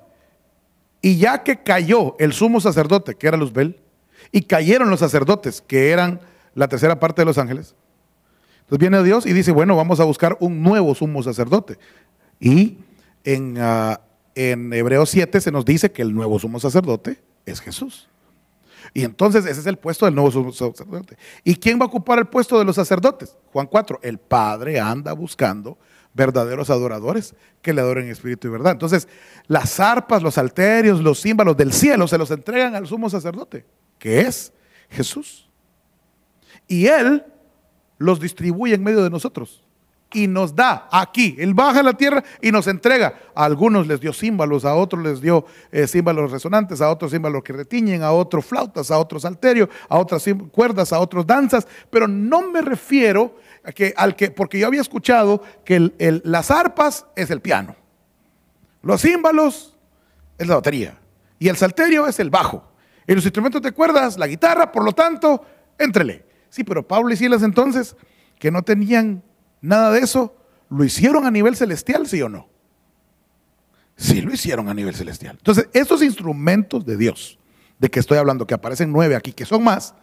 y 1.01 1.17
ya 1.17 1.43
que 1.43 1.63
cayó 1.63 2.17
el 2.19 2.35
sumo 2.35 2.61
sacerdote, 2.61 3.15
que 3.15 3.29
era 3.29 3.39
Luzbel, 3.39 3.81
y 4.31 4.43
cayeron 4.43 4.91
los 4.91 5.01
sacerdotes, 5.01 5.63
que 5.63 5.91
eran 5.91 6.21
la 6.55 6.69
tercera 6.69 7.01
parte 7.01 7.23
de 7.23 7.25
los 7.25 7.39
ángeles, 7.39 7.75
entonces 8.71 8.89
viene 8.89 9.03
Dios 9.03 9.27
y 9.27 9.33
dice, 9.33 9.51
bueno, 9.51 9.75
vamos 9.75 9.99
a 9.99 10.05
buscar 10.05 10.37
un 10.39 10.63
nuevo 10.63 10.95
sumo 10.95 11.25
sacerdote. 11.25 11.77
Y 12.39 12.79
en, 13.25 13.57
ah, 13.59 14.01
en 14.37 14.73
Hebreos 14.73 15.11
7 15.11 15.41
se 15.41 15.51
nos 15.51 15.65
dice 15.65 15.91
que 15.91 16.03
el 16.03 16.15
nuevo 16.15 16.39
sumo 16.39 16.61
sacerdote 16.61 17.21
es 17.47 17.61
Jesús. 17.61 18.09
Y 18.95 19.03
entonces 19.03 19.45
ese 19.45 19.59
es 19.59 19.67
el 19.67 19.77
puesto 19.77 20.05
del 20.05 20.15
nuevo 20.15 20.53
sacerdote. 20.53 21.17
¿Y 21.43 21.57
quién 21.57 21.81
va 21.81 21.87
a 21.87 21.89
ocupar 21.89 22.21
el 22.21 22.27
puesto 22.27 22.61
de 22.61 22.65
los 22.65 22.77
sacerdotes? 22.77 23.37
Juan 23.53 23.67
4, 23.67 23.99
el 24.05 24.19
Padre 24.19 24.79
anda 24.79 25.15
buscando 25.15 25.77
verdaderos 26.15 26.71
adoradores 26.71 27.35
que 27.63 27.73
le 27.73 27.81
adoren 27.81 28.05
en 28.05 28.13
espíritu 28.13 28.47
y 28.47 28.51
verdad. 28.53 28.71
Entonces, 28.71 29.09
las 29.49 29.81
arpas, 29.81 30.23
los 30.23 30.39
alterios, 30.39 31.01
los 31.01 31.19
símbolos 31.19 31.57
del 31.57 31.73
cielo 31.73 32.07
se 32.07 32.19
los 32.19 32.31
entregan 32.31 32.77
al 32.77 32.87
sumo 32.87 33.11
sacerdote, 33.11 33.67
que 33.99 34.21
es 34.21 34.53
Jesús. 34.91 35.49
Y 36.69 36.87
Él 36.87 37.25
los 38.01 38.19
distribuye 38.19 38.75
en 38.75 38.83
medio 38.83 39.05
de 39.05 39.11
nosotros 39.11 39.63
y 40.13 40.27
nos 40.27 40.57
da 40.57 40.89
aquí. 40.91 41.37
Él 41.39 41.53
baja 41.53 41.81
a 41.81 41.83
la 41.83 41.93
tierra 41.93 42.25
y 42.41 42.51
nos 42.51 42.67
entrega. 42.67 43.15
A 43.35 43.45
algunos 43.45 43.87
les 43.87 44.01
dio 44.01 44.15
címbalos, 44.15 44.65
a 44.65 44.75
otros 44.75 45.05
les 45.05 45.21
dio 45.21 45.45
eh, 45.71 45.87
címbalos 45.87 46.31
resonantes, 46.31 46.81
a 46.81 46.91
otros 46.91 47.13
címbalos 47.13 47.43
que 47.45 47.53
retiñen, 47.53 48.03
a 48.03 48.11
otros 48.13 48.47
flautas, 48.47 48.91
a 48.91 48.99
otros 48.99 49.27
alterios, 49.27 49.69
a 49.87 49.99
otras 49.99 50.25
cuerdas, 50.51 50.95
a 50.95 50.99
otros 50.99 51.27
danzas. 51.27 51.69
Pero 51.91 52.09
no 52.09 52.51
me 52.51 52.63
refiero 52.63 53.37
a 53.63 53.71
que, 53.71 53.93
al 53.95 54.17
que, 54.17 54.31
porque 54.31 54.59
yo 54.59 54.67
había 54.67 54.81
escuchado 54.81 55.43
que 55.63 55.93
las 56.25 56.51
arpas 56.51 57.05
es 57.15 57.31
el 57.31 57.43
piano, 57.43 57.77
los 58.81 59.03
címbalos 59.03 59.77
es 60.39 60.49
la 60.49 60.55
batería 60.55 60.99
y 61.39 61.49
el 61.49 61.57
salterio 61.59 62.07
es 62.07 62.19
el 62.19 62.31
bajo. 62.31 62.65
Y 63.07 63.15
los 63.15 63.25
instrumentos 63.25 63.61
de 63.61 63.73
cuerdas, 63.73 64.17
la 64.17 64.27
guitarra, 64.27 64.73
por 64.73 64.85
lo 64.85 64.93
tanto, 64.93 65.45
entrele. 65.79 66.30
Sí, 66.51 66.65
pero 66.65 66.87
Pablo 66.87 67.13
y 67.13 67.17
Silas 67.17 67.43
entonces, 67.43 67.97
que 68.39 68.51
no 68.51 68.63
tenían 68.63 69.23
nada 69.61 69.91
de 69.93 70.01
eso, 70.01 70.37
¿lo 70.69 70.85
hicieron 70.85 71.25
a 71.25 71.31
nivel 71.31 71.57
celestial, 71.57 72.07
sí 72.07 72.21
o 72.21 72.29
no? 72.29 72.49
Sí, 73.97 74.21
lo 74.21 74.33
hicieron 74.33 74.69
a 74.69 74.75
nivel 74.75 74.95
celestial. 74.95 75.37
Entonces, 75.39 75.69
estos 75.73 76.03
instrumentos 76.03 76.85
de 76.85 76.97
Dios, 76.97 77.39
de 77.79 77.89
que 77.91 78.01
estoy 78.01 78.19
hablando, 78.19 78.47
que 78.47 78.55
aparecen 78.55 78.93
nueve 78.93 79.15
aquí, 79.15 79.33
que 79.33 79.45
son 79.45 79.63
más, 79.63 79.95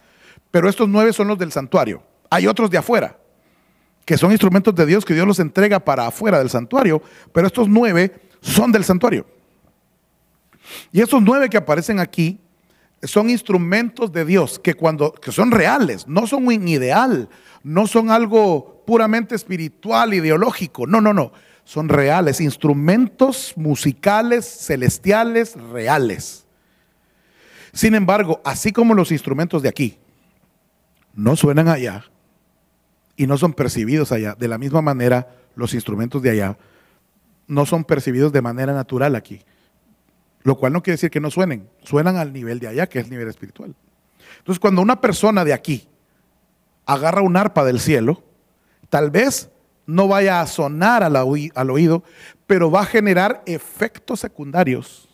pero 0.50 0.68
estos 0.68 0.88
nueve 0.88 1.12
son 1.12 1.28
los 1.28 1.38
del 1.38 1.52
santuario. 1.52 2.02
Hay 2.30 2.46
otros 2.46 2.70
de 2.70 2.78
afuera, 2.78 3.18
que 4.04 4.16
son 4.16 4.30
instrumentos 4.30 4.74
de 4.74 4.86
Dios 4.86 5.04
que 5.04 5.14
Dios 5.14 5.26
los 5.26 5.38
entrega 5.38 5.80
para 5.80 6.06
afuera 6.06 6.38
del 6.38 6.48
santuario, 6.48 7.02
pero 7.32 7.46
estos 7.46 7.68
nueve 7.68 8.22
son 8.40 8.72
del 8.72 8.84
santuario. 8.84 9.26
Y 10.92 11.00
estos 11.00 11.20
nueve 11.22 11.50
que 11.50 11.56
aparecen 11.56 11.98
aquí 12.00 12.40
son 13.02 13.30
instrumentos 13.30 14.12
de 14.12 14.24
Dios 14.24 14.58
que 14.58 14.74
cuando 14.74 15.12
que 15.12 15.32
son 15.32 15.50
reales, 15.50 16.06
no 16.08 16.26
son 16.26 16.46
un 16.46 16.68
ideal, 16.68 17.28
no 17.62 17.86
son 17.86 18.10
algo 18.10 18.82
puramente 18.86 19.34
espiritual, 19.34 20.14
ideológico. 20.14 20.86
No, 20.86 21.00
no, 21.00 21.12
no. 21.12 21.32
Son 21.64 21.88
reales, 21.88 22.40
instrumentos 22.40 23.52
musicales 23.56 24.46
celestiales 24.46 25.54
reales. 25.70 26.46
Sin 27.72 27.94
embargo, 27.94 28.40
así 28.44 28.72
como 28.72 28.94
los 28.94 29.12
instrumentos 29.12 29.62
de 29.62 29.68
aquí 29.68 29.98
no 31.14 31.36
suenan 31.36 31.68
allá 31.68 32.04
y 33.16 33.26
no 33.26 33.36
son 33.36 33.52
percibidos 33.52 34.12
allá, 34.12 34.34
de 34.34 34.48
la 34.48 34.56
misma 34.56 34.80
manera 34.80 35.28
los 35.54 35.74
instrumentos 35.74 36.22
de 36.22 36.30
allá 36.30 36.58
no 37.46 37.66
son 37.66 37.84
percibidos 37.84 38.32
de 38.32 38.42
manera 38.42 38.72
natural 38.72 39.16
aquí. 39.16 39.42
Lo 40.42 40.56
cual 40.56 40.72
no 40.72 40.82
quiere 40.82 40.94
decir 40.94 41.10
que 41.10 41.20
no 41.20 41.30
suenen, 41.30 41.68
suenan 41.82 42.16
al 42.16 42.32
nivel 42.32 42.58
de 42.58 42.68
allá, 42.68 42.86
que 42.88 42.98
es 42.98 43.04
el 43.04 43.10
nivel 43.10 43.28
espiritual. 43.28 43.74
Entonces, 44.38 44.60
cuando 44.60 44.82
una 44.82 45.00
persona 45.00 45.44
de 45.44 45.52
aquí 45.52 45.88
agarra 46.86 47.22
un 47.22 47.36
arpa 47.36 47.64
del 47.64 47.80
cielo, 47.80 48.22
tal 48.88 49.10
vez 49.10 49.50
no 49.86 50.08
vaya 50.08 50.40
a 50.40 50.46
sonar 50.46 51.02
al, 51.02 51.16
oído, 51.16 52.02
pero 52.46 52.70
va 52.70 52.82
a 52.82 52.86
generar 52.86 53.42
efectos 53.46 54.20
secundarios 54.20 55.08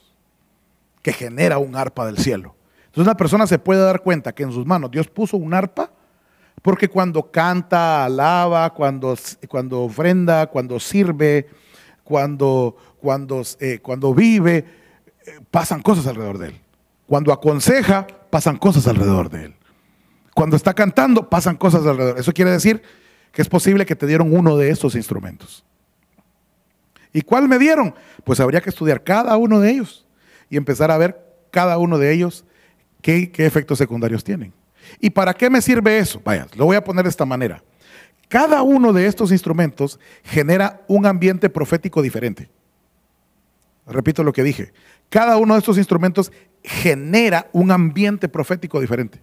que 1.00 1.12
genera 1.12 1.58
un 1.58 1.76
arpa 1.76 2.06
del 2.06 2.18
cielo. 2.18 2.56
Entonces 2.86 3.06
una 3.06 3.16
persona 3.16 3.46
se 3.46 3.58
puede 3.58 3.80
dar 3.80 4.02
cuenta 4.02 4.32
que 4.34 4.42
en 4.42 4.52
sus 4.52 4.66
manos 4.66 4.90
Dios 4.90 5.08
puso 5.08 5.36
un 5.36 5.54
arpa 5.54 5.90
porque 6.62 6.88
cuando 6.88 7.30
canta, 7.30 8.04
alaba, 8.04 8.72
cuando, 8.72 9.16
cuando 9.48 9.82
ofrenda, 9.82 10.46
cuando 10.46 10.80
sirve, 10.80 11.48
cuando, 12.02 12.76
cuando, 13.00 13.42
eh, 13.60 13.80
cuando 13.80 14.14
vive, 14.14 14.64
pasan 15.50 15.82
cosas 15.82 16.06
alrededor 16.06 16.38
de 16.38 16.48
él. 16.48 16.60
Cuando 17.06 17.32
aconseja, 17.32 18.06
pasan 18.30 18.56
cosas 18.56 18.86
alrededor 18.86 19.30
de 19.30 19.46
él. 19.46 19.54
Cuando 20.34 20.56
está 20.56 20.74
cantando, 20.74 21.28
pasan 21.28 21.56
cosas 21.56 21.86
alrededor. 21.86 22.18
Eso 22.18 22.32
quiere 22.32 22.50
decir 22.50 22.82
que 23.32 23.42
es 23.42 23.48
posible 23.48 23.86
que 23.86 23.96
te 23.96 24.06
dieron 24.06 24.36
uno 24.36 24.56
de 24.56 24.70
estos 24.70 24.94
instrumentos. 24.94 25.64
¿Y 27.12 27.22
cuál 27.22 27.48
me 27.48 27.58
dieron? 27.58 27.94
Pues 28.24 28.40
habría 28.40 28.60
que 28.60 28.70
estudiar 28.70 29.04
cada 29.04 29.36
uno 29.36 29.60
de 29.60 29.70
ellos 29.70 30.06
y 30.50 30.56
empezar 30.56 30.90
a 30.90 30.98
ver 30.98 31.20
cada 31.50 31.78
uno 31.78 31.98
de 31.98 32.12
ellos 32.12 32.44
qué, 33.00 33.30
qué 33.30 33.46
efectos 33.46 33.78
secundarios 33.78 34.24
tienen. 34.24 34.52
¿Y 35.00 35.10
para 35.10 35.34
qué 35.34 35.48
me 35.48 35.62
sirve 35.62 35.98
eso? 35.98 36.20
Vaya, 36.24 36.46
lo 36.56 36.66
voy 36.66 36.76
a 36.76 36.84
poner 36.84 37.04
de 37.04 37.10
esta 37.10 37.24
manera. 37.24 37.62
Cada 38.28 38.62
uno 38.62 38.92
de 38.92 39.06
estos 39.06 39.30
instrumentos 39.30 40.00
genera 40.24 40.82
un 40.88 41.06
ambiente 41.06 41.48
profético 41.48 42.02
diferente. 42.02 42.50
Repito 43.86 44.24
lo 44.24 44.32
que 44.32 44.42
dije. 44.42 44.72
Cada 45.08 45.36
uno 45.36 45.54
de 45.54 45.60
estos 45.60 45.78
instrumentos 45.78 46.32
genera 46.62 47.48
un 47.52 47.70
ambiente 47.70 48.28
profético 48.28 48.80
diferente, 48.80 49.22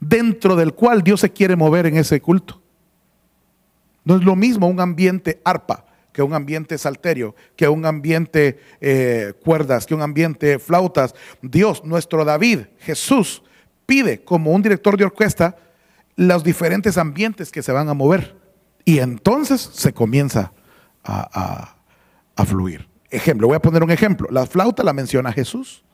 dentro 0.00 0.56
del 0.56 0.74
cual 0.74 1.02
Dios 1.02 1.20
se 1.20 1.32
quiere 1.32 1.56
mover 1.56 1.86
en 1.86 1.96
ese 1.96 2.20
culto. 2.20 2.60
No 4.04 4.16
es 4.16 4.22
lo 4.22 4.36
mismo 4.36 4.68
un 4.68 4.80
ambiente 4.80 5.40
arpa 5.44 5.84
que 6.16 6.22
un 6.22 6.32
ambiente 6.32 6.78
salterio, 6.78 7.34
que 7.56 7.68
un 7.68 7.84
ambiente 7.84 8.58
eh, 8.80 9.34
cuerdas, 9.44 9.84
que 9.84 9.94
un 9.94 10.00
ambiente 10.00 10.58
flautas. 10.58 11.14
Dios, 11.42 11.84
nuestro 11.84 12.24
David, 12.24 12.60
Jesús, 12.78 13.42
pide 13.84 14.24
como 14.24 14.52
un 14.52 14.62
director 14.62 14.96
de 14.96 15.04
orquesta 15.04 15.58
los 16.16 16.42
diferentes 16.42 16.96
ambientes 16.96 17.52
que 17.52 17.62
se 17.62 17.70
van 17.70 17.90
a 17.90 17.94
mover. 17.94 18.34
Y 18.86 19.00
entonces 19.00 19.60
se 19.60 19.92
comienza 19.92 20.52
a, 21.04 21.76
fluir. 22.46 22.88
Ejemplo, 23.10 23.46
voy 23.48 23.56
a 23.56 23.60
poner 23.60 23.82
un 23.82 23.90
ejemplo. 23.90 24.28
La 24.30 24.46
flauta 24.46 24.82
la 24.82 24.92
menciona 24.92 25.32
Jesús. 25.32 25.84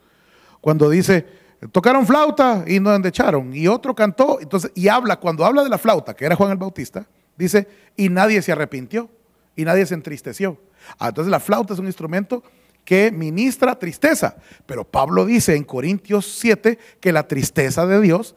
Cuando 0.61 0.89
dice, 0.89 1.25
tocaron 1.71 2.05
flauta 2.07 2.63
y 2.67 2.79
no 2.79 2.95
echaron. 2.95 3.53
Y 3.53 3.67
otro 3.67 3.93
cantó, 3.95 4.39
entonces, 4.41 4.71
y 4.75 4.87
habla, 4.87 5.19
cuando 5.19 5.45
habla 5.45 5.63
de 5.63 5.69
la 5.69 5.77
flauta, 5.77 6.15
que 6.15 6.25
era 6.25 6.35
Juan 6.35 6.51
el 6.51 6.57
Bautista, 6.57 7.07
dice, 7.35 7.67
y 7.95 8.09
nadie 8.09 8.41
se 8.41 8.51
arrepintió, 8.51 9.09
y 9.55 9.65
nadie 9.65 9.85
se 9.85 9.93
entristeció. 9.93 10.59
Ah, 10.97 11.09
entonces 11.09 11.31
la 11.31 11.39
flauta 11.39 11.73
es 11.73 11.79
un 11.79 11.85
instrumento 11.85 12.43
que 12.83 13.11
ministra 13.11 13.77
tristeza. 13.77 14.35
Pero 14.65 14.83
Pablo 14.83 15.25
dice 15.25 15.55
en 15.55 15.63
Corintios 15.63 16.25
7 16.39 16.77
que 16.99 17.11
la 17.11 17.27
tristeza 17.27 17.85
de 17.85 18.01
Dios 18.01 18.35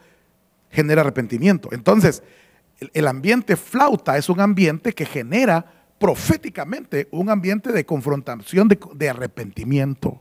genera 0.71 1.01
arrepentimiento. 1.01 1.71
Entonces, 1.73 2.23
el, 2.93 3.09
ambiente 3.09 3.57
flauta 3.57 4.19
es 4.19 4.29
un 4.29 4.41
ambiente 4.41 4.93
que 4.93 5.07
genera 5.07 5.76
proféticamente 5.99 7.09
un 7.11 7.31
ambiente 7.31 7.73
de 7.73 7.85
confrontación, 7.85 8.69
de, 8.69 9.09
arrepentimiento. 9.09 10.21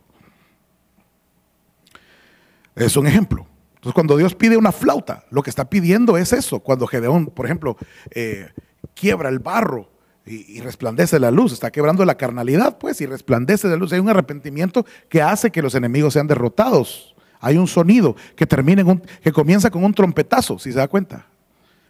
Es 2.76 2.96
un 2.98 3.08
ejemplo. 3.08 3.48
Entonces, 3.76 3.94
cuando 3.94 4.18
Dios 4.18 4.36
pide 4.36 4.58
una 4.58 4.72
flauta, 4.72 5.26
lo 5.30 5.44
que 5.44 5.50
está 5.50 5.70
pidiendo 5.70 6.18
es 6.18 6.34
eso. 6.34 6.60
Cuando 6.60 6.88
Gedeón, 6.88 7.28
por 7.28 7.46
ejemplo, 7.46 7.78
eh, 8.12 8.50
quiebra 8.94 9.30
el 9.30 9.40
barro 9.40 9.90
y, 10.26 10.60
resplandece 10.62 11.20
la 11.20 11.30
luz, 11.30 11.54
está 11.54 11.70
quebrando 11.70 12.04
la 12.04 12.16
carnalidad, 12.16 12.78
pues, 12.80 13.00
y 13.02 13.06
resplandece 13.06 13.68
la 13.68 13.76
luz. 13.76 13.94
Hay 13.94 14.00
un 14.00 14.10
arrepentimiento 14.10 14.86
que 15.08 15.22
hace 15.22 15.52
que 15.52 15.62
los 15.62 15.76
enemigos 15.76 16.14
sean 16.14 16.28
derrotados. 16.28 17.16
Hay 17.40 17.58
un 17.58 17.68
sonido 17.68 18.16
que 18.36 18.48
termina 18.48 18.82
en 18.82 18.88
un, 18.88 19.04
que 19.22 19.32
comienza 19.32 19.70
con 19.70 19.84
un 19.84 19.94
trompetazo, 19.94 20.58
si 20.58 20.72
se 20.72 20.80
da 20.80 20.88
cuenta. 20.88 21.28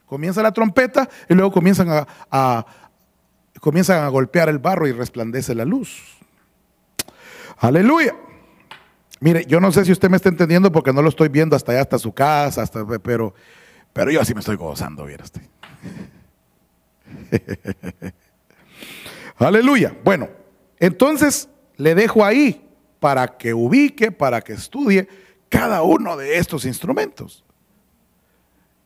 Comienza 0.06 0.44
la 0.44 0.52
trompeta 0.52 1.10
y 1.30 1.34
luego 1.34 1.52
comienzan 1.52 2.06
a, 2.30 2.66
comienzan 3.66 4.04
a 4.04 4.10
golpear 4.10 4.48
el 4.48 4.60
barro 4.60 4.88
y 4.88 4.92
resplandece 4.92 5.56
la 5.56 5.66
luz. 5.66 6.20
Aleluya. 7.58 8.16
Mire, 9.22 9.44
yo 9.48 9.60
no 9.60 9.72
sé 9.72 9.84
si 9.84 9.92
usted 9.92 10.08
me 10.08 10.18
está 10.18 10.30
entendiendo 10.30 10.72
porque 10.72 10.94
no 10.94 11.02
lo 11.02 11.10
estoy 11.10 11.30
viendo 11.30 11.56
hasta 11.56 11.72
allá, 11.72 11.82
hasta 11.82 11.98
su 11.98 12.14
casa, 12.14 12.62
hasta, 12.62 12.86
pero, 13.00 13.34
pero 13.92 14.12
yo 14.12 14.22
así 14.22 14.36
me 14.36 14.42
estoy 14.42 14.56
gozando, 14.56 15.04
viera 15.04 15.24
usted. 15.24 15.42
Aleluya. 19.38 19.98
Bueno, 20.04 20.30
entonces 20.80 21.50
le 21.78 21.96
dejo 21.96 22.24
ahí 22.24 22.70
para 23.00 23.36
que 23.36 23.56
ubique, 23.56 24.12
para 24.12 24.42
que 24.42 24.54
estudie 24.54 25.08
cada 25.50 25.82
uno 25.82 26.18
de 26.18 26.38
estos 26.38 26.66
instrumentos. 26.66 27.44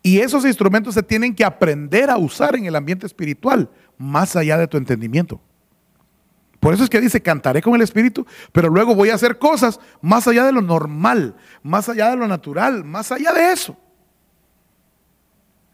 Y 0.02 0.20
esos 0.20 0.46
instrumentos 0.46 0.94
se 0.94 1.04
tienen 1.04 1.36
que 1.36 1.44
aprender 1.44 2.10
a 2.10 2.18
usar 2.18 2.56
en 2.56 2.66
el 2.66 2.78
ambiente 2.78 3.06
espiritual, 3.06 3.70
más 4.00 4.36
allá 4.36 4.58
de 4.58 4.68
tu 4.68 4.78
entendimiento. 4.78 5.40
Por 6.60 6.74
eso 6.74 6.84
es 6.84 6.90
que 6.90 7.00
dice, 7.00 7.22
cantaré 7.22 7.62
con 7.62 7.76
el 7.76 7.82
Espíritu, 7.82 8.26
pero 8.52 8.70
luego 8.70 8.96
voy 8.96 9.12
a 9.12 9.16
hacer 9.16 9.38
cosas 9.38 9.80
más 10.02 10.28
allá 10.28 10.46
de 10.46 10.52
lo 10.52 10.62
normal, 10.62 11.36
más 11.62 11.88
allá 11.88 12.10
de 12.10 12.18
lo 12.18 12.28
natural, 12.28 12.84
más 12.84 13.12
allá 13.12 13.32
de 13.34 13.52
eso. 13.52 13.78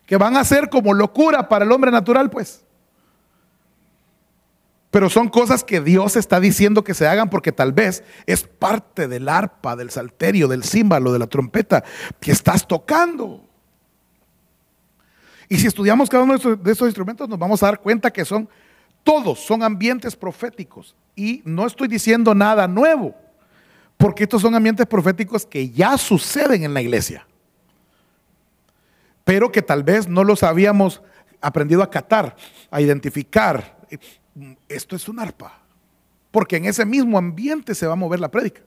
Que 0.05 0.17
van 0.17 0.35
a 0.35 0.43
ser 0.43 0.69
como 0.69 0.93
locura 0.93 1.47
para 1.47 1.65
el 1.65 1.71
hombre 1.71 1.89
natural, 1.89 2.29
pues. 2.29 2.63
Pero 4.91 5.09
son 5.09 5.29
cosas 5.29 5.63
que 5.63 5.81
Dios 5.81 6.15
está 6.15 6.39
diciendo 6.39 6.83
que 6.83 6.93
se 6.93 7.07
hagan 7.07 7.29
porque 7.29 7.51
tal 7.51 7.73
vez 7.73 8.03
es 8.27 8.43
parte 8.43 9.07
del 9.07 9.28
arpa, 9.28 9.76
del 9.76 9.89
salterio, 9.89 10.47
del 10.47 10.63
címbalo, 10.63 11.11
de 11.11 11.19
la 11.19 11.28
trompeta 11.28 11.84
que 12.19 12.32
estás 12.32 12.67
tocando. 12.67 13.49
Y 15.47 15.57
si 15.57 15.67
estudiamos 15.67 16.09
cada 16.09 16.23
uno 16.23 16.37
de 16.37 16.71
estos 16.71 16.87
instrumentos 16.87 17.29
nos 17.29 17.37
vamos 17.37 17.61
a 17.61 17.67
dar 17.67 17.81
cuenta 17.81 18.11
que 18.11 18.25
son 18.25 18.49
todos, 19.03 19.39
son 19.39 19.63
ambientes 19.63 20.15
proféticos. 20.15 20.95
Y 21.15 21.41
no 21.45 21.67
estoy 21.67 21.87
diciendo 21.87 22.33
nada 22.33 22.67
nuevo, 22.67 23.15
porque 23.97 24.23
estos 24.23 24.41
son 24.41 24.55
ambientes 24.55 24.85
proféticos 24.87 25.45
que 25.45 25.69
ya 25.69 25.97
suceden 25.97 26.63
en 26.63 26.73
la 26.73 26.81
iglesia, 26.81 27.25
pero 29.23 29.51
que 29.51 29.61
tal 29.61 29.83
vez 29.83 30.07
no 30.07 30.23
los 30.23 30.43
habíamos 30.43 31.01
aprendido 31.41 31.83
a 31.83 31.89
catar, 31.89 32.35
a 32.71 32.81
identificar 32.81 33.75
esto 34.67 34.95
es 34.95 35.07
un 35.07 35.19
arpa. 35.19 35.61
Porque 36.31 36.57
en 36.57 36.65
ese 36.65 36.85
mismo 36.85 37.17
ambiente 37.17 37.73
se 37.75 37.87
va 37.87 37.93
a 37.93 37.97
mover 37.97 38.19
la 38.19 38.29
prédica. 38.29 38.61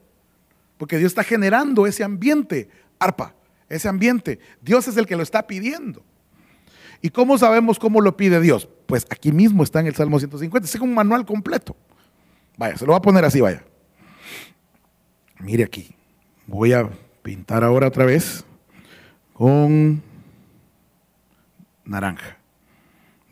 Porque 0.79 0.97
Dios 0.97 1.11
está 1.11 1.25
generando 1.25 1.87
ese 1.87 2.05
ambiente, 2.05 2.71
arpa, 2.99 3.35
ese 3.69 3.89
ambiente. 3.89 4.39
Dios 4.63 4.89
es 4.89 4.97
el 4.97 5.07
que 5.07 5.17
lo 5.17 5.23
está 5.23 5.47
pidiendo. 5.47 6.03
¿Y 7.01 7.11
cómo 7.11 7.39
sabemos 7.39 7.79
cómo 7.79 8.01
lo 8.01 8.17
pide 8.17 8.41
Dios? 8.41 8.69
Pues 8.87 9.07
aquí 9.11 9.33
mismo 9.33 9.63
está 9.63 9.81
en 9.81 9.87
el 9.87 9.95
Salmo 9.95 10.19
150, 10.19 10.67
es 10.67 10.75
un 10.77 10.95
manual 10.95 11.25
completo. 11.25 11.77
Vaya, 12.57 12.77
se 12.77 12.85
lo 12.85 12.93
voy 12.93 12.99
a 12.99 13.03
poner 13.03 13.25
así, 13.25 13.41
vaya. 13.41 13.63
Mire 15.39 15.65
aquí, 15.65 15.95
voy 16.47 16.73
a 16.73 16.91
pintar 17.23 17.63
ahora 17.63 17.87
otra 17.87 18.05
vez 18.05 18.45
con 19.33 20.03
naranja. 21.85 22.37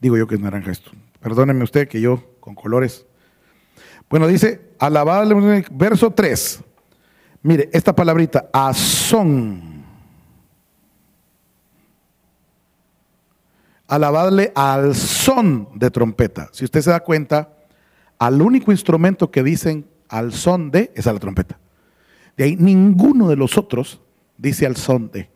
Digo 0.01 0.17
yo 0.17 0.29
que 0.29 0.37
es 0.37 0.41
naranja 0.41 0.71
esto. 0.71 0.93
Perdónenme 1.21 1.65
usted 1.65 1.89
que 1.89 2.01
yo 2.01 2.37
con 2.39 2.55
colores. 2.55 3.07
Bueno, 4.09 4.29
dice, 4.29 4.71
alabadle, 4.79 5.65
verso 5.73 6.13
3. 6.13 6.61
Mire, 7.43 7.69
esta 7.73 7.95
palabrita, 7.95 8.49
azón. 8.53 9.76
Alabadle 13.89 14.53
al 14.55 14.95
son 14.95 15.69
de 15.75 15.91
trompeta. 15.91 16.49
Si 16.53 16.65
usted 16.65 16.81
se 16.81 16.91
da 16.91 17.01
cuenta, 17.01 17.53
al 18.19 18.43
único 18.43 18.73
instrumento 18.73 19.31
que 19.31 19.43
dicen 19.43 19.87
al 20.09 20.33
son 20.33 20.71
de 20.71 20.93
es 20.95 21.07
a 21.07 21.13
la 21.13 21.21
trompeta. 21.21 21.59
De 22.37 22.45
ahí 22.45 22.57
ninguno 22.57 23.29
de 23.29 23.37
los 23.37 23.57
otros 23.57 24.01
dice 24.37 24.67
al 24.67 24.77
son 24.77 25.11
de. 25.11 25.31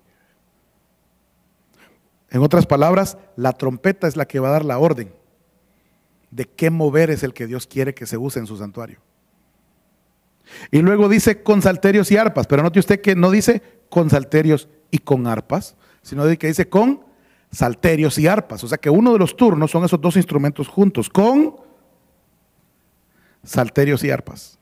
En 2.30 2.42
otras 2.42 2.66
palabras, 2.66 3.18
la 3.36 3.52
trompeta 3.52 4.06
es 4.06 4.16
la 4.16 4.26
que 4.26 4.38
va 4.38 4.48
a 4.48 4.52
dar 4.52 4.64
la 4.64 4.78
orden 4.78 5.12
de 6.30 6.44
qué 6.46 6.70
mover 6.70 7.10
es 7.10 7.22
el 7.22 7.34
que 7.34 7.46
Dios 7.46 7.66
quiere 7.66 7.94
que 7.94 8.06
se 8.06 8.16
use 8.16 8.38
en 8.38 8.46
su 8.46 8.56
santuario. 8.56 9.00
Y 10.70 10.80
luego 10.80 11.08
dice 11.08 11.42
con 11.42 11.62
salterios 11.62 12.10
y 12.10 12.16
arpas, 12.16 12.46
pero 12.46 12.62
note 12.62 12.80
usted 12.80 13.00
que 13.00 13.14
no 13.14 13.30
dice 13.30 13.62
con 13.88 14.10
salterios 14.10 14.68
y 14.90 14.98
con 14.98 15.26
arpas, 15.26 15.76
sino 16.02 16.24
que 16.38 16.46
dice 16.46 16.68
con 16.68 17.04
salterios 17.50 18.18
y 18.18 18.26
arpas. 18.26 18.62
O 18.64 18.68
sea 18.68 18.78
que 18.78 18.90
uno 18.90 19.12
de 19.12 19.18
los 19.18 19.36
turnos 19.36 19.70
son 19.70 19.84
esos 19.84 20.00
dos 20.00 20.16
instrumentos 20.16 20.68
juntos, 20.68 21.08
con 21.08 21.56
salterios 23.42 24.04
y 24.04 24.10
arpas. 24.10 24.58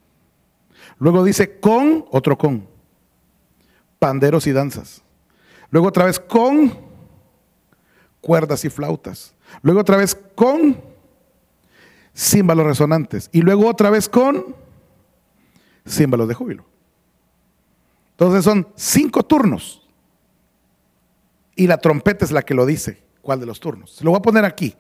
Luego 0.99 1.25
dice 1.25 1.61
con, 1.61 2.07
otro 2.11 2.37
con, 2.39 2.67
panderos 3.99 4.47
y 4.47 4.53
danzas. 4.53 5.03
Luego 5.71 5.89
otra 5.89 6.07
vez 6.07 6.19
con 6.19 6.73
cuerdas 8.21 8.65
y 8.65 8.71
flautas. 8.71 9.35
Luego 9.63 9.81
otra 9.81 9.97
vez 9.97 10.15
con 10.35 10.81
címbalos 12.15 12.67
resonantes. 12.67 13.29
Y 13.33 13.43
luego 13.43 13.69
otra 13.69 13.91
vez 13.91 14.09
con 14.09 14.57
címbalos 15.87 16.29
de 16.29 16.35
júbilo. 16.35 16.65
Entonces 18.13 18.45
son 18.45 18.67
cinco 18.75 19.23
turnos. 19.23 19.88
Y 21.59 21.67
la 21.67 21.79
trompeta 21.79 22.25
es 22.25 22.31
la 22.31 22.43
que 22.43 22.55
lo 22.55 22.65
dice, 22.65 23.03
cuál 23.21 23.41
de 23.41 23.47
los 23.47 23.59
turnos. 23.59 23.91
Se 23.91 24.05
lo 24.05 24.13
voy 24.13 24.19
a 24.19 24.23
poner 24.23 24.45
aquí. 24.45 24.77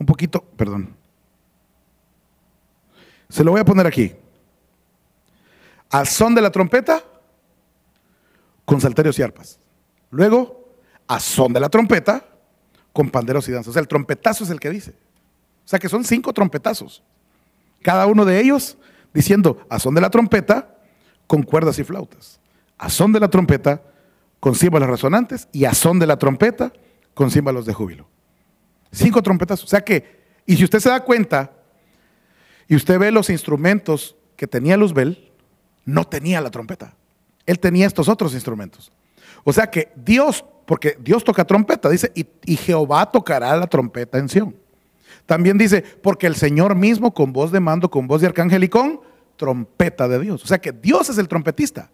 Un 0.00 0.04
poquito, 0.04 0.42
perdón. 0.56 0.96
Se 3.28 3.44
lo 3.44 3.52
voy 3.52 3.60
a 3.60 3.64
poner 3.64 3.86
aquí. 3.86 4.12
Al 5.90 6.08
son 6.08 6.34
de 6.34 6.42
la 6.42 6.50
trompeta, 6.50 7.04
con 8.64 8.80
salterios 8.80 9.16
y 9.20 9.22
arpas. 9.22 9.60
Luego, 10.10 10.74
a 11.06 11.20
son 11.20 11.52
de 11.52 11.60
la 11.60 11.68
trompeta, 11.68 12.26
con 12.92 13.08
panderos 13.08 13.48
y 13.48 13.52
danzas. 13.52 13.68
O 13.68 13.72
sea, 13.74 13.80
el 13.80 13.86
trompetazo 13.86 14.42
es 14.42 14.50
el 14.50 14.58
que 14.58 14.70
dice. 14.70 14.96
O 15.64 15.68
sea 15.68 15.78
que 15.78 15.88
son 15.88 16.02
cinco 16.02 16.32
trompetazos. 16.32 17.04
Cada 17.80 18.06
uno 18.06 18.24
de 18.24 18.40
ellos 18.40 18.76
diciendo 19.14 19.64
a 19.68 19.78
son 19.78 19.94
de 19.94 20.00
la 20.00 20.10
trompeta, 20.10 20.76
con 21.28 21.44
cuerdas 21.44 21.78
y 21.78 21.84
flautas. 21.84 22.40
A 22.76 22.90
son 22.90 23.12
de 23.12 23.20
la 23.20 23.28
trompeta, 23.28 23.84
con 24.42 24.56
címbalos 24.56 24.88
resonantes. 24.88 25.46
Y 25.52 25.66
a 25.66 25.72
son 25.72 26.00
de 26.00 26.06
la 26.08 26.18
trompeta, 26.18 26.72
con 27.14 27.30
címbalos 27.30 27.64
de 27.64 27.72
júbilo. 27.72 28.08
Cinco 28.90 29.22
trompetazos. 29.22 29.66
O 29.66 29.68
sea 29.68 29.82
que, 29.82 30.20
y 30.44 30.56
si 30.56 30.64
usted 30.64 30.80
se 30.80 30.88
da 30.88 31.04
cuenta, 31.04 31.52
y 32.66 32.74
usted 32.74 32.98
ve 32.98 33.12
los 33.12 33.30
instrumentos 33.30 34.16
que 34.34 34.48
tenía 34.48 34.76
Luzbel, 34.76 35.30
no 35.84 36.02
tenía 36.02 36.40
la 36.40 36.50
trompeta. 36.50 36.96
Él 37.46 37.60
tenía 37.60 37.86
estos 37.86 38.08
otros 38.08 38.34
instrumentos. 38.34 38.90
O 39.44 39.52
sea 39.52 39.70
que 39.70 39.92
Dios, 39.94 40.44
porque 40.66 40.96
Dios 40.98 41.22
toca 41.22 41.44
trompeta, 41.44 41.88
dice, 41.88 42.10
y, 42.12 42.56
Jehová 42.56 43.12
tocará 43.12 43.56
la 43.56 43.68
trompeta 43.68 44.18
en 44.18 44.28
Sión. 44.28 44.56
También 45.24 45.56
dice, 45.56 45.82
porque 46.02 46.26
el 46.26 46.34
Señor 46.34 46.74
mismo 46.74 47.14
con 47.14 47.32
voz 47.32 47.52
de 47.52 47.60
mando, 47.60 47.88
con 47.88 48.08
voz 48.08 48.20
de 48.20 48.26
arcángel 48.26 48.64
y 48.64 48.68
con 48.68 49.02
trompeta 49.36 50.08
de 50.08 50.18
Dios. 50.18 50.42
O 50.42 50.48
sea 50.48 50.58
que 50.58 50.72
Dios 50.72 51.10
es 51.10 51.18
el 51.18 51.28
trompetista. 51.28 51.92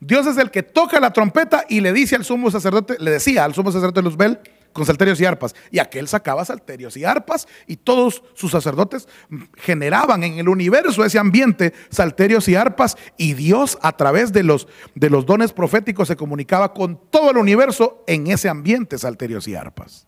Dios 0.00 0.26
es 0.26 0.36
el 0.38 0.50
que 0.50 0.62
toca 0.62 1.00
la 1.00 1.12
trompeta 1.12 1.64
y 1.68 1.80
le 1.80 1.92
dice 1.92 2.16
al 2.16 2.24
sumo 2.24 2.50
sacerdote, 2.50 2.96
le 2.98 3.10
decía 3.10 3.44
al 3.44 3.54
sumo 3.54 3.72
sacerdote 3.72 4.02
Luzbel, 4.02 4.38
con 4.72 4.86
salterios 4.86 5.20
y 5.20 5.24
arpas. 5.24 5.54
Y 5.70 5.78
aquel 5.78 6.08
sacaba 6.08 6.44
salterios 6.44 6.96
y 6.96 7.04
arpas 7.04 7.46
y 7.66 7.76
todos 7.76 8.22
sus 8.34 8.50
sacerdotes 8.50 9.08
generaban 9.56 10.24
en 10.24 10.38
el 10.38 10.48
universo 10.48 11.04
ese 11.04 11.18
ambiente 11.18 11.72
salterios 11.90 12.48
y 12.48 12.54
arpas 12.54 12.96
y 13.16 13.34
Dios 13.34 13.78
a 13.82 13.96
través 13.96 14.32
de 14.32 14.42
los, 14.42 14.68
de 14.94 15.10
los 15.10 15.26
dones 15.26 15.52
proféticos 15.52 16.08
se 16.08 16.16
comunicaba 16.16 16.72
con 16.72 16.98
todo 17.10 17.30
el 17.30 17.36
universo 17.36 18.04
en 18.06 18.26
ese 18.28 18.48
ambiente 18.48 18.98
salterios 18.98 19.46
y 19.48 19.54
arpas. 19.54 20.06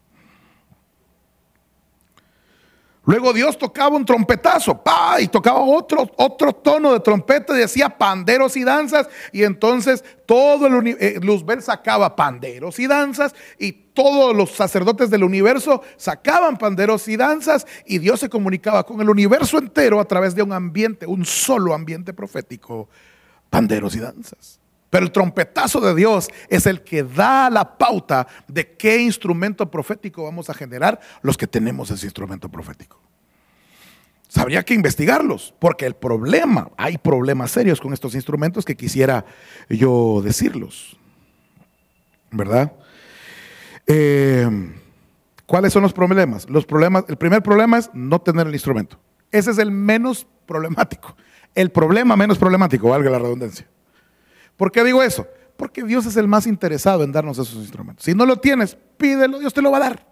Luego 3.07 3.35
Dios 3.35 3.59
tocaba 3.59 3.97
un 3.97 4.05
trompetazo, 4.05 4.83
¡pa! 4.83 5.21
y 5.21 5.29
tocaba 5.29 5.61
otro, 5.61 6.11
otro 6.17 6.53
tono 6.55 6.95
de 6.95 7.01
trompeta 7.01 7.55
y 7.55 7.61
decía 7.61 7.91
panderos 7.91 8.57
y 8.57 8.65
danzas. 8.65 9.09
Y 9.31 9.45
entonces 9.45 10.03
todo 10.25 10.67
el 10.67 10.97
eh, 10.99 11.19
Luzbel 11.21 11.61
sacaba 11.63 12.17
panderos 12.17 12.79
y 12.79 12.87
danzas 12.87 13.35
y 13.59 13.73
todos 13.73 14.35
los 14.35 14.53
sacerdotes 14.53 15.11
del 15.11 15.23
universo 15.23 15.83
sacaban 15.97 16.57
panderos 16.57 17.07
y 17.09 17.17
danzas 17.17 17.67
y 17.85 17.99
Dios 17.99 18.21
se 18.21 18.31
comunicaba 18.31 18.85
con 18.85 19.01
el 19.03 19.11
universo 19.11 19.59
entero 19.59 20.01
a 20.01 20.07
través 20.07 20.35
de 20.35 20.43
un 20.43 20.53
ambiente, 20.53 21.07
un 21.07 21.27
solo 21.27 21.75
ambiente 21.75 22.15
profético, 22.15 22.89
panderos 23.51 23.95
y 23.97 24.01
danzas. 24.01 24.64
Pero 24.95 25.07
el 25.07 25.11
trompetazo 25.11 25.81
de 25.81 25.93
Dios 25.93 26.29
es 26.49 26.67
el 26.67 26.83
que 26.83 27.03
da 27.03 27.51
la 27.51 27.79
pauta 27.79 28.29
de 28.47 28.77
qué 28.77 28.99
instrumento 28.99 29.69
profético 29.69 30.23
vamos 30.23 30.51
a 30.51 30.55
generar 30.55 31.01
los 31.21 31.37
que 31.37 31.49
tenemos 31.49 31.91
ese 31.91 32.07
instrumento 32.07 32.49
profético. 32.49 33.01
Habría 34.37 34.63
que 34.63 34.73
investigarlos, 34.73 35.53
porque 35.59 35.85
el 35.85 35.97
problema, 35.97 36.71
hay 36.77 36.97
problemas 36.97 37.51
serios 37.51 37.81
con 37.81 37.93
estos 37.93 38.15
instrumentos 38.15 38.65
que 38.65 38.77
quisiera 38.77 39.25
yo 39.69 40.23
decirlos. 40.23 40.97
¿Verdad? 42.31 42.71
Eh, 43.89 44.49
¿Cuáles 45.45 45.73
son 45.73 45.83
los 45.83 45.93
problemas? 45.93 46.49
Los 46.49 46.67
problemas? 46.67 47.05
El 47.09 47.17
primer 47.17 47.43
problema 47.43 47.79
es 47.79 47.91
no 47.95 48.21
tener 48.21 48.47
el 48.47 48.53
instrumento. 48.55 49.01
Ese 49.33 49.51
es 49.51 49.59
el 49.59 49.73
menos 49.73 50.25
problemático. 50.47 51.17
El 51.53 51.73
problema 51.73 52.15
menos 52.15 52.39
problemático, 52.39 52.91
valga 52.91 53.11
la 53.11 53.19
redundancia. 53.19 53.67
¿Por 54.57 54.73
qué 54.73 54.85
digo 54.85 55.03
eso? 55.03 55.27
Porque 55.57 55.83
Dios 55.83 56.07
es 56.07 56.17
el 56.17 56.29
más 56.29 56.47
interesado 56.47 57.05
en 57.05 57.13
darnos 57.13 57.39
esos 57.39 57.57
instrumentos. 57.57 58.05
Si 58.05 58.15
no 58.15 58.27
lo 58.27 58.37
tienes, 58.37 58.77
pídelo, 58.97 59.39
Dios 59.39 59.55
te 59.55 59.63
lo 59.63 59.71
va 59.71 59.79
a 59.79 59.81
dar. 59.81 60.07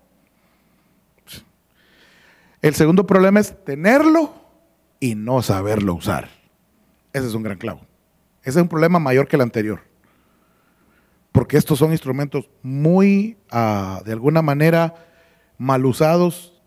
El 2.61 2.75
segundo 2.75 3.07
problema 3.07 3.41
es 3.41 3.65
tenerlo 3.65 4.33
y 5.01 5.17
no 5.17 5.43
saberlo 5.43 5.95
usar. 5.95 6.31
Ese 7.13 7.27
es 7.27 7.35
un 7.35 7.43
gran 7.43 7.59
clavo. 7.59 7.81
Ese 8.43 8.59
es 8.59 8.63
un 8.63 8.69
problema 8.69 9.01
mayor 9.01 9.27
que 9.27 9.37
el 9.37 9.43
anterior. 9.43 9.81
Porque 11.33 11.57
estos 11.57 11.79
son 11.79 11.91
instrumentos 11.93 12.49
muy, 12.63 13.37
ah, 13.51 14.01
de 14.05 14.13
alguna 14.13 14.43
manera, 14.43 14.95
mal 15.59 15.85
usados, 15.85 16.61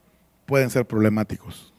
pueden 0.45 0.69
ser 0.69 0.85
problemáticos. 0.85 1.73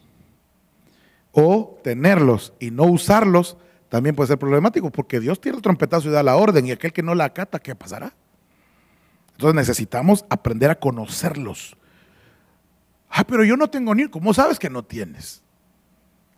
O 1.32 1.78
tenerlos 1.84 2.54
y 2.58 2.70
no 2.70 2.84
usarlos 2.84 3.58
también 3.88 4.14
puede 4.16 4.28
ser 4.28 4.38
problemático 4.38 4.90
porque 4.90 5.20
Dios 5.20 5.40
tiene 5.40 5.56
el 5.56 5.62
trompetazo 5.62 6.08
y 6.08 6.12
da 6.12 6.22
la 6.22 6.36
orden 6.36 6.66
y 6.66 6.72
aquel 6.72 6.92
que 6.92 7.02
no 7.02 7.14
la 7.14 7.24
acata, 7.24 7.58
¿qué 7.58 7.74
pasará? 7.74 8.14
Entonces 9.32 9.54
necesitamos 9.54 10.24
aprender 10.28 10.70
a 10.70 10.78
conocerlos. 10.78 11.76
Ah, 13.08 13.24
pero 13.24 13.44
yo 13.44 13.56
no 13.56 13.68
tengo 13.68 13.94
ni, 13.94 14.08
¿cómo 14.08 14.34
sabes 14.34 14.58
que 14.58 14.70
no 14.70 14.82
tienes? 14.82 15.42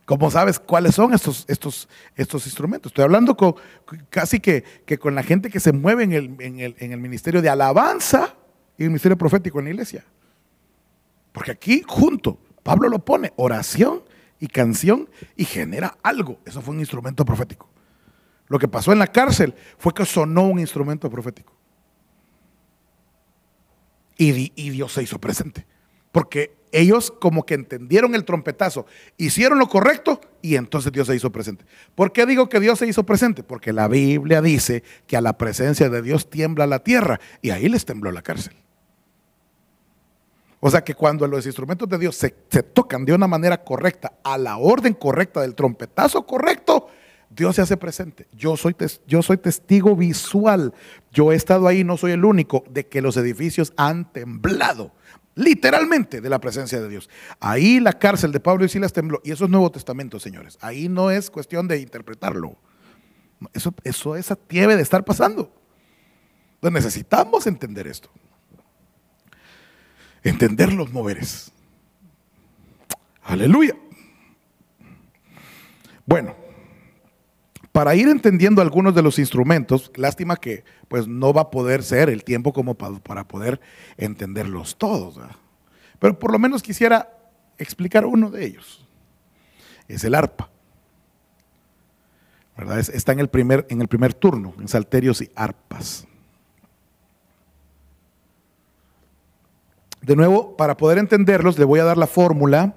¿Cómo 0.05 0.29
sabes 0.31 0.59
cuáles 0.59 0.95
son 0.95 1.13
estos, 1.13 1.45
estos, 1.47 1.87
estos 2.15 2.45
instrumentos? 2.45 2.91
Estoy 2.91 3.03
hablando 3.03 3.37
con, 3.37 3.55
casi 4.09 4.39
que, 4.39 4.63
con 4.99 5.15
la 5.15 5.23
gente 5.23 5.49
que 5.49 5.59
se 5.59 5.71
mueve 5.71 6.03
en 6.03 6.13
el, 6.13 6.35
en 6.39 6.91
el 6.91 6.99
ministerio 6.99 7.41
de 7.41 7.49
alabanza 7.49 8.35
y 8.77 8.83
el 8.83 8.89
ministerio 8.89 9.17
profético 9.17 9.59
en 9.59 9.65
la 9.65 9.71
iglesia. 9.71 10.05
Porque 11.31 11.51
aquí 11.51 11.83
junto, 11.87 12.39
Pablo 12.63 12.89
lo 12.89 12.99
pone, 12.99 13.33
oración 13.35 14.03
y 14.39 14.47
canción 14.47 15.09
y 15.35 15.45
genera 15.45 15.97
algo. 16.03 16.39
Eso 16.45 16.61
fue 16.61 16.73
un 16.73 16.79
instrumento 16.79 17.25
profético. 17.25 17.69
Lo 18.47 18.57
que 18.57 18.67
pasó 18.67 18.91
en 18.91 18.99
la 18.99 19.07
cárcel 19.07 19.53
fue 19.77 19.93
que 19.93 20.05
sonó 20.05 20.47
un 20.47 20.59
instrumento 20.59 21.09
profético. 21.09 21.55
Y, 24.17 24.51
y, 24.55 24.69
Dios 24.71 24.91
se 24.91 25.03
hizo 25.03 25.19
presente. 25.19 25.65
Porque 26.11 26.57
ellos 26.71 27.11
como 27.11 27.45
que 27.45 27.53
entendieron 27.53 28.15
el 28.15 28.25
trompetazo, 28.25 28.85
hicieron 29.17 29.59
lo 29.59 29.69
correcto 29.69 30.19
y 30.41 30.55
entonces 30.55 30.91
Dios 30.91 31.07
se 31.07 31.15
hizo 31.15 31.31
presente. 31.31 31.65
¿Por 31.95 32.11
qué 32.11 32.25
digo 32.25 32.49
que 32.49 32.59
Dios 32.59 32.79
se 32.79 32.87
hizo 32.87 33.05
presente? 33.05 33.43
Porque 33.43 33.71
la 33.71 33.87
Biblia 33.87 34.41
dice 34.41 34.83
que 35.07 35.15
a 35.15 35.21
la 35.21 35.37
presencia 35.37 35.89
de 35.89 36.01
Dios 36.01 36.29
tiembla 36.29 36.67
la 36.67 36.79
tierra 36.83 37.19
y 37.41 37.51
ahí 37.51 37.69
les 37.69 37.85
tembló 37.85 38.11
la 38.11 38.21
cárcel. 38.21 38.55
O 40.59 40.69
sea 40.69 40.83
que 40.83 40.93
cuando 40.93 41.25
los 41.25 41.45
instrumentos 41.45 41.87
de 41.87 41.97
Dios 41.97 42.15
se, 42.15 42.31
tocan 42.63 43.05
de 43.05 43.13
una 43.13 43.27
manera 43.27 43.63
correcta, 43.63 44.13
a 44.23 44.37
la 44.37 44.57
orden 44.57 44.93
correcta 44.93 45.41
del 45.41 45.55
trompetazo 45.55 46.25
correcto, 46.25 46.87
Dios 47.29 47.55
se 47.55 47.61
hace 47.61 47.77
presente. 47.77 48.27
Yo 48.33 48.57
soy, 48.57 48.73
testigo 48.73 49.95
visual. 49.95 50.73
Yo 51.11 51.31
he 51.31 51.35
estado 51.35 51.67
ahí, 51.67 51.83
no 51.83 51.95
soy 51.95 52.11
el 52.11 52.25
único, 52.25 52.65
de 52.69 52.87
que 52.87 53.01
los 53.01 53.15
edificios 53.15 53.71
han 53.77 54.11
temblado 54.11 54.91
literalmente 55.35 56.19
de 56.19 56.29
la 56.29 56.39
presencia 56.39 56.81
de 56.81 56.89
Dios. 56.89 57.09
Ahí 57.39 57.79
la 57.79 57.93
cárcel 57.93 58.33
de 58.33 58.41
Pablo 58.41 58.65
y 58.65 58.69
Silas 58.69 58.91
tembló. 58.91 59.21
Y 59.23 59.31
eso 59.31 59.45
es 59.45 59.49
Nuevo 59.49 59.71
Testamento, 59.71 60.19
señores. 60.19 60.57
Ahí 60.59 60.89
no 60.89 61.11
es 61.11 61.29
cuestión 61.29 61.69
de 61.69 61.79
interpretarlo. 61.79 62.57
Eso, 63.53 63.73
eso, 63.85 64.17
esa 64.17 64.37
debe 64.49 64.75
de 64.75 64.81
estar 64.81 65.05
pasando. 65.05 65.53
Entonces 66.55 66.83
necesitamos 66.83 67.47
entender 67.47 67.87
esto. 67.87 68.09
Entender 70.23 70.73
los 70.73 70.91
moveres. 70.91 71.51
Aleluya. 73.23 73.75
Bueno, 76.05 76.35
para 77.71 77.95
ir 77.95 78.09
entendiendo 78.09 78.61
algunos 78.61 78.95
de 78.95 79.03
los 79.03 79.19
instrumentos, 79.19 79.91
lástima 79.95 80.35
que 80.35 80.63
pues 80.87 81.07
no 81.07 81.31
va 81.31 81.43
a 81.43 81.51
poder 81.51 81.83
ser 81.83 82.09
el 82.09 82.23
tiempo 82.23 82.51
como 82.51 82.75
para 82.75 83.27
poder 83.27 83.61
entenderlos 83.97 84.77
todos. 84.77 85.19
Pero 85.99 86.17
por 86.17 86.31
lo 86.31 86.39
menos 86.39 86.63
quisiera 86.63 87.09
explicar 87.57 88.05
uno 88.05 88.31
de 88.31 88.45
ellos. 88.45 88.87
Es 89.87 90.03
el 90.03 90.15
arpa. 90.15 90.49
¿Verdad? 92.57 92.79
Está 92.79 93.13
en 93.13 93.19
el, 93.19 93.29
primer, 93.29 93.65
en 93.69 93.79
el 93.79 93.87
primer 93.87 94.13
turno, 94.13 94.53
en 94.59 94.67
salterios 94.67 95.21
y 95.21 95.31
arpas. 95.35 96.07
De 100.01 100.15
nuevo, 100.15 100.55
para 100.55 100.77
poder 100.77 100.97
entenderlos, 100.97 101.57
le 101.57 101.65
voy 101.65 101.79
a 101.79 101.83
dar 101.83 101.97
la 101.97 102.07
fórmula. 102.07 102.75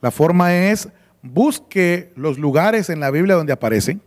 La 0.00 0.10
forma 0.10 0.54
es, 0.54 0.88
busque 1.22 2.12
los 2.16 2.38
lugares 2.38 2.90
en 2.90 3.00
la 3.00 3.10
Biblia 3.10 3.34
donde 3.34 3.52
aparecen, 3.52 4.00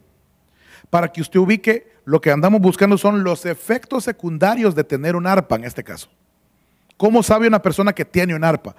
para 0.90 1.12
que 1.12 1.22
usted 1.22 1.40
ubique 1.40 1.92
lo 2.06 2.22
que 2.22 2.32
andamos 2.32 2.62
buscando 2.62 2.98
son 2.98 3.24
los 3.24 3.46
efectos 3.46 4.04
secundarios 4.04 4.76
de 4.76 4.84
tener 4.84 5.16
un 5.16 5.28
arpa 5.28 5.56
en 5.56 5.66
este 5.66 5.84
caso. 5.84 6.10
¿Cómo 6.98 7.24
sabe 7.24 7.48
una 7.48 7.62
persona 7.62 7.94
que 7.94 8.06
tiene 8.06 8.36
un 8.36 8.44
arpa? 8.44 8.76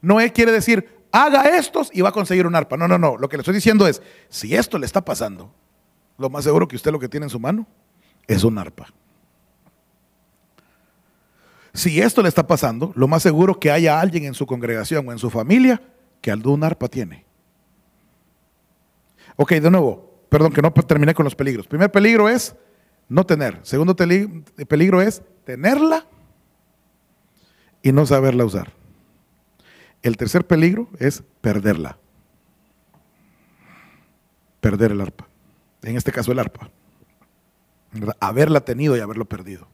No 0.00 0.18
quiere 0.32 0.52
decir, 0.52 0.88
haga 1.12 1.56
estos 1.56 1.90
y 1.92 2.00
va 2.00 2.10
a 2.10 2.12
conseguir 2.12 2.46
un 2.46 2.54
arpa. 2.54 2.76
No, 2.76 2.88
no, 2.88 2.98
no. 2.98 3.16
Lo 3.16 3.28
que 3.28 3.36
le 3.36 3.42
estoy 3.42 3.54
diciendo 3.54 3.86
es, 3.86 4.02
si 4.28 4.54
esto 4.54 4.78
le 4.78 4.86
está 4.86 5.04
pasando, 5.04 5.52
lo 6.18 6.30
más 6.30 6.44
seguro 6.44 6.68
que 6.68 6.76
usted 6.76 6.92
lo 6.92 6.98
que 6.98 7.08
tiene 7.08 7.26
en 7.26 7.30
su 7.30 7.40
mano 7.40 7.66
es 8.26 8.44
un 8.44 8.58
arpa. 8.58 8.86
Si 11.74 12.00
esto 12.00 12.22
le 12.22 12.28
está 12.28 12.46
pasando, 12.46 12.92
lo 12.94 13.08
más 13.08 13.22
seguro 13.22 13.58
que 13.58 13.72
haya 13.72 14.00
alguien 14.00 14.24
en 14.24 14.34
su 14.34 14.46
congregación 14.46 15.08
o 15.08 15.12
en 15.12 15.18
su 15.18 15.28
familia 15.28 15.82
que 16.20 16.30
al 16.30 16.46
un 16.46 16.62
arpa 16.62 16.88
tiene. 16.88 17.26
Ok, 19.36 19.52
de 19.54 19.70
nuevo, 19.70 20.24
perdón, 20.28 20.52
que 20.52 20.62
no 20.62 20.72
terminé 20.72 21.14
con 21.14 21.24
los 21.24 21.34
peligros. 21.34 21.66
Primer 21.66 21.90
peligro 21.90 22.28
es 22.28 22.54
no 23.08 23.26
tener. 23.26 23.58
Segundo 23.62 23.96
peligro 23.96 25.02
es 25.02 25.22
tenerla 25.44 26.06
y 27.82 27.90
no 27.90 28.06
saberla 28.06 28.44
usar. 28.44 28.72
El 30.02 30.16
tercer 30.16 30.46
peligro 30.46 30.88
es 31.00 31.24
perderla. 31.40 31.98
Perder 34.60 34.92
el 34.92 35.00
arpa. 35.00 35.26
En 35.82 35.96
este 35.96 36.12
caso 36.12 36.30
el 36.30 36.38
arpa. 36.38 36.70
Haberla 38.20 38.60
tenido 38.60 38.96
y 38.96 39.00
haberlo 39.00 39.24
perdido. 39.24 39.66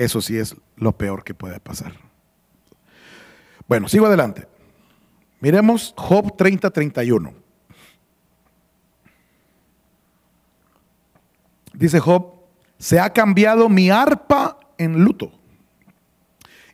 Eso 0.00 0.22
sí 0.22 0.38
es 0.38 0.56
lo 0.76 0.92
peor 0.96 1.24
que 1.24 1.34
puede 1.34 1.60
pasar. 1.60 1.92
Bueno, 3.68 3.86
sigo 3.86 4.06
adelante. 4.06 4.48
Miremos 5.40 5.92
Job 5.94 6.38
30-31. 6.38 7.34
Dice 11.74 12.00
Job, 12.00 12.32
se 12.78 12.98
ha 12.98 13.12
cambiado 13.12 13.68
mi 13.68 13.90
arpa 13.90 14.58
en 14.78 15.04
luto 15.04 15.32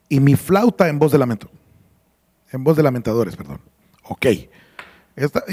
y 0.07 0.21
mi 0.21 0.37
flauta 0.37 0.87
en 0.87 0.97
voz 0.97 1.11
de 1.11 1.17
lamento. 1.17 1.49
En 2.53 2.63
voz 2.63 2.77
de 2.77 2.83
lamentadores, 2.83 3.35
perdón. 3.35 3.59
Ok. 4.03 4.25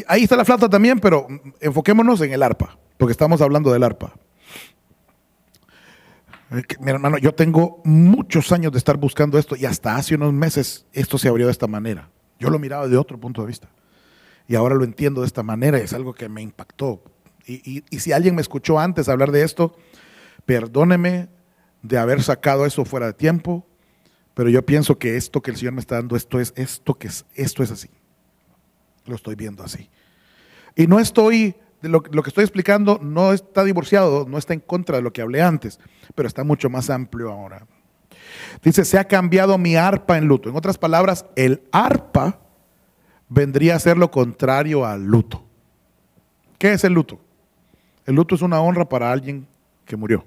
ahí 0.07 0.22
está 0.22 0.37
la 0.37 0.45
flauta 0.45 0.68
también, 0.68 1.01
pero 1.01 1.27
enfoquémonos 1.61 2.20
en 2.20 2.35
el 2.35 2.45
arpa, 2.45 2.79
porque 2.99 3.11
estamos 3.11 3.41
hablando 3.41 3.72
del 3.72 3.83
arpa. 3.83 4.14
Mi 6.81 6.91
hermano, 6.91 7.19
yo 7.19 7.35
tengo 7.35 7.81
muchos 7.85 8.53
años 8.53 8.73
de 8.73 8.79
estar 8.79 8.97
buscando 8.97 9.39
esto 9.39 9.57
y 9.57 9.65
hasta 9.65 9.97
hace 9.97 10.15
unos 10.15 10.33
meses 10.33 10.87
esto 10.93 11.19
se 11.19 11.29
abrió 11.29 11.47
de 11.47 11.53
esta 11.53 11.67
manera. 11.67 12.11
Yo 12.39 12.51
lo 12.51 12.59
miraba 12.59 12.87
de 12.89 12.97
otro 12.97 13.19
punto 13.19 13.43
de 13.43 13.49
vista 13.49 13.69
y 14.47 14.55
ahora 14.55 14.75
lo 14.75 14.85
entiendo 14.85 15.23
de 15.23 15.27
esta 15.27 15.43
manera 15.43 15.79
y 15.79 15.83
es 15.83 15.93
algo 15.93 16.15
que 16.15 16.29
me 16.29 16.43
impactó. 16.43 17.03
Y, 17.47 17.83
si 17.99 18.13
alguien 18.13 18.35
me 18.35 18.43
escuchó 18.43 18.79
antes 18.79 19.09
hablar 19.09 19.31
de 19.31 19.43
esto, 19.43 19.77
perdóneme 20.47 21.29
de 21.83 21.99
haber 21.99 22.23
sacado 22.23 22.65
eso 22.65 22.85
fuera 22.85 23.07
de 23.07 23.13
tiempo, 23.13 23.67
pero 24.33 24.49
yo 24.49 24.65
pienso 24.65 24.99
que 24.99 25.17
esto 25.17 25.43
que 25.43 25.51
el 25.51 25.57
Señor 25.57 25.75
me 25.75 25.81
está 25.81 25.97
dando, 25.97 26.17
esto 26.17 26.41
es, 26.41 26.55
esto 26.57 26.95
que 26.95 27.09
es, 27.09 27.27
esto 27.35 27.63
es 27.63 27.71
así. 27.71 27.91
Lo 29.05 29.15
estoy 29.15 29.35
viendo 29.35 29.63
así. 29.63 29.91
Y 30.75 30.87
no 30.87 30.99
estoy 30.99 31.55
lo, 31.89 32.03
que 32.03 32.28
estoy 32.28 32.45
explicando 32.45 32.99
no 33.03 33.32
está 33.32 33.64
divorciado, 33.64 34.26
no 34.28 34.39
está 34.39 34.55
en 34.55 34.61
contra 34.61 34.97
de 34.97 35.03
lo 35.03 35.12
que 35.12 35.22
hablé 35.22 35.43
antes, 35.43 35.80
pero 36.14 36.28
está 36.28 36.45
mucho 36.45 36.70
más 36.70 36.91
amplio 36.91 37.30
ahora. 37.30 37.66
Dice, 38.62 38.85
se 38.85 38.99
ha 38.99 39.05
cambiado 39.05 39.59
mi 39.59 39.76
arpa 39.76 40.18
en 40.18 40.26
luto. 40.26 40.49
En 40.49 40.57
otras 40.57 40.78
palabras, 40.78 41.26
el 41.37 41.62
arpa 41.72 42.41
vendría 43.28 43.76
a 43.76 43.80
ser 43.80 43.97
lo 43.97 44.11
contrario 44.11 44.85
al 44.85 45.05
luto. 45.05 45.45
¿Qué 46.59 46.72
es 46.72 46.85
el 46.85 46.93
luto? 46.93 47.20
El 48.07 48.14
luto 48.14 48.35
es 48.35 48.43
una 48.43 48.61
honra 48.61 48.89
para 48.89 49.11
alguien 49.12 49.47
que 49.85 49.97
murió. 49.97 50.24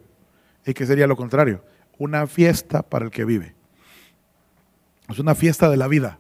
¿Y 0.66 0.74
qué 0.74 0.86
sería 0.86 1.08
lo 1.08 1.16
contrario? 1.16 1.64
Una 1.98 2.28
fiesta 2.28 2.84
para 2.84 3.06
el 3.06 3.12
que 3.12 3.26
vive. 3.26 3.56
Es 5.10 5.20
una 5.20 5.36
fiesta 5.36 5.70
de 5.70 5.78
la 5.78 5.88
vida. 5.88 6.20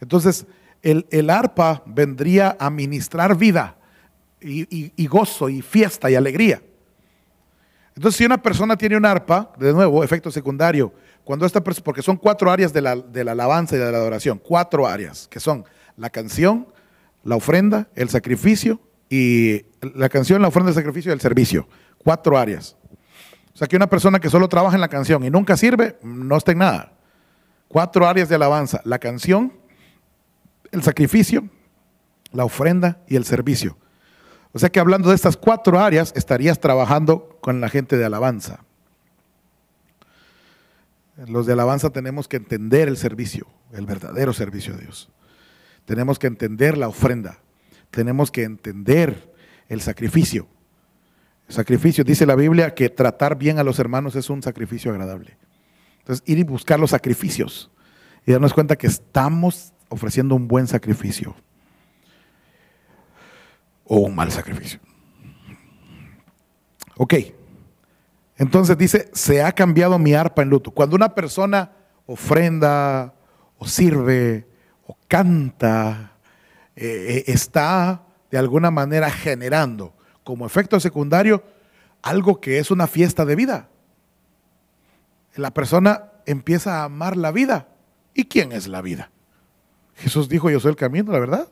Entonces, 0.00 0.46
el, 0.82 1.06
el 1.10 1.30
arpa 1.30 1.82
vendría 1.86 2.56
a 2.58 2.70
ministrar 2.70 3.36
vida 3.36 3.77
y, 4.40 5.06
gozo 5.06 5.48
y 5.48 5.62
fiesta 5.62 6.10
y 6.10 6.14
alegría. 6.14 6.62
Entonces, 7.94 8.16
si 8.16 8.24
una 8.24 8.40
persona 8.40 8.76
tiene 8.76 8.96
un 8.96 9.04
arpa, 9.04 9.52
de 9.58 9.72
nuevo, 9.72 10.04
efecto 10.04 10.30
secundario, 10.30 10.92
cuando 11.24 11.44
esta 11.44 11.60
porque 11.62 12.02
son 12.02 12.16
cuatro 12.16 12.50
áreas 12.50 12.72
de 12.72 12.80
la, 12.80 12.96
de 12.96 13.24
la 13.24 13.32
alabanza 13.32 13.76
y 13.76 13.78
de 13.78 13.90
la 13.90 13.98
adoración, 13.98 14.38
cuatro 14.38 14.86
áreas, 14.86 15.26
que 15.28 15.40
son 15.40 15.64
la 15.96 16.10
canción, 16.10 16.68
la 17.24 17.36
ofrenda, 17.36 17.88
el 17.94 18.08
sacrificio 18.08 18.80
y 19.10 19.66
la 19.94 20.08
canción, 20.08 20.40
la 20.40 20.48
ofrenda, 20.48 20.70
el 20.70 20.76
sacrificio 20.76 21.10
y 21.10 21.14
el 21.14 21.20
servicio. 21.20 21.68
Cuatro 21.98 22.38
áreas. 22.38 22.76
O 23.52 23.58
sea 23.58 23.66
que 23.66 23.76
una 23.76 23.88
persona 23.88 24.20
que 24.20 24.30
solo 24.30 24.48
trabaja 24.48 24.76
en 24.76 24.80
la 24.80 24.88
canción 24.88 25.24
y 25.24 25.30
nunca 25.30 25.56
sirve, 25.56 25.98
no 26.02 26.36
está 26.36 26.52
en 26.52 26.58
nada. 26.58 26.92
Cuatro 27.66 28.06
áreas 28.06 28.28
de 28.28 28.36
alabanza, 28.36 28.80
la 28.84 29.00
canción, 29.00 29.52
el 30.70 30.82
sacrificio, 30.82 31.48
la 32.32 32.44
ofrenda 32.44 33.00
y 33.08 33.16
el 33.16 33.24
servicio. 33.24 33.76
O 34.58 34.60
sea 34.60 34.70
que 34.70 34.80
hablando 34.80 35.10
de 35.10 35.14
estas 35.14 35.36
cuatro 35.36 35.78
áreas, 35.78 36.12
estarías 36.16 36.58
trabajando 36.58 37.38
con 37.40 37.60
la 37.60 37.68
gente 37.68 37.96
de 37.96 38.04
alabanza. 38.04 38.64
Los 41.28 41.46
de 41.46 41.52
alabanza 41.52 41.90
tenemos 41.90 42.26
que 42.26 42.38
entender 42.38 42.88
el 42.88 42.96
servicio, 42.96 43.46
el 43.72 43.86
verdadero 43.86 44.32
servicio 44.32 44.74
de 44.74 44.82
Dios. 44.82 45.10
Tenemos 45.84 46.18
que 46.18 46.26
entender 46.26 46.76
la 46.76 46.88
ofrenda. 46.88 47.38
Tenemos 47.92 48.32
que 48.32 48.42
entender 48.42 49.32
el 49.68 49.80
sacrificio. 49.80 50.48
El 51.46 51.54
sacrificio, 51.54 52.02
dice 52.02 52.26
la 52.26 52.34
Biblia, 52.34 52.74
que 52.74 52.88
tratar 52.88 53.38
bien 53.38 53.60
a 53.60 53.62
los 53.62 53.78
hermanos 53.78 54.16
es 54.16 54.28
un 54.28 54.42
sacrificio 54.42 54.90
agradable. 54.90 55.36
Entonces, 56.00 56.24
ir 56.26 56.36
y 56.36 56.42
buscar 56.42 56.80
los 56.80 56.90
sacrificios 56.90 57.70
y 58.26 58.32
darnos 58.32 58.54
cuenta 58.54 58.74
que 58.74 58.88
estamos 58.88 59.72
ofreciendo 59.88 60.34
un 60.34 60.48
buen 60.48 60.66
sacrificio 60.66 61.36
o 63.88 63.98
un 63.98 64.14
mal 64.14 64.30
sacrificio. 64.30 64.78
Ok, 66.96 67.14
entonces 68.36 68.78
dice, 68.78 69.10
se 69.12 69.42
ha 69.42 69.52
cambiado 69.52 69.98
mi 69.98 70.14
arpa 70.14 70.42
en 70.42 70.50
luto. 70.50 70.70
Cuando 70.70 70.94
una 70.94 71.14
persona 71.14 71.72
ofrenda 72.06 73.14
o 73.58 73.66
sirve 73.66 74.46
o 74.86 74.96
canta, 75.08 76.12
eh, 76.76 77.24
eh, 77.26 77.32
está 77.32 78.04
de 78.30 78.38
alguna 78.38 78.70
manera 78.70 79.10
generando 79.10 79.92
como 80.22 80.46
efecto 80.46 80.78
secundario 80.78 81.42
algo 82.02 82.40
que 82.40 82.58
es 82.58 82.70
una 82.70 82.86
fiesta 82.86 83.24
de 83.24 83.34
vida. 83.34 83.68
La 85.34 85.52
persona 85.52 86.12
empieza 86.26 86.80
a 86.80 86.84
amar 86.84 87.16
la 87.16 87.32
vida. 87.32 87.68
¿Y 88.14 88.26
quién 88.26 88.52
es 88.52 88.68
la 88.68 88.82
vida? 88.82 89.10
Jesús 89.96 90.28
dijo, 90.28 90.50
yo 90.50 90.60
soy 90.60 90.70
el 90.70 90.76
camino, 90.76 91.12
la 91.12 91.18
verdad 91.18 91.48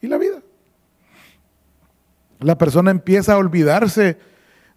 y 0.00 0.06
la 0.06 0.18
vida. 0.18 0.40
La 2.40 2.56
persona 2.56 2.90
empieza 2.90 3.34
a 3.34 3.38
olvidarse 3.38 4.18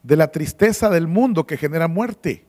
de 0.03 0.15
la 0.15 0.31
tristeza 0.31 0.89
del 0.89 1.07
mundo 1.07 1.45
que 1.45 1.57
genera 1.57 1.87
muerte. 1.87 2.45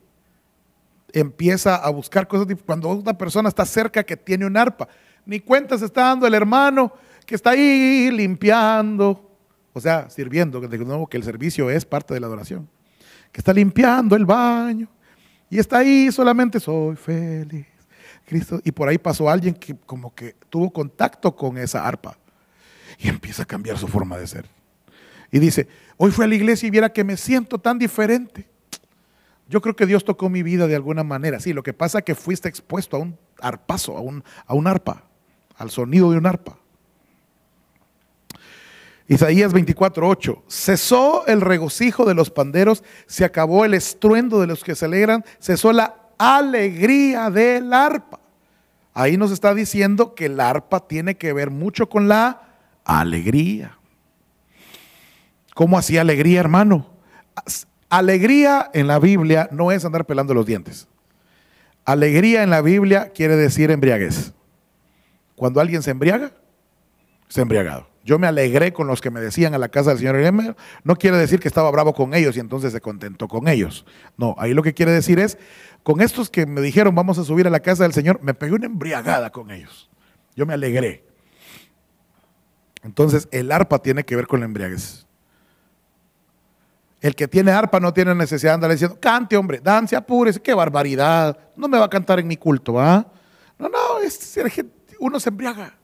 Empieza 1.13 1.77
a 1.77 1.91
buscar 1.91 2.27
cosas. 2.27 2.47
Cuando 2.65 2.89
una 2.89 3.17
persona 3.17 3.49
está 3.49 3.67
cerca 3.67 4.03
que 4.03 4.17
tiene 4.17 4.47
un 4.47 4.57
arpa, 4.57 4.89
ni 5.27 5.41
cuenta 5.41 5.79
se 5.79 5.85
está 5.85 6.03
dando 6.03 6.27
el 6.27 6.35
hermano 6.35 6.93
que 7.27 7.35
está 7.35 7.51
ahí 7.51 8.11
limpiando, 8.11 9.31
o 9.73 9.81
sea, 9.81 10.11
sirviendo, 10.11 10.61
de 10.61 10.79
nuevo 10.79 11.07
que 11.07 11.17
el 11.17 11.23
servicio 11.23 11.71
es 11.71 11.85
parte 11.85 12.15
de 12.15 12.21
la 12.21 12.27
adoración, 12.27 12.69
que 13.31 13.41
está 13.41 13.53
limpiando 13.53 14.17
el 14.17 14.25
baño 14.25 14.89
y 15.49 15.59
está 15.59 15.79
ahí 15.79 16.11
solamente 16.11 16.59
soy 16.59 16.97
feliz. 16.97 17.67
Cristo, 18.25 18.61
y 18.65 18.73
por 18.73 18.89
ahí 18.89 18.99
pasó 18.99 19.29
alguien 19.29 19.55
que 19.55 19.77
como 19.77 20.15
que 20.15 20.37
tuvo 20.49 20.73
contacto 20.73 21.35
con 21.35 21.59
esa 21.59 21.87
arpa 21.87 22.17
y 22.99 23.09
empieza 23.09 23.43
a 23.43 23.47
cambiar 23.47 23.77
su 23.77 23.89
forma 23.89 24.17
de 24.17 24.27
ser. 24.27 24.47
Y 25.33 25.39
dice, 25.39 25.67
hoy 25.97 26.13
fui 26.13 26.27
a 26.27 26.29
la 26.29 26.35
iglesia 26.35 26.67
y 26.67 26.71
viera 26.71 26.93
que 26.93 27.03
me 27.03 27.17
siento 27.17 27.59
tan 27.59 27.79
diferente. 27.79 28.47
Yo 29.49 29.61
creo 29.61 29.75
que 29.75 29.87
Dios 29.87 30.05
tocó 30.05 30.29
mi 30.29 30.43
vida 30.43 30.67
de 30.67 30.77
alguna 30.77 31.03
manera. 31.03 31.41
Sí, 31.41 31.53
lo 31.53 31.63
que 31.63 31.73
pasa 31.73 31.99
es 31.99 32.05
que 32.05 32.15
fuiste 32.15 32.49
expuesto 32.49 32.97
a 32.97 33.01
un 33.01 33.19
arpazo, 33.41 33.97
a 33.97 34.01
un, 34.01 34.23
a 34.47 34.55
un 34.55 34.67
arpa, 34.67 35.05
al 35.57 35.71
sonido 35.71 36.11
de 36.11 36.19
un 36.19 36.27
arpa. 36.27 36.59
Isaías 39.09 39.53
24:8. 39.53 40.43
Cesó 40.49 41.27
el 41.27 41.41
regocijo 41.41 42.05
de 42.05 42.15
los 42.15 42.31
panderos, 42.31 42.85
se 43.07 43.25
acabó 43.25 43.65
el 43.65 43.75
estruendo 43.75 44.41
de 44.41 44.47
los 44.47 44.63
que 44.63 44.75
se 44.75 44.85
alegran, 44.85 45.25
cesó 45.41 45.73
la 45.73 45.97
alegría 46.19 47.31
del 47.31 47.73
arpa. 47.73 48.21
Ahí 48.95 49.17
nos 49.17 49.31
está 49.31 49.55
diciendo 49.55 50.15
que 50.15 50.27
el 50.27 50.41
arpa 50.41 50.87
tiene 50.87 51.17
que 51.17 51.33
ver 51.33 51.51
mucho 51.51 51.89
con 51.89 52.09
la 52.09 52.43
alegría. 52.85 53.79
¿Cómo 55.55 55.79
hacía 55.79 56.01
alegría, 56.01 56.41
hermano? 56.41 56.87
Alegría 57.89 58.71
en 58.73 58.87
la 58.87 58.99
Biblia 58.99 59.49
no 59.53 59.71
es 59.71 59.85
andar 59.85 60.07
pelando 60.07 60.35
los 60.35 60.47
dientes. 60.47 60.89
Alegría 61.85 62.43
en 62.43 62.51
la 62.51 62.63
Biblia 62.63 63.11
quiere 63.15 63.37
decir 63.37 63.71
embriaguez. 63.71 64.33
Cuando 65.37 65.61
alguien 65.61 65.83
se 65.83 65.91
embriaga, 65.91 66.33
se 67.29 67.41
embriagado. 67.41 67.89
Yo 68.05 68.19
me 68.19 68.27
alegré 68.27 68.73
con 68.73 68.87
los 68.87 69.01
que 69.01 69.11
me 69.11 69.21
decían 69.21 69.55
a 69.55 69.59
la 69.59 69.69
casa 69.69 69.91
del 69.91 69.99
señor. 69.99 70.57
No 70.85 70.97
quiere 70.97 71.17
decir 71.17 71.39
que 71.39 71.49
estaba 71.49 71.71
bravo 71.71 71.95
con 71.95 72.15
ellos 72.15 72.37
y 72.37 72.41
entonces 72.41 72.73
se 72.73 72.81
contentó 72.81 73.29
con 73.29 73.47
ellos. 73.47 73.87
No, 74.17 74.35
ahí 74.39 74.55
lo 74.55 74.63
que 74.63 74.75
quiere 74.75 74.93
decir 74.93 75.19
es, 75.19 75.39
con 75.83 76.01
estos 76.01 76.31
que 76.31 76.47
me 76.47 76.61
dijeron 76.61 76.95
vamos 76.95 77.19
a 77.19 77.25
subir 77.25 77.47
a 77.47 77.51
la 77.51 77.61
casa 77.61 77.85
del 77.85 77.93
Señor, 77.93 78.21
me 78.23 78.35
pegué 78.35 78.55
una 78.55 78.67
embriagada 78.67 79.31
con 79.31 79.51
ellos. 79.51 79.89
Yo 80.35 80.47
me 80.47 80.55
alegré. 80.55 81.05
Entonces 82.83 83.29
el 83.31 83.53
arpa 83.53 83.79
tiene 83.81 84.05
que 84.05 84.17
ver 84.17 84.27
con 84.27 84.41
la 84.41 84.47
embriaguez. 84.47 85.07
El 87.03 87.17
que 87.17 87.27
tiene 87.27 87.51
arpa 87.51 87.81
no 87.81 87.93
tiene 87.93 88.15
necesidad 88.15 88.53
de 88.53 88.55
andar 88.55 88.71
diciendo, 88.71 88.97
cante 89.01 89.37
hombre, 89.37 89.59
dance, 89.59 89.97
apúrese, 89.97 90.41
qué 90.41 90.55
barbaridad. 90.55 91.37
No 91.57 91.67
me 91.67 91.77
va 91.77 91.87
a 91.87 91.91
cantar 91.91 92.21
en 92.21 92.29
mi 92.29 92.37
culto, 92.37 92.81
¿ah? 92.81 93.05
No, 93.59 93.69
no, 93.69 93.99
es, 93.99 94.39
uno 95.01 95.19
se 95.19 95.29
embriaga. 95.29 95.77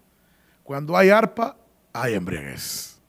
Cuando 0.63 0.97
hay 0.97 1.11
arpa, 1.11 1.57
hay 1.93 2.15
embriaguez. 2.15 3.01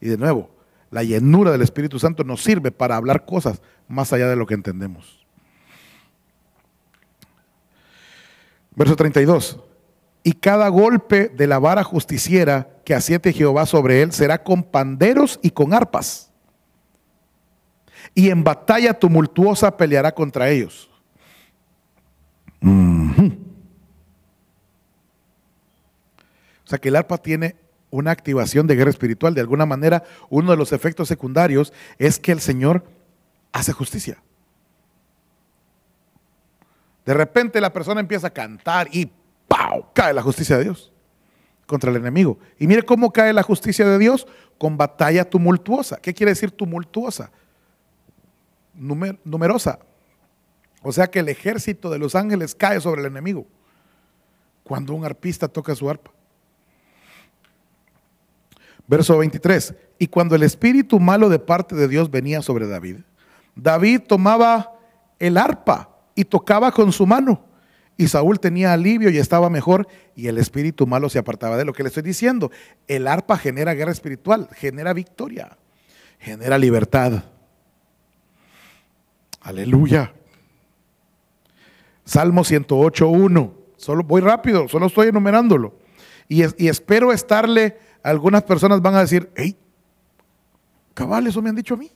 Y 0.00 0.08
de 0.08 0.16
nuevo, 0.16 0.48
la 0.92 1.02
llenura 1.02 1.50
del 1.50 1.62
Espíritu 1.62 1.98
Santo 1.98 2.22
nos 2.22 2.40
sirve 2.40 2.70
para 2.70 2.94
hablar 2.94 3.24
cosas 3.24 3.60
más 3.88 4.12
allá 4.12 4.28
de 4.28 4.36
lo 4.36 4.46
que 4.46 4.54
entendemos. 4.54 5.26
Verso 8.76 8.94
32. 8.94 9.58
Y 10.22 10.34
cada 10.34 10.68
golpe 10.68 11.28
de 11.28 11.48
la 11.48 11.58
vara 11.58 11.82
justiciera 11.82 12.68
que 12.84 12.94
asiete 12.94 13.32
Jehová 13.32 13.66
sobre 13.66 14.02
él 14.02 14.12
será 14.12 14.44
con 14.44 14.62
panderos 14.62 15.40
y 15.42 15.50
con 15.50 15.74
arpas. 15.74 16.29
Y 18.14 18.30
en 18.30 18.44
batalla 18.44 18.94
tumultuosa 18.94 19.76
peleará 19.76 20.12
contra 20.12 20.50
ellos. 20.50 20.90
O 26.64 26.68
sea 26.70 26.78
que 26.78 26.88
el 26.88 26.96
arpa 26.96 27.18
tiene 27.18 27.56
una 27.90 28.10
activación 28.12 28.66
de 28.66 28.76
guerra 28.76 28.90
espiritual. 28.90 29.34
De 29.34 29.40
alguna 29.40 29.66
manera, 29.66 30.04
uno 30.28 30.50
de 30.52 30.56
los 30.56 30.72
efectos 30.72 31.08
secundarios 31.08 31.72
es 31.98 32.18
que 32.18 32.32
el 32.32 32.40
Señor 32.40 32.84
hace 33.52 33.72
justicia. 33.72 34.22
De 37.04 37.14
repente 37.14 37.60
la 37.60 37.72
persona 37.72 38.00
empieza 38.00 38.28
a 38.28 38.30
cantar 38.30 38.88
y 38.92 39.10
¡pau! 39.48 39.86
cae 39.92 40.14
la 40.14 40.22
justicia 40.22 40.58
de 40.58 40.64
Dios 40.64 40.92
contra 41.66 41.90
el 41.90 41.96
enemigo. 41.96 42.38
Y 42.58 42.66
mire 42.66 42.82
cómo 42.82 43.12
cae 43.12 43.32
la 43.32 43.42
justicia 43.42 43.88
de 43.88 43.98
Dios 43.98 44.26
con 44.58 44.76
batalla 44.76 45.28
tumultuosa. 45.28 45.96
¿Qué 45.96 46.14
quiere 46.14 46.32
decir 46.32 46.50
tumultuosa? 46.50 47.32
Numerosa. 48.80 49.78
O 50.82 50.92
sea 50.92 51.08
que 51.08 51.20
el 51.20 51.28
ejército 51.28 51.90
de 51.90 51.98
los 51.98 52.14
ángeles 52.14 52.54
cae 52.54 52.80
sobre 52.80 53.02
el 53.02 53.06
enemigo 53.06 53.46
cuando 54.64 54.94
un 54.94 55.04
arpista 55.04 55.48
toca 55.48 55.74
su 55.74 55.90
arpa. 55.90 56.10
Verso 58.86 59.18
23. 59.18 59.74
Y 59.98 60.06
cuando 60.06 60.34
el 60.34 60.42
espíritu 60.42 60.98
malo 60.98 61.28
de 61.28 61.38
parte 61.38 61.74
de 61.74 61.86
Dios 61.86 62.10
venía 62.10 62.40
sobre 62.40 62.66
David, 62.66 62.96
David 63.54 64.00
tomaba 64.08 64.72
el 65.18 65.36
arpa 65.36 65.90
y 66.14 66.24
tocaba 66.24 66.72
con 66.72 66.90
su 66.92 67.06
mano. 67.06 67.44
Y 67.96 68.08
Saúl 68.08 68.40
tenía 68.40 68.72
alivio 68.72 69.10
y 69.10 69.18
estaba 69.18 69.50
mejor 69.50 69.86
y 70.16 70.28
el 70.28 70.38
espíritu 70.38 70.86
malo 70.86 71.10
se 71.10 71.18
apartaba 71.18 71.58
de 71.58 71.66
lo 71.66 71.74
que 71.74 71.82
le 71.82 71.88
estoy 71.88 72.02
diciendo. 72.02 72.50
El 72.88 73.06
arpa 73.06 73.36
genera 73.36 73.74
guerra 73.74 73.92
espiritual, 73.92 74.48
genera 74.54 74.94
victoria, 74.94 75.58
genera 76.18 76.56
libertad. 76.56 77.24
Aleluya. 79.40 80.12
Salmo 82.04 82.42
108.1. 82.42 83.52
Solo 83.76 84.04
voy 84.04 84.20
rápido, 84.20 84.68
solo 84.68 84.86
estoy 84.86 85.08
enumerándolo. 85.08 85.74
Y, 86.28 86.42
y 86.62 86.68
espero 86.68 87.12
estarle 87.12 87.78
algunas 88.02 88.42
personas 88.42 88.82
van 88.82 88.94
a 88.94 89.00
decir, 89.00 89.30
hey, 89.36 89.56
cabal, 90.94 91.26
eso 91.26 91.40
me 91.40 91.48
han 91.48 91.56
dicho 91.56 91.74
a 91.74 91.78
mí. 91.78 91.90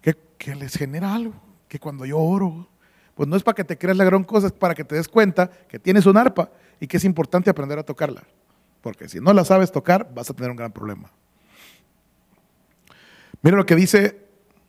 Que, 0.00 0.16
que 0.38 0.54
les 0.54 0.74
genera 0.74 1.14
algo, 1.14 1.34
que 1.68 1.78
cuando 1.78 2.06
yo 2.06 2.18
oro, 2.18 2.68
pues 3.14 3.28
no 3.28 3.36
es 3.36 3.42
para 3.42 3.54
que 3.54 3.64
te 3.64 3.76
creas 3.76 3.96
la 3.96 4.04
gran 4.04 4.24
cosa, 4.24 4.46
es 4.46 4.52
para 4.52 4.74
que 4.74 4.84
te 4.84 4.94
des 4.94 5.08
cuenta 5.08 5.50
que 5.68 5.78
tienes 5.78 6.06
un 6.06 6.16
arpa 6.16 6.50
y 6.80 6.86
que 6.86 6.96
es 6.96 7.04
importante 7.04 7.50
aprender 7.50 7.78
a 7.78 7.82
tocarla. 7.82 8.22
Porque 8.80 9.08
si 9.08 9.20
no 9.20 9.32
la 9.32 9.44
sabes 9.44 9.72
tocar, 9.72 10.12
vas 10.14 10.30
a 10.30 10.34
tener 10.34 10.50
un 10.50 10.56
gran 10.56 10.72
problema. 10.72 11.10
Mira 13.42 13.56
lo 13.56 13.66
que 13.66 13.74
dice, 13.74 14.25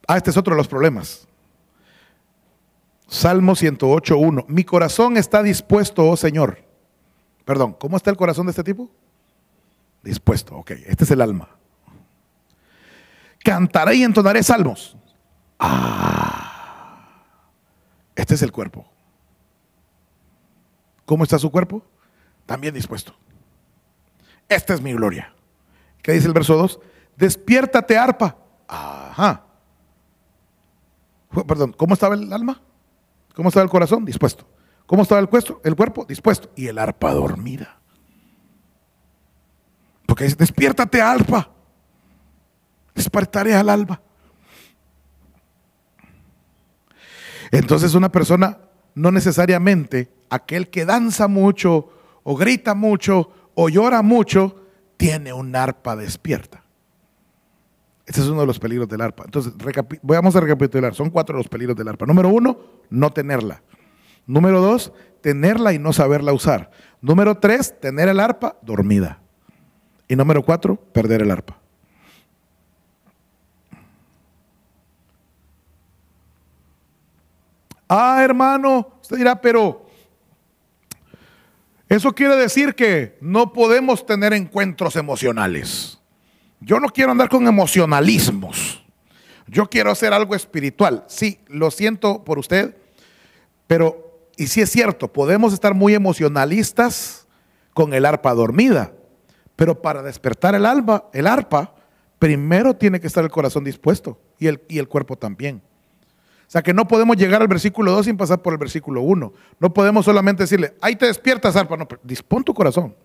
ah, 0.08 0.18
este 0.18 0.30
es 0.30 0.38
otro 0.38 0.54
de 0.54 0.58
los 0.58 0.68
problemas. 0.68 1.28
Salmo 3.08 3.54
108.1. 3.54 4.46
Mi 4.48 4.64
corazón 4.64 5.18
está 5.18 5.44
dispuesto, 5.44 6.08
oh 6.08 6.18
Señor. 6.18 6.64
Perdón, 7.46 7.74
¿cómo 7.74 7.96
está 7.96 8.10
el 8.10 8.18
corazón 8.18 8.46
de 8.48 8.52
este 8.52 8.64
tipo? 8.64 8.90
Dispuesto, 10.04 10.56
ok, 10.56 10.72
este 10.86 11.04
es 11.06 11.12
el 11.12 11.22
alma. 11.22 11.50
Cantaré 13.44 13.96
y 13.96 14.04
entonaré 14.04 14.44
salmos. 14.44 14.98
Ah, 15.60 17.24
este 18.16 18.36
es 18.36 18.42
el 18.42 18.52
cuerpo. 18.52 18.86
¿Cómo 21.06 21.24
está 21.24 21.40
su 21.40 21.50
cuerpo? 21.50 21.82
También 22.46 22.74
dispuesto. 22.74 23.16
Esta 24.50 24.74
es 24.74 24.82
mi 24.82 24.94
gloria. 24.94 25.34
¿Qué 26.02 26.12
dice 26.12 26.28
el 26.28 26.34
verso 26.34 26.58
2? 26.58 26.80
Despiértate, 27.16 27.98
arpa. 27.98 28.38
Ajá. 28.68 29.47
Perdón, 31.46 31.74
¿cómo 31.78 31.94
estaba 31.94 32.16
el 32.16 32.32
alma? 32.32 32.62
¿Cómo 33.36 33.50
estaba 33.50 33.64
el 33.64 33.70
corazón? 33.70 34.06
Dispuesto. 34.06 34.48
¿Cómo 34.86 35.04
estaba 35.04 35.20
el, 35.20 35.28
cuerpo? 35.28 35.62
el 35.64 35.76
cuerpo? 35.76 36.06
Dispuesto. 36.06 36.50
Y 36.56 36.68
el 36.68 36.78
arpa 36.78 37.14
dormida. 37.14 37.80
Porque 40.06 40.24
dice, 40.24 40.38
despiértate 40.38 41.02
alba. 41.02 41.52
Despertaré 42.96 43.54
al 43.54 43.70
alba. 43.70 44.02
Entonces 47.52 47.94
una 47.94 48.12
persona, 48.12 48.58
no 48.96 49.12
necesariamente 49.12 50.12
aquel 50.30 50.70
que 50.70 50.86
danza 50.86 51.28
mucho, 51.28 51.90
o 52.24 52.36
grita 52.36 52.74
mucho, 52.74 53.32
o 53.54 53.70
llora 53.70 54.02
mucho, 54.02 54.64
tiene 54.98 55.32
un 55.34 55.56
arpa 55.56 55.96
despierta. 55.96 56.64
Este 58.08 58.22
es 58.22 58.28
uno 58.28 58.40
de 58.40 58.48
los 58.48 58.58
peligros 58.58 58.88
del 58.88 59.02
arpa. 59.02 59.24
Entonces, 59.26 59.54
vamos 60.02 60.34
a 60.36 60.40
recapitular. 60.40 60.96
Son 60.96 61.10
cuatro 61.10 61.38
los 61.38 61.50
peligros 61.50 61.76
del 61.76 61.90
arpa. 61.90 62.06
Número 62.06 62.30
uno, 62.30 62.58
no 62.90 63.12
tenerla. 63.12 63.62
Número 64.26 64.62
dos, 64.62 64.94
tenerla 65.22 65.74
y 65.74 65.80
no 65.80 65.92
saberla 65.92 66.32
usar. 66.32 66.72
Número 67.02 67.38
tres, 67.38 67.78
tener 67.82 68.08
el 68.08 68.22
arpa 68.22 68.58
dormida. 68.62 69.20
Y 70.08 70.16
número 70.16 70.42
cuatro, 70.42 70.78
perder 70.78 71.22
el 71.22 71.32
arpa. 71.32 71.60
Ah, 77.90 78.22
hermano, 78.24 79.00
usted 79.02 79.18
dirá, 79.18 79.40
pero 79.42 79.86
eso 81.90 82.14
quiere 82.14 82.38
decir 82.38 82.74
que 82.74 83.18
no 83.20 83.52
podemos 83.52 84.06
tener 84.06 84.32
encuentros 84.32 84.96
emocionales. 84.96 85.97
Yo 86.60 86.80
no 86.80 86.90
quiero 86.90 87.12
andar 87.12 87.30
con 87.30 87.48
emocionalismos. 87.48 88.84
Yo 89.48 89.70
quiero 89.70 89.92
hacer 89.92 90.14
algo 90.14 90.36
espiritual. 90.36 91.06
Sí, 91.08 91.40
lo 91.48 91.72
siento 91.72 92.24
por 92.24 92.38
usted, 92.40 92.76
pero, 93.66 94.28
y 94.36 94.48
sí 94.48 94.62
es 94.62 94.70
cierto, 94.70 95.12
podemos 95.12 95.54
estar 95.54 95.74
muy 95.74 95.94
emocionalistas 95.94 97.28
con 97.74 97.94
el 97.94 98.06
arpa 98.06 98.34
dormida. 98.34 98.92
Pero 99.56 99.82
para 99.82 100.04
despertar 100.04 100.56
el 100.56 100.66
alba, 100.66 101.10
el 101.14 101.28
arpa, 101.28 101.76
primero 102.20 102.76
tiene 102.76 103.00
que 103.00 103.08
estar 103.08 103.24
el 103.24 103.32
corazón 103.32 103.64
dispuesto 103.64 104.20
y 104.38 104.48
el, 104.48 104.62
y 104.68 104.80
el 104.80 104.88
cuerpo 104.88 105.16
también. 105.16 105.62
O 106.48 106.50
sea 106.50 106.62
que 106.62 106.74
no 106.74 106.88
podemos 106.88 107.18
llegar 107.18 107.42
al 107.42 107.48
versículo 107.48 107.92
2 107.92 108.06
sin 108.06 108.18
pasar 108.18 108.42
por 108.42 108.54
el 108.54 108.60
versículo 108.60 109.02
1. 109.02 109.34
No 109.60 109.74
podemos 109.74 110.06
solamente 110.06 110.44
decirle, 110.44 110.76
ahí 110.82 110.96
te 110.96 111.06
despiertas, 111.06 111.56
arpa. 111.56 111.76
No, 111.76 111.88
dispón 112.04 112.44
tu 112.44 112.54
corazón. 112.54 112.96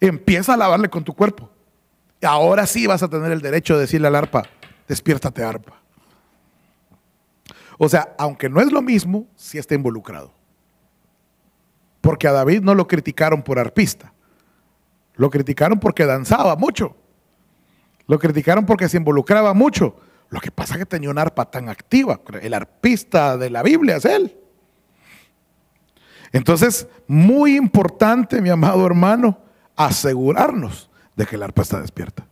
Empieza 0.00 0.54
a 0.54 0.56
lavarle 0.56 0.88
con 0.88 1.04
tu 1.04 1.14
cuerpo. 1.14 1.48
Ahora 2.22 2.66
sí 2.66 2.86
vas 2.86 3.02
a 3.02 3.08
tener 3.08 3.32
el 3.32 3.40
derecho 3.40 3.74
de 3.74 3.82
decirle 3.82 4.08
al 4.08 4.16
arpa, 4.16 4.42
despiértate, 4.86 5.42
arpa. 5.42 5.80
O 7.78 7.88
sea, 7.88 8.14
aunque 8.18 8.50
no 8.50 8.60
es 8.60 8.70
lo 8.70 8.82
mismo, 8.82 9.26
sí 9.36 9.56
está 9.56 9.74
involucrado. 9.74 10.32
Porque 12.02 12.28
a 12.28 12.32
David 12.32 12.60
no 12.60 12.74
lo 12.74 12.86
criticaron 12.86 13.42
por 13.42 13.58
arpista. 13.58 14.12
Lo 15.14 15.30
criticaron 15.30 15.80
porque 15.80 16.04
danzaba 16.04 16.56
mucho. 16.56 16.94
Lo 18.06 18.18
criticaron 18.18 18.66
porque 18.66 18.88
se 18.88 18.98
involucraba 18.98 19.54
mucho. 19.54 19.96
Lo 20.28 20.40
que 20.40 20.50
pasa 20.50 20.74
es 20.74 20.80
que 20.80 20.86
tenía 20.86 21.10
una 21.10 21.22
arpa 21.22 21.50
tan 21.50 21.68
activa. 21.68 22.20
El 22.42 22.52
arpista 22.52 23.38
de 23.38 23.48
la 23.48 23.62
Biblia 23.62 23.96
es 23.96 24.04
él. 24.04 24.36
Entonces, 26.32 26.86
muy 27.06 27.56
importante, 27.56 28.42
mi 28.42 28.50
amado 28.50 28.84
hermano, 28.86 29.38
asegurarnos 29.74 30.89
de 31.16 31.26
que 31.26 31.36
el 31.36 31.42
arpa 31.42 31.62
está 31.62 31.80
despierta. 31.80 32.26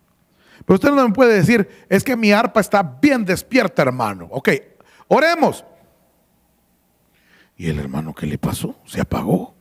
Pero 0.65 0.75
usted 0.75 0.91
no 0.91 1.07
me 1.09 1.15
puede 1.15 1.35
decir, 1.35 1.69
es 1.89 2.05
que 2.05 2.17
mi 2.17 2.33
arpa 2.33 2.61
está 2.61 2.83
bien 2.83 3.25
despierta, 3.25 3.83
hermano. 3.83 4.29
Ok, 4.31 4.51
oremos. 5.09 5.65
¿Y 7.57 7.69
el 7.69 7.79
hermano 7.79 8.15
qué 8.15 8.27
le 8.27 8.39
pasó? 8.39 8.77
Se 8.87 9.01
apagó. 9.01 9.55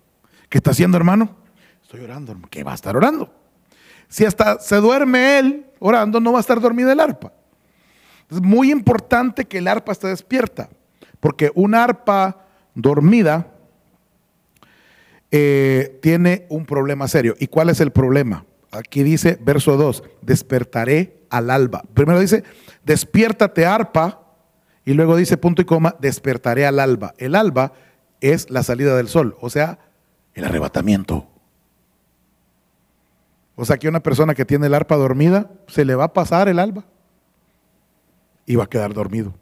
¿Qué 0.50 0.60
está 0.60 0.72
haciendo, 0.72 0.98
hermano? 0.98 1.36
Estoy 1.82 2.02
orando. 2.02 2.38
¿Qué 2.50 2.64
va 2.64 2.74
a 2.74 2.76
estar 2.76 2.96
orando? 2.96 3.34
Si 4.08 4.26
hasta 4.26 4.60
se 4.60 4.76
duerme 4.78 5.40
él 5.40 5.66
orando, 5.80 6.20
no 6.20 6.32
va 6.32 6.40
a 6.40 6.42
estar 6.42 6.60
dormida 6.60 6.94
el 6.94 7.00
arpa. 7.00 7.32
Es 8.30 8.42
muy 8.42 8.72
importante 8.72 9.46
que 9.46 9.60
el 9.60 9.68
arpa 9.68 9.94
esté 9.94 10.08
despierta, 10.08 10.70
porque 11.20 11.52
un 11.56 11.76
arpa 11.76 12.46
dormida 12.74 13.48
eh, 15.32 16.00
tiene 16.02 16.46
un 16.50 16.66
problema 16.66 17.08
serio. 17.08 17.36
¿Y 17.40 17.48
cuál 17.48 17.70
es 17.70 17.80
el 17.80 17.92
problema? 17.92 18.46
Aquí 18.78 19.04
dice, 19.04 19.38
verso 19.42 19.78
2, 19.78 20.04
despertaré 20.22 21.22
al 21.30 21.50
alba. 21.50 21.84
Primero 21.94 22.20
dice, 22.20 22.44
despiértate 22.84 23.66
arpa, 23.66 24.24
y 24.86 24.94
luego 24.94 25.18
dice, 25.18 25.36
punto 25.36 25.62
y 25.62 25.66
coma, 25.66 25.96
despertaré 26.00 26.66
al 26.66 26.80
alba. 26.80 27.14
El 27.18 27.36
alba 27.36 27.74
es 28.22 28.50
la 28.50 28.64
salida 28.64 28.96
del 28.96 29.10
sol, 29.10 29.36
o 29.42 29.50
sea, 29.50 29.80
el 30.34 30.46
arrebatamiento. 30.46 31.28
O 33.56 33.66
sea 33.66 33.78
que 33.78 33.90
una 33.90 34.02
persona 34.02 34.36
que 34.36 34.46
tiene 34.46 34.68
el 34.68 34.74
arpa 34.74 34.96
dormida, 34.96 35.50
se 35.68 35.84
le 35.84 35.96
va 35.96 36.06
a 36.06 36.14
pasar 36.14 36.48
el 36.48 36.60
alba 36.60 36.86
y 38.46 38.56
va 38.56 38.66
a 38.66 38.70
quedar 38.70 38.94
dormido. 38.94 39.34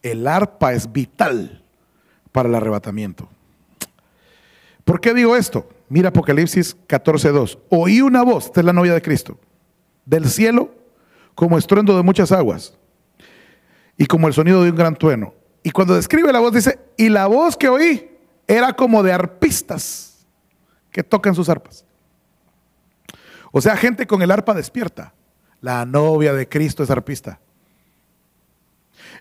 El 0.00 0.26
arpa 0.26 0.72
es 0.72 0.90
vital 0.90 1.62
para 2.32 2.48
el 2.48 2.54
arrebatamiento. 2.54 3.28
¿Por 4.84 5.00
qué 5.00 5.12
digo 5.12 5.36
esto? 5.36 5.68
Mira 5.90 6.10
Apocalipsis 6.10 6.76
14.2. 6.86 7.58
Oí 7.68 8.00
una 8.00 8.22
voz, 8.22 8.46
esta 8.46 8.60
es 8.60 8.66
la 8.66 8.72
novia 8.72 8.94
de 8.94 9.02
Cristo, 9.02 9.38
del 10.06 10.28
cielo 10.28 10.72
como 11.34 11.58
estruendo 11.58 11.96
de 11.96 12.04
muchas 12.04 12.30
aguas 12.30 12.78
y 13.96 14.06
como 14.06 14.28
el 14.28 14.32
sonido 14.32 14.62
de 14.62 14.70
un 14.70 14.76
gran 14.76 14.94
trueno. 14.94 15.34
Y 15.64 15.72
cuando 15.72 15.96
describe 15.96 16.32
la 16.32 16.38
voz 16.38 16.52
dice, 16.52 16.78
y 16.96 17.08
la 17.08 17.26
voz 17.26 17.56
que 17.56 17.68
oí 17.68 18.08
era 18.46 18.72
como 18.72 19.02
de 19.02 19.12
arpistas 19.12 20.26
que 20.92 21.02
tocan 21.02 21.34
sus 21.34 21.48
arpas. 21.48 21.84
O 23.50 23.60
sea, 23.60 23.76
gente 23.76 24.06
con 24.06 24.22
el 24.22 24.30
arpa 24.30 24.54
despierta. 24.54 25.12
La 25.60 25.84
novia 25.84 26.32
de 26.32 26.48
Cristo 26.48 26.84
es 26.84 26.90
arpista. 26.90 27.40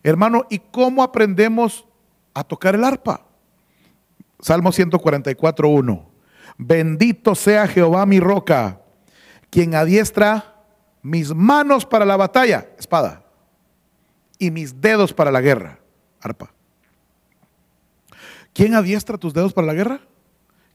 Hermano, 0.04 0.46
¿y 0.52 0.60
cómo 0.60 1.02
aprendemos 1.02 1.88
a 2.36 2.44
tocar 2.44 2.76
el 2.76 2.84
arpa? 2.84 3.26
Salmo 4.40 4.72
144, 4.72 5.68
1. 5.68 6.09
Bendito 6.62 7.36
sea 7.36 7.68
Jehová 7.68 8.06
mi 8.06 8.20
roca, 8.20 8.82
quien 9.50 9.76
adiestra 9.76 10.56
mis 11.02 11.34
manos 11.34 11.86
para 11.86 12.04
la 12.04 12.18
batalla, 12.18 12.68
espada, 12.78 13.24
y 14.38 14.52
mis 14.52 14.82
dedos 14.82 15.14
para 15.14 15.32
la 15.32 15.40
guerra, 15.40 15.80
arpa. 16.20 16.52
¿Quién 18.54 18.76
adiestra 18.76 19.18
tus 19.18 19.34
dedos 19.34 19.54
para 19.54 19.68
la 19.68 19.74
guerra? 19.74 20.02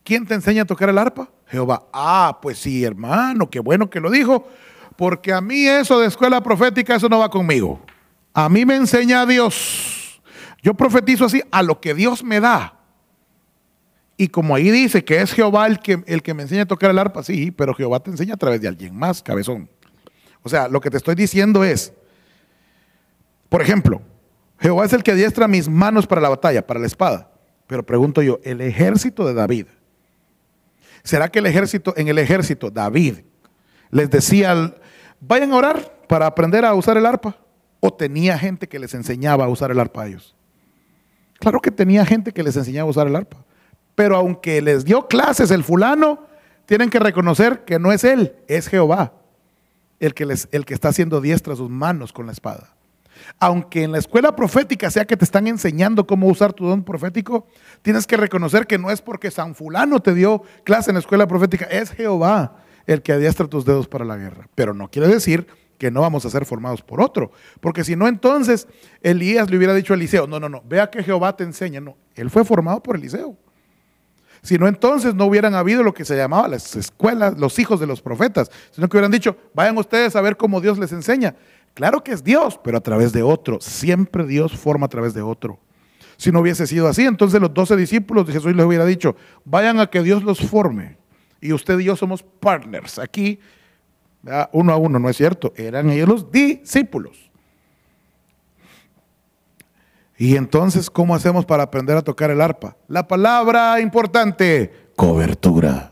¿Quién 0.03 0.25
te 0.25 0.33
enseña 0.33 0.63
a 0.63 0.65
tocar 0.65 0.89
el 0.89 0.97
arpa? 0.97 1.29
Jehová. 1.45 1.85
Ah, 1.93 2.39
pues 2.41 2.57
sí, 2.57 2.83
hermano, 2.83 3.47
qué 3.47 3.59
bueno 3.59 3.87
que 3.87 3.99
lo 3.99 4.09
dijo, 4.09 4.47
porque 4.95 5.33
a 5.33 5.39
mí 5.39 5.67
eso 5.67 5.99
de 5.99 6.07
escuela 6.07 6.41
profética, 6.41 6.95
eso 6.95 7.09
no 7.09 7.19
va 7.19 7.29
conmigo. 7.29 7.79
A 8.33 8.49
mí 8.49 8.65
me 8.65 8.75
enseña 8.75 9.23
Dios. 9.27 10.19
Yo 10.63 10.73
profetizo 10.73 11.25
así 11.25 11.43
a 11.51 11.61
lo 11.61 11.79
que 11.79 11.93
Dios 11.93 12.23
me 12.23 12.39
da. 12.39 12.79
Y 14.17 14.29
como 14.29 14.55
ahí 14.55 14.71
dice 14.71 15.03
que 15.03 15.21
es 15.21 15.33
Jehová 15.33 15.67
el 15.67 15.79
que, 15.79 16.03
el 16.07 16.23
que 16.23 16.33
me 16.33 16.43
enseña 16.43 16.63
a 16.63 16.65
tocar 16.65 16.91
el 16.91 16.99
arpa, 16.99 17.21
sí, 17.23 17.51
pero 17.51 17.73
Jehová 17.73 17.99
te 17.99 18.11
enseña 18.11 18.35
a 18.35 18.37
través 18.37 18.61
de 18.61 18.67
alguien 18.67 18.95
más, 18.95 19.21
cabezón. 19.21 19.69
O 20.41 20.49
sea, 20.49 20.67
lo 20.69 20.79
que 20.79 20.89
te 20.89 20.97
estoy 20.97 21.15
diciendo 21.15 21.63
es, 21.63 21.91
por 23.49 23.61
ejemplo, 23.61 24.01
Jehová 24.59 24.85
es 24.85 24.93
el 24.93 25.03
que 25.03 25.11
adiestra 25.11 25.47
mis 25.47 25.67
manos 25.67 26.07
para 26.07 26.21
la 26.21 26.29
batalla, 26.29 26.65
para 26.65 26.79
la 26.79 26.87
espada. 26.87 27.31
Pero 27.67 27.85
pregunto 27.85 28.21
yo, 28.21 28.39
el 28.43 28.61
ejército 28.61 29.25
de 29.25 29.33
David, 29.33 29.67
¿será 31.03 31.29
que 31.29 31.39
el 31.39 31.45
ejército, 31.45 31.93
en 31.97 32.07
el 32.07 32.17
ejército, 32.17 32.69
David 32.69 33.19
les 33.91 34.09
decía, 34.09 34.75
vayan 35.19 35.51
a 35.51 35.55
orar 35.57 36.05
para 36.07 36.27
aprender 36.27 36.63
a 36.63 36.73
usar 36.73 36.97
el 36.97 37.05
arpa? 37.05 37.37
¿O 37.79 37.93
tenía 37.93 38.37
gente 38.37 38.67
que 38.67 38.79
les 38.79 38.93
enseñaba 38.93 39.45
a 39.45 39.49
usar 39.49 39.71
el 39.71 39.79
arpa 39.79 40.03
a 40.03 40.07
ellos? 40.07 40.35
Claro 41.39 41.59
que 41.59 41.71
tenía 41.71 42.05
gente 42.05 42.31
que 42.31 42.43
les 42.43 42.55
enseñaba 42.55 42.87
a 42.87 42.91
usar 42.91 43.07
el 43.07 43.15
arpa. 43.15 43.44
Pero 43.95 44.17
aunque 44.17 44.61
les 44.61 44.85
dio 44.85 45.07
clases 45.07 45.51
el 45.51 45.63
fulano, 45.63 46.27
tienen 46.65 46.89
que 46.89 46.99
reconocer 46.99 47.63
que 47.65 47.79
no 47.79 47.91
es 47.91 48.03
él, 48.03 48.35
es 48.47 48.67
Jehová 48.67 49.13
el 49.99 50.13
que, 50.13 50.25
les, 50.25 50.47
el 50.51 50.65
que 50.65 50.73
está 50.73 50.89
haciendo 50.89 51.21
diestra 51.21 51.55
sus 51.55 51.69
manos 51.69 52.11
con 52.13 52.25
la 52.25 52.31
espada. 52.31 52.75
Aunque 53.39 53.83
en 53.83 53.91
la 53.91 53.97
escuela 53.97 54.35
profética 54.35 54.91
sea 54.91 55.05
que 55.05 55.17
te 55.17 55.25
están 55.25 55.47
enseñando 55.47 56.05
cómo 56.05 56.27
usar 56.27 56.53
tu 56.53 56.65
don 56.65 56.83
profético, 56.83 57.47
tienes 57.81 58.05
que 58.05 58.17
reconocer 58.17 58.67
que 58.67 58.77
no 58.77 58.91
es 58.91 59.01
porque 59.01 59.31
San 59.31 59.55
Fulano 59.55 60.01
te 60.01 60.13
dio 60.13 60.43
clase 60.63 60.91
en 60.91 60.95
la 60.95 60.99
escuela 60.99 61.27
profética, 61.27 61.65
es 61.65 61.91
Jehová 61.91 62.57
el 62.85 63.01
que 63.01 63.13
adiestra 63.13 63.47
tus 63.47 63.65
dedos 63.65 63.87
para 63.87 64.05
la 64.05 64.17
guerra. 64.17 64.47
Pero 64.53 64.73
no 64.73 64.91
quiere 64.91 65.07
decir 65.07 65.47
que 65.77 65.91
no 65.91 66.01
vamos 66.01 66.25
a 66.25 66.29
ser 66.29 66.45
formados 66.45 66.81
por 66.81 67.01
otro. 67.01 67.31
Porque 67.61 67.83
si 67.83 67.95
no, 67.95 68.07
entonces 68.07 68.67
Elías 69.01 69.49
le 69.49 69.57
hubiera 69.57 69.73
dicho 69.73 69.93
a 69.93 69.95
Eliseo, 69.95 70.27
no, 70.27 70.39
no, 70.39 70.49
no, 70.49 70.61
vea 70.65 70.89
que 70.89 71.01
Jehová 71.01 71.35
te 71.35 71.45
enseña. 71.45 71.81
No, 71.81 71.97
él 72.15 72.29
fue 72.29 72.43
formado 72.45 72.83
por 72.83 72.95
Eliseo. 72.97 73.37
Si 74.45 74.59
no, 74.59 74.67
entonces 74.67 75.15
no 75.15 75.25
hubieran 75.25 75.55
habido 75.55 75.81
lo 75.81 75.95
que 75.95 76.05
se 76.05 76.15
llamaba 76.15 76.47
las 76.47 76.75
escuelas, 76.75 77.35
los 77.35 77.57
hijos 77.57 77.79
de 77.79 77.87
los 77.87 77.99
profetas, 77.99 78.51
sino 78.69 78.87
que 78.87 78.95
hubieran 78.95 79.09
dicho, 79.09 79.35
vayan 79.55 79.75
ustedes 79.75 80.15
a 80.15 80.21
ver 80.21 80.37
cómo 80.37 80.61
Dios 80.61 80.77
les 80.77 80.91
enseña. 80.91 81.35
Claro 81.73 82.03
que 82.03 82.11
es 82.11 82.23
Dios, 82.23 82.59
pero 82.63 82.77
a 82.77 82.81
través 82.81 83.11
de 83.11 83.23
otro. 83.23 83.59
Siempre 83.59 84.23
Dios 84.23 84.55
forma 84.55 84.85
a 84.85 84.89
través 84.89 85.15
de 85.15 85.23
otro. 85.23 85.57
Si 86.17 86.31
no 86.31 86.41
hubiese 86.41 86.67
sido 86.67 86.87
así, 86.87 87.05
entonces 87.05 87.41
los 87.41 87.55
doce 87.55 87.75
discípulos 87.75 88.27
de 88.27 88.33
Jesús 88.33 88.55
les 88.55 88.63
hubiera 88.63 88.85
dicho, 88.85 89.15
vayan 89.45 89.79
a 89.79 89.87
que 89.87 90.03
Dios 90.03 90.21
los 90.21 90.39
forme. 90.39 90.97
Y 91.41 91.51
usted 91.51 91.79
y 91.79 91.85
yo 91.85 91.95
somos 91.95 92.21
partners. 92.21 92.99
Aquí 92.99 93.39
uno 94.51 94.73
a 94.73 94.77
uno, 94.77 94.99
no 94.99 95.09
es 95.09 95.17
cierto, 95.17 95.53
eran 95.55 95.89
ellos 95.89 96.07
los 96.07 96.31
discípulos. 96.31 97.24
Y 100.17 100.37
entonces, 100.37 100.89
¿cómo 100.89 101.13
hacemos 101.13 101.45
para 101.45 101.63
aprender 101.63 101.97
a 101.97 102.01
tocar 102.01 102.31
el 102.31 102.41
arpa? 102.41 102.77
La 102.87 103.07
palabra 103.07 103.81
importante, 103.81 104.89
cobertura, 104.95 105.91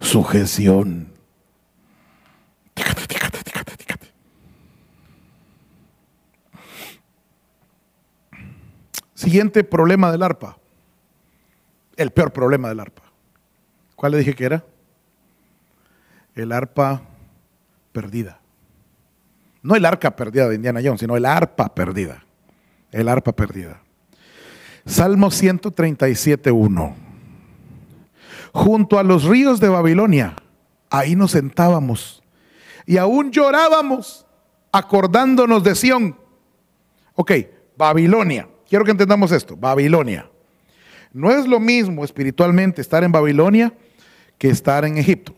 sujeción. 0.00 1.12
Siguiente 9.14 9.64
problema 9.64 10.10
del 10.10 10.22
arpa. 10.22 10.58
El 11.96 12.10
peor 12.10 12.32
problema 12.32 12.68
del 12.68 12.80
arpa. 12.80 13.02
¿Cuál 13.94 14.12
le 14.12 14.18
dije 14.18 14.34
que 14.34 14.44
era? 14.44 14.64
El 16.34 16.50
arpa 16.50 17.02
perdida. 17.92 18.40
No 19.62 19.76
el 19.76 19.86
arca 19.86 20.16
perdida 20.16 20.48
de 20.48 20.56
Indiana 20.56 20.80
Jones, 20.82 21.00
sino 21.00 21.16
el 21.16 21.24
arpa 21.24 21.72
perdida. 21.74 22.24
El 22.92 23.08
arpa 23.08 23.32
perdida. 23.32 23.82
Salmo 24.86 25.28
137.1. 25.28 26.94
Junto 28.52 28.98
a 28.98 29.02
los 29.02 29.24
ríos 29.24 29.60
de 29.60 29.68
Babilonia, 29.68 30.36
ahí 30.90 31.16
nos 31.16 31.32
sentábamos 31.32 32.22
y 32.86 32.98
aún 32.98 33.30
llorábamos 33.30 34.26
acordándonos 34.72 35.64
de 35.64 35.74
Sión. 35.74 36.16
Ok, 37.14 37.32
Babilonia. 37.76 38.48
Quiero 38.68 38.84
que 38.84 38.90
entendamos 38.90 39.32
esto. 39.32 39.56
Babilonia. 39.56 40.28
No 41.12 41.30
es 41.30 41.46
lo 41.46 41.60
mismo 41.60 42.04
espiritualmente 42.04 42.80
estar 42.80 43.04
en 43.04 43.12
Babilonia 43.12 43.72
que 44.38 44.48
estar 44.48 44.84
en 44.84 44.96
Egipto. 44.96 45.34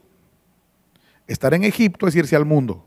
Estar 1.26 1.54
en 1.54 1.64
Egipto 1.64 2.06
es 2.06 2.14
irse 2.14 2.36
al 2.36 2.44
mundo. 2.44 2.84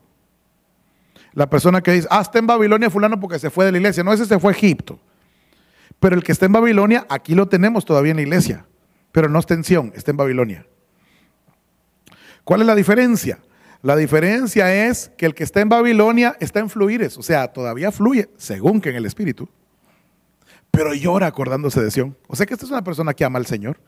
La 1.38 1.48
persona 1.48 1.82
que 1.82 1.92
dice, 1.92 2.08
ah, 2.10 2.22
está 2.22 2.40
en 2.40 2.48
Babilonia 2.48 2.90
fulano 2.90 3.20
porque 3.20 3.38
se 3.38 3.52
fue 3.52 3.64
de 3.64 3.72
la 3.72 3.78
iglesia. 3.78 4.04
No, 4.04 4.12
ese 4.12 4.26
se 4.26 4.40
fue 4.40 4.52
a 4.52 4.56
Egipto. 4.56 5.00
Pero 6.00 6.16
el 6.16 6.24
que 6.24 6.32
está 6.32 6.48
en 6.48 6.52
Babilonia, 6.52 7.06
aquí 7.12 7.36
lo 7.36 7.48
tenemos 7.48 7.86
todavía 7.86 8.10
en 8.10 8.16
la 8.16 8.24
iglesia. 8.24 8.66
Pero 9.12 9.30
no 9.30 9.38
está 9.38 9.54
en 9.54 9.64
Sion, 9.64 9.94
está 9.96 10.10
en 10.10 10.18
Babilonia. 10.18 10.66
¿Cuál 12.44 12.62
es 12.62 12.66
la 12.66 12.74
diferencia? 12.74 13.38
La 13.84 13.96
diferencia 13.96 14.88
es 14.88 15.12
que 15.16 15.28
el 15.28 15.36
que 15.36 15.44
está 15.44 15.62
en 15.62 15.70
Babilonia 15.70 16.36
está 16.40 16.60
en 16.60 16.72
fluires, 16.72 17.16
o 17.20 17.22
sea, 17.22 17.54
todavía 17.54 17.92
fluye, 17.92 18.30
según 18.38 18.82
que 18.82 18.90
en 18.90 18.96
el 18.96 19.06
Espíritu, 19.06 19.48
pero 20.72 20.96
llora 20.96 21.28
acordándose 21.28 21.84
de 21.84 21.92
Sion. 21.92 22.18
O 22.28 22.36
sea 22.36 22.48
que 22.48 22.56
esta 22.56 22.66
es 22.66 22.72
una 22.72 22.84
persona 22.84 23.14
que 23.14 23.24
ama 23.24 23.38
al 23.38 23.46
Señor. 23.46 23.80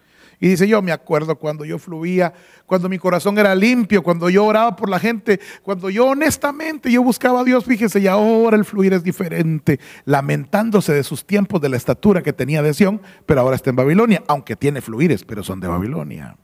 Y 0.42 0.48
dice, 0.48 0.68
yo 0.68 0.82
me 0.82 0.94
acuerdo 0.94 1.38
cuando 1.38 1.66
yo 1.66 1.78
fluía, 1.78 2.34
cuando 2.66 2.88
mi 2.88 2.98
corazón 2.98 3.38
era 3.38 3.54
limpio, 3.54 4.02
cuando 4.02 4.30
yo 4.30 4.46
oraba 4.46 4.76
por 4.76 4.90
la 4.90 4.98
gente, 4.98 5.40
cuando 5.64 5.90
yo 5.90 6.08
honestamente 6.08 6.90
yo 6.90 7.04
buscaba 7.04 7.42
a 7.42 7.44
Dios, 7.44 7.66
fíjese, 7.66 8.00
y 8.00 8.08
ahora 8.08 8.56
el 8.56 8.64
fluir 8.64 8.94
es 8.94 9.04
diferente, 9.04 9.82
lamentándose 10.06 10.94
de 10.94 11.04
sus 11.04 11.26
tiempos, 11.26 11.60
de 11.60 11.68
la 11.68 11.76
estatura 11.76 12.22
que 12.22 12.32
tenía 12.32 12.62
de 12.62 12.74
Sion, 12.74 13.02
pero 13.26 13.42
ahora 13.42 13.58
está 13.58 13.70
en 13.70 13.76
Babilonia, 13.76 14.24
aunque 14.28 14.56
tiene 14.56 14.80
fluires, 14.80 15.26
pero 15.26 15.44
son 15.44 15.60
de 15.60 15.68
Babilonia. 15.68 16.38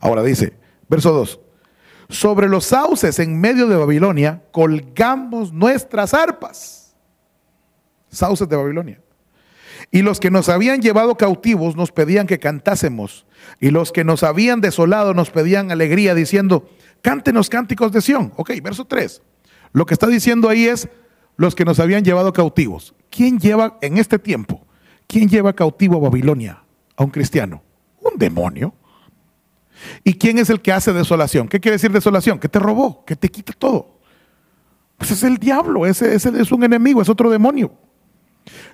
Ahora 0.00 0.24
dice, 0.24 0.54
verso 0.88 1.12
2, 1.12 1.40
sobre 2.08 2.48
los 2.48 2.64
sauces 2.64 3.20
en 3.20 3.40
medio 3.40 3.68
de 3.68 3.76
Babilonia 3.76 4.42
colgamos 4.50 5.52
nuestras 5.52 6.12
arpas. 6.12 6.96
Sauces 8.08 8.48
de 8.48 8.56
Babilonia. 8.56 9.00
Y 9.90 10.02
los 10.02 10.20
que 10.20 10.30
nos 10.30 10.48
habían 10.48 10.82
llevado 10.82 11.16
cautivos 11.16 11.76
nos 11.76 11.92
pedían 11.92 12.26
que 12.26 12.38
cantásemos. 12.38 13.26
Y 13.60 13.70
los 13.70 13.92
que 13.92 14.04
nos 14.04 14.22
habían 14.22 14.60
desolado 14.60 15.14
nos 15.14 15.30
pedían 15.30 15.70
alegría 15.70 16.14
diciendo, 16.14 16.68
cántenos 17.02 17.48
cánticos 17.48 17.92
de 17.92 18.02
Sión. 18.02 18.32
Ok, 18.36 18.50
verso 18.62 18.84
3. 18.84 19.22
Lo 19.72 19.86
que 19.86 19.94
está 19.94 20.06
diciendo 20.06 20.48
ahí 20.48 20.66
es 20.66 20.88
los 21.36 21.54
que 21.54 21.64
nos 21.64 21.78
habían 21.78 22.04
llevado 22.04 22.32
cautivos. 22.32 22.94
¿Quién 23.10 23.38
lleva 23.38 23.78
en 23.80 23.98
este 23.98 24.18
tiempo? 24.18 24.66
¿Quién 25.06 25.28
lleva 25.28 25.52
cautivo 25.52 25.96
a 25.96 26.00
Babilonia 26.00 26.62
a 26.96 27.04
un 27.04 27.10
cristiano? 27.10 27.62
Un 28.00 28.18
demonio. 28.18 28.74
¿Y 30.02 30.14
quién 30.14 30.38
es 30.38 30.50
el 30.50 30.60
que 30.60 30.72
hace 30.72 30.92
desolación? 30.92 31.48
¿Qué 31.48 31.60
quiere 31.60 31.76
decir 31.76 31.92
desolación? 31.92 32.38
Que 32.38 32.48
te 32.48 32.58
robó, 32.58 33.04
que 33.04 33.14
te 33.14 33.28
quita 33.28 33.52
todo. 33.52 34.00
Pues 34.96 35.10
es 35.10 35.22
el 35.22 35.36
diablo, 35.36 35.86
ese, 35.86 36.14
ese 36.14 36.30
es 36.40 36.50
un 36.50 36.64
enemigo, 36.64 37.02
es 37.02 37.08
otro 37.08 37.30
demonio 37.30 37.85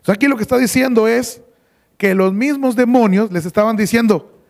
aquí 0.06 0.26
lo 0.26 0.36
que 0.36 0.42
está 0.42 0.58
diciendo 0.58 1.06
es 1.06 1.42
que 1.96 2.14
los 2.14 2.32
mismos 2.32 2.74
demonios 2.74 3.30
les 3.30 3.46
estaban 3.46 3.76
diciendo, 3.76 4.42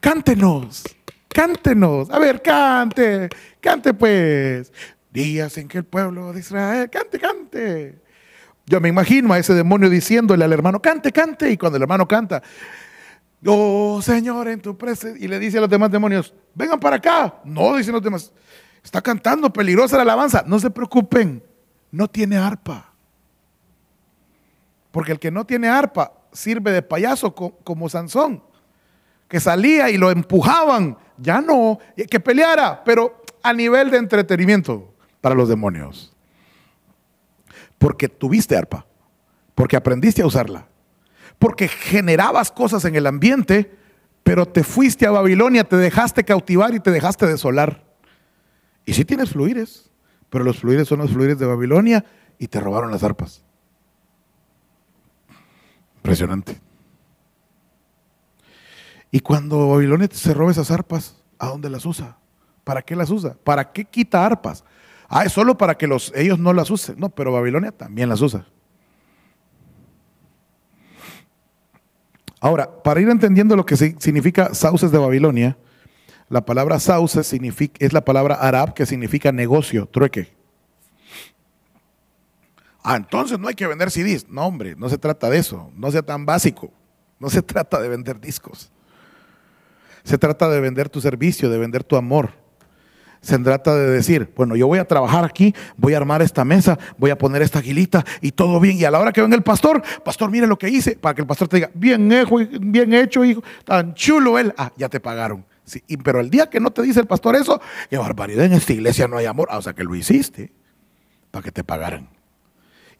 cántenos, 0.00 0.84
cántenos, 1.28 2.10
a 2.10 2.18
ver, 2.18 2.42
cante, 2.42 3.28
cante 3.60 3.94
pues. 3.94 4.72
Días 5.12 5.56
en 5.58 5.66
que 5.66 5.78
el 5.78 5.84
pueblo 5.84 6.32
de 6.32 6.40
Israel, 6.40 6.88
cante, 6.88 7.18
cante. 7.18 7.98
Yo 8.66 8.80
me 8.80 8.88
imagino 8.88 9.32
a 9.32 9.38
ese 9.38 9.54
demonio 9.54 9.90
diciéndole 9.90 10.44
al 10.44 10.52
hermano, 10.52 10.80
cante, 10.80 11.10
cante. 11.10 11.50
Y 11.50 11.56
cuando 11.56 11.76
el 11.76 11.82
hermano 11.82 12.06
canta, 12.06 12.42
oh 13.44 14.00
Señor, 14.02 14.46
en 14.48 14.60
tu 14.60 14.78
presencia. 14.78 15.24
Y 15.24 15.26
le 15.26 15.38
dice 15.40 15.58
a 15.58 15.62
los 15.62 15.70
demás 15.70 15.90
demonios, 15.90 16.32
vengan 16.54 16.78
para 16.78 16.96
acá. 16.96 17.40
No, 17.44 17.76
dicen 17.76 17.94
los 17.94 18.02
demás, 18.02 18.32
está 18.84 19.02
cantando, 19.02 19.52
peligrosa 19.52 19.96
la 19.96 20.02
alabanza. 20.02 20.44
No 20.46 20.60
se 20.60 20.70
preocupen, 20.70 21.42
no 21.90 22.06
tiene 22.06 22.36
arpa. 22.36 22.89
Porque 24.90 25.12
el 25.12 25.18
que 25.18 25.30
no 25.30 25.44
tiene 25.44 25.68
arpa 25.68 26.12
sirve 26.32 26.72
de 26.72 26.82
payaso 26.82 27.34
como 27.34 27.88
Sansón, 27.88 28.42
que 29.28 29.40
salía 29.40 29.90
y 29.90 29.96
lo 29.96 30.10
empujaban. 30.10 30.96
Ya 31.16 31.40
no, 31.40 31.78
que 32.10 32.20
peleara, 32.20 32.82
pero 32.84 33.22
a 33.42 33.52
nivel 33.52 33.90
de 33.90 33.98
entretenimiento 33.98 34.94
para 35.20 35.34
los 35.34 35.48
demonios. 35.48 36.14
Porque 37.78 38.08
tuviste 38.08 38.56
arpa, 38.56 38.86
porque 39.54 39.76
aprendiste 39.76 40.22
a 40.22 40.26
usarla, 40.26 40.66
porque 41.38 41.68
generabas 41.68 42.50
cosas 42.50 42.84
en 42.84 42.94
el 42.94 43.06
ambiente, 43.06 43.74
pero 44.22 44.46
te 44.46 44.62
fuiste 44.62 45.06
a 45.06 45.10
Babilonia, 45.10 45.64
te 45.64 45.76
dejaste 45.76 46.24
cautivar 46.24 46.74
y 46.74 46.80
te 46.80 46.90
dejaste 46.90 47.26
desolar. 47.26 47.84
Y 48.84 48.94
sí 48.94 49.04
tienes 49.04 49.30
fluires, 49.30 49.90
pero 50.28 50.44
los 50.44 50.58
fluires 50.58 50.88
son 50.88 50.98
los 50.98 51.10
fluires 51.10 51.38
de 51.38 51.46
Babilonia 51.46 52.04
y 52.38 52.48
te 52.48 52.60
robaron 52.60 52.90
las 52.90 53.02
arpas. 53.02 53.44
Impresionante. 56.10 56.60
Y 59.12 59.20
cuando 59.20 59.68
Babilonia 59.68 60.08
se 60.10 60.34
roba 60.34 60.50
esas 60.50 60.72
arpas, 60.72 61.22
¿a 61.38 61.46
dónde 61.46 61.70
las 61.70 61.86
usa? 61.86 62.16
¿Para 62.64 62.82
qué 62.82 62.96
las 62.96 63.10
usa? 63.10 63.36
¿Para 63.44 63.70
qué 63.70 63.84
quita 63.84 64.26
arpas? 64.26 64.64
Ah, 65.08 65.24
es 65.24 65.30
solo 65.30 65.56
para 65.56 65.76
que 65.76 65.86
los, 65.86 66.12
ellos 66.16 66.40
no 66.40 66.52
las 66.52 66.68
usen. 66.68 66.98
No, 66.98 67.10
pero 67.10 67.30
Babilonia 67.30 67.70
también 67.70 68.08
las 68.08 68.20
usa. 68.22 68.44
Ahora, 72.40 72.82
para 72.82 73.00
ir 73.00 73.08
entendiendo 73.08 73.54
lo 73.54 73.64
que 73.64 73.76
significa 73.76 74.52
sauces 74.52 74.90
de 74.90 74.98
Babilonia, 74.98 75.58
la 76.28 76.44
palabra 76.44 76.80
sauces 76.80 77.28
significa, 77.28 77.76
es 77.78 77.92
la 77.92 78.04
palabra 78.04 78.34
arab 78.34 78.74
que 78.74 78.84
significa 78.84 79.30
negocio, 79.30 79.86
trueque. 79.86 80.39
Ah, 82.82 82.96
entonces 82.96 83.38
no 83.38 83.48
hay 83.48 83.54
que 83.54 83.66
vender 83.66 83.90
CDs. 83.90 84.28
No, 84.28 84.46
hombre, 84.46 84.74
no 84.76 84.88
se 84.88 84.98
trata 84.98 85.28
de 85.28 85.38
eso. 85.38 85.70
No 85.76 85.90
sea 85.90 86.02
tan 86.02 86.26
básico. 86.26 86.72
No 87.18 87.28
se 87.30 87.42
trata 87.42 87.80
de 87.80 87.88
vender 87.88 88.20
discos. 88.20 88.70
Se 90.02 90.18
trata 90.18 90.48
de 90.48 90.60
vender 90.60 90.88
tu 90.88 91.00
servicio, 91.00 91.50
de 91.50 91.58
vender 91.58 91.84
tu 91.84 91.96
amor. 91.96 92.32
Se 93.20 93.38
trata 93.38 93.76
de 93.76 93.90
decir, 93.90 94.32
bueno, 94.34 94.56
yo 94.56 94.66
voy 94.66 94.78
a 94.78 94.86
trabajar 94.86 95.26
aquí, 95.26 95.54
voy 95.76 95.92
a 95.92 95.98
armar 95.98 96.22
esta 96.22 96.42
mesa, 96.42 96.78
voy 96.96 97.10
a 97.10 97.18
poner 97.18 97.42
esta 97.42 97.58
aguilita 97.58 98.02
y 98.22 98.32
todo 98.32 98.58
bien. 98.60 98.78
Y 98.78 98.84
a 98.84 98.90
la 98.90 98.98
hora 98.98 99.12
que 99.12 99.20
venga 99.20 99.36
el 99.36 99.42
pastor, 99.42 99.82
pastor, 100.02 100.30
mire 100.30 100.46
lo 100.46 100.58
que 100.58 100.70
hice, 100.70 100.96
para 100.96 101.14
que 101.14 101.20
el 101.20 101.26
pastor 101.26 101.46
te 101.48 101.56
diga, 101.56 101.70
bien 101.74 102.10
hecho, 102.10 102.36
bien 102.62 102.94
hecho, 102.94 103.22
hijo, 103.22 103.42
tan 103.64 103.92
chulo 103.92 104.38
él. 104.38 104.54
Ah, 104.56 104.72
ya 104.78 104.88
te 104.88 105.00
pagaron. 105.00 105.44
Sí, 105.64 105.82
pero 106.02 106.18
el 106.20 106.30
día 106.30 106.48
que 106.48 106.60
no 106.60 106.70
te 106.70 106.80
dice 106.80 107.00
el 107.00 107.06
pastor 107.06 107.36
eso, 107.36 107.60
qué 107.90 107.98
barbaridad, 107.98 108.46
en 108.46 108.54
esta 108.54 108.72
iglesia 108.72 109.06
no 109.06 109.18
hay 109.18 109.26
amor. 109.26 109.48
Ah, 109.50 109.58
o 109.58 109.62
sea 109.62 109.74
que 109.74 109.84
lo 109.84 109.94
hiciste 109.94 110.50
para 111.30 111.42
que 111.42 111.52
te 111.52 111.62
pagaran. 111.62 112.08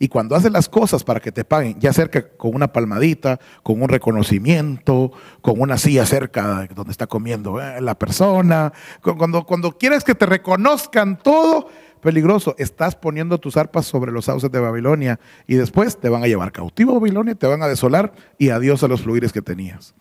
Y 0.03 0.09
cuando 0.09 0.34
haces 0.34 0.51
las 0.51 0.70
cosas 0.70 1.05
para 1.05 1.20
que 1.20 1.30
te 1.30 1.44
paguen, 1.44 1.78
ya 1.78 1.92
cerca 1.92 2.26
con 2.26 2.55
una 2.55 2.72
palmadita, 2.72 3.38
con 3.62 3.82
un 3.82 3.88
reconocimiento, 3.90 5.12
con 5.42 5.61
una 5.61 5.76
silla 5.76 6.07
cerca 6.07 6.66
donde 6.74 6.90
está 6.90 7.07
comiendo 7.07 7.61
eh, 7.61 7.82
la 7.82 7.98
persona, 7.98 8.72
cuando, 9.03 9.44
cuando 9.44 9.76
quieres 9.76 10.03
que 10.03 10.14
te 10.14 10.24
reconozcan 10.24 11.18
todo, 11.18 11.68
peligroso, 12.01 12.55
estás 12.57 12.96
poniendo 12.96 13.36
tus 13.36 13.59
arpas 13.59 13.84
sobre 13.84 14.11
los 14.11 14.24
sauces 14.24 14.51
de 14.51 14.59
Babilonia 14.59 15.20
y 15.46 15.57
después 15.57 16.01
te 16.01 16.09
van 16.09 16.24
a 16.24 16.28
llevar 16.28 16.51
cautivo 16.51 16.92
a 16.92 16.98
Babilonia, 16.98 17.34
te 17.34 17.46
van 17.46 17.62
a 17.62 17.68
desolar 17.68 18.14
y 18.38 18.48
adiós 18.48 18.82
a 18.82 18.88
los 18.88 19.03
fluires 19.03 19.34
que 19.34 19.42
tenías. 19.42 19.94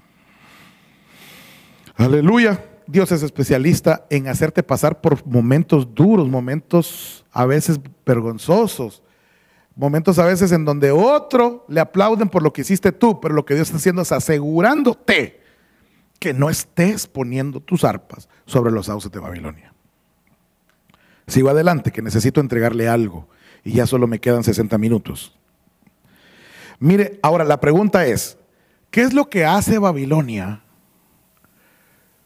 Aleluya. 1.97 2.63
Dios 2.87 3.11
es 3.11 3.21
especialista 3.21 4.05
en 4.09 4.29
hacerte 4.29 4.63
pasar 4.63 5.01
por 5.01 5.27
momentos 5.27 5.93
duros, 5.93 6.29
momentos 6.29 7.25
a 7.33 7.45
veces 7.45 7.81
vergonzosos, 8.05 9.03
Momentos 9.75 10.19
a 10.19 10.25
veces 10.25 10.51
en 10.51 10.65
donde 10.65 10.91
otro 10.91 11.65
le 11.69 11.79
aplauden 11.79 12.29
por 12.29 12.43
lo 12.43 12.51
que 12.51 12.61
hiciste 12.61 12.91
tú, 12.91 13.21
pero 13.21 13.33
lo 13.33 13.45
que 13.45 13.55
Dios 13.55 13.67
está 13.67 13.77
haciendo 13.77 14.01
es 14.01 14.11
asegurándote 14.11 15.39
que 16.19 16.33
no 16.33 16.49
estés 16.49 17.07
poniendo 17.07 17.61
tus 17.61 17.83
arpas 17.83 18.27
sobre 18.45 18.71
los 18.71 18.87
sauces 18.87 19.11
de 19.11 19.19
Babilonia. 19.19 19.73
Sigo 21.27 21.49
adelante, 21.49 21.91
que 21.91 22.01
necesito 22.01 22.41
entregarle 22.41 22.89
algo 22.89 23.27
y 23.63 23.73
ya 23.73 23.85
solo 23.85 24.07
me 24.07 24.19
quedan 24.19 24.43
60 24.43 24.77
minutos. 24.77 25.37
Mire, 26.79 27.19
ahora 27.21 27.43
la 27.43 27.59
pregunta 27.59 28.05
es, 28.05 28.37
¿qué 28.89 29.01
es 29.01 29.13
lo 29.13 29.29
que 29.29 29.45
hace 29.45 29.79
Babilonia 29.79 30.61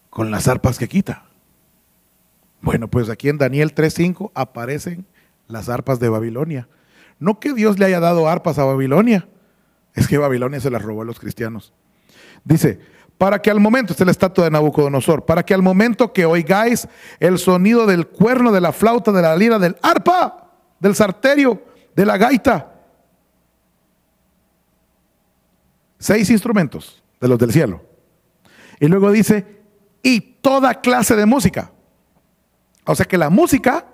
con 0.09 0.31
las 0.31 0.47
arpas 0.47 0.77
que 0.77 0.87
quita? 0.87 1.25
Bueno, 2.61 2.87
pues 2.87 3.09
aquí 3.09 3.29
en 3.29 3.37
Daniel 3.37 3.75
3.5 3.75 4.31
aparecen 4.35 5.05
las 5.47 5.69
arpas 5.69 5.99
de 5.99 6.09
Babilonia. 6.09 6.69
No 7.19 7.39
que 7.39 7.53
Dios 7.53 7.79
le 7.79 7.85
haya 7.85 7.99
dado 7.99 8.27
arpas 8.27 8.59
a 8.59 8.65
Babilonia, 8.65 9.27
es 9.93 10.07
que 10.07 10.17
Babilonia 10.17 10.59
se 10.59 10.69
las 10.69 10.81
robó 10.81 11.01
a 11.03 11.05
los 11.05 11.19
cristianos. 11.19 11.73
Dice, 12.43 12.79
para 13.17 13.41
que 13.41 13.51
al 13.51 13.59
momento, 13.59 13.93
esta 13.93 14.03
es 14.03 14.07
la 14.07 14.11
estatua 14.11 14.45
de 14.45 14.51
Nabucodonosor, 14.51 15.25
para 15.25 15.43
que 15.43 15.53
al 15.53 15.61
momento 15.61 16.11
que 16.11 16.25
oigáis 16.25 16.87
el 17.19 17.39
sonido 17.39 17.85
del 17.85 18.07
cuerno, 18.07 18.51
de 18.51 18.61
la 18.61 18.73
flauta, 18.73 19.11
de 19.11 19.21
la 19.21 19.35
lira, 19.35 19.59
del 19.59 19.77
arpa, 19.81 20.51
del 20.79 20.95
sarterio, 20.95 21.63
de 21.95 22.05
la 22.05 22.17
gaita, 22.17 22.73
seis 25.99 26.29
instrumentos 26.29 27.01
de 27.21 27.27
los 27.27 27.39
del 27.39 27.53
cielo. 27.53 27.81
Y 28.79 28.87
luego 28.87 29.11
dice, 29.11 29.61
y 30.01 30.19
toda 30.19 30.81
clase 30.81 31.15
de 31.15 31.25
música. 31.25 31.71
O 32.85 32.95
sea 32.95 33.05
que 33.05 33.17
la 33.17 33.29
música 33.29 33.85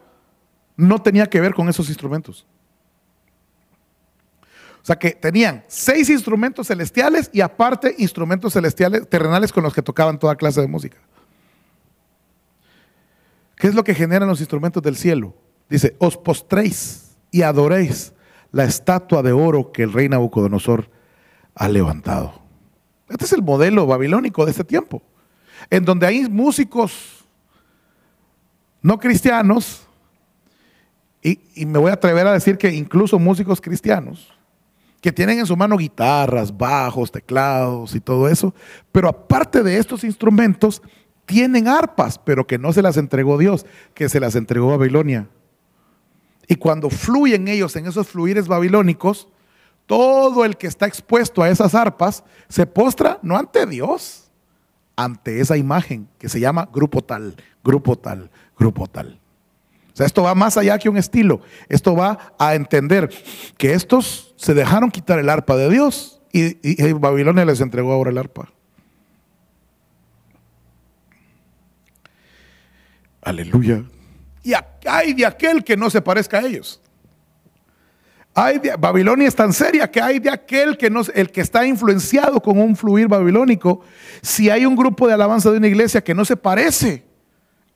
no 0.75 1.01
tenía 1.01 1.27
que 1.27 1.39
ver 1.39 1.53
con 1.53 1.69
esos 1.69 1.89
instrumentos. 1.89 2.47
O 4.89 4.91
sea 4.91 4.97
que 4.97 5.11
tenían 5.11 5.63
seis 5.67 6.09
instrumentos 6.09 6.65
celestiales 6.65 7.29
y 7.31 7.41
aparte 7.41 7.93
instrumentos 7.99 8.53
celestiales 8.53 9.07
terrenales 9.07 9.53
con 9.53 9.61
los 9.61 9.71
que 9.71 9.83
tocaban 9.83 10.17
toda 10.17 10.35
clase 10.35 10.61
de 10.61 10.67
música. 10.67 10.97
¿Qué 13.55 13.67
es 13.67 13.75
lo 13.75 13.83
que 13.83 13.93
generan 13.93 14.27
los 14.27 14.39
instrumentos 14.39 14.81
del 14.81 14.95
cielo? 14.95 15.35
Dice, 15.69 15.95
os 15.99 16.17
postréis 16.17 17.15
y 17.29 17.43
adoréis 17.43 18.13
la 18.51 18.63
estatua 18.63 19.21
de 19.21 19.31
oro 19.31 19.71
que 19.71 19.83
el 19.83 19.93
rey 19.93 20.09
Nabucodonosor 20.09 20.89
ha 21.53 21.69
levantado. 21.69 22.41
Este 23.09 23.25
es 23.25 23.33
el 23.33 23.43
modelo 23.43 23.85
babilónico 23.85 24.43
de 24.43 24.49
este 24.49 24.63
tiempo, 24.63 25.03
en 25.69 25.85
donde 25.85 26.07
hay 26.07 26.27
músicos 26.27 27.27
no 28.81 28.97
cristianos, 28.97 29.83
y, 31.21 31.39
y, 31.53 31.67
me 31.67 31.77
voy 31.77 31.91
a 31.91 31.93
atrever 31.93 32.25
a 32.25 32.33
decir 32.33 32.57
que 32.57 32.73
incluso 32.73 33.19
músicos 33.19 33.61
cristianos, 33.61 34.38
que 35.01 35.11
tienen 35.11 35.39
en 35.39 35.45
su 35.45 35.55
mano 35.55 35.77
guitarras, 35.77 36.55
bajos, 36.55 37.11
teclados 37.11 37.95
y 37.95 38.01
todo 38.01 38.27
eso, 38.27 38.53
pero 38.91 39.07
aparte 39.07 39.63
de 39.63 39.77
estos 39.77 40.03
instrumentos, 40.03 40.81
tienen 41.25 41.67
arpas, 41.67 42.17
pero 42.17 42.47
que 42.47 42.57
no 42.57 42.73
se 42.73 42.81
las 42.81 42.97
entregó 42.97 43.37
Dios, 43.37 43.65
que 43.93 44.09
se 44.09 44.19
las 44.19 44.35
entregó 44.35 44.75
Babilonia. 44.75 45.29
Y 46.47 46.55
cuando 46.55 46.89
fluyen 46.89 47.47
ellos 47.47 47.75
en 47.75 47.85
esos 47.85 48.07
fluires 48.07 48.47
babilónicos, 48.47 49.27
todo 49.85 50.43
el 50.43 50.57
que 50.57 50.65
está 50.65 50.87
expuesto 50.87 51.43
a 51.43 51.49
esas 51.49 51.75
arpas 51.75 52.23
se 52.47 52.65
postra 52.65 53.19
no 53.21 53.37
ante 53.37 53.67
Dios, 53.67 54.31
ante 54.95 55.39
esa 55.39 55.55
imagen 55.55 56.09
que 56.17 56.29
se 56.29 56.39
llama 56.39 56.67
grupo 56.73 57.03
tal, 57.03 57.35
grupo 57.63 57.95
tal, 57.95 58.31
grupo 58.57 58.87
tal. 58.87 59.19
Esto 60.05 60.23
va 60.23 60.35
más 60.35 60.57
allá 60.57 60.77
que 60.77 60.89
un 60.89 60.97
estilo. 60.97 61.41
Esto 61.67 61.95
va 61.95 62.33
a 62.37 62.55
entender 62.55 63.09
que 63.57 63.73
estos 63.73 64.33
se 64.37 64.53
dejaron 64.53 64.91
quitar 64.91 65.19
el 65.19 65.29
arpa 65.29 65.55
de 65.57 65.69
Dios 65.69 66.21
y, 66.31 66.93
Babilonia 66.93 67.45
les 67.45 67.61
entregó 67.61 67.91
ahora 67.91 68.11
el 68.11 68.17
arpa. 68.17 68.49
Aleluya. 73.21 73.83
Y 74.43 74.53
hay 74.87 75.13
de 75.13 75.25
aquel 75.25 75.63
que 75.63 75.75
no 75.75 75.89
se 75.89 76.01
parezca 76.01 76.39
a 76.39 76.45
ellos. 76.45 76.81
Hay 78.33 78.61
Babilonia 78.79 79.27
es 79.27 79.35
tan 79.35 79.51
seria 79.51 79.89
que 79.89 80.01
hay 80.01 80.19
de 80.19 80.29
aquel 80.29 80.77
que 80.77 80.89
no, 80.89 81.01
el 81.13 81.31
que 81.31 81.41
está 81.41 81.65
influenciado 81.65 82.41
con 82.41 82.59
un 82.59 82.75
fluir 82.75 83.07
babilónico. 83.07 83.81
Si 84.21 84.49
hay 84.49 84.65
un 84.65 84.75
grupo 84.75 85.07
de 85.07 85.15
alabanza 85.15 85.51
de 85.51 85.57
una 85.57 85.67
iglesia 85.67 86.01
que 86.01 86.13
no 86.13 86.23
se 86.23 86.37
parece 86.37 87.08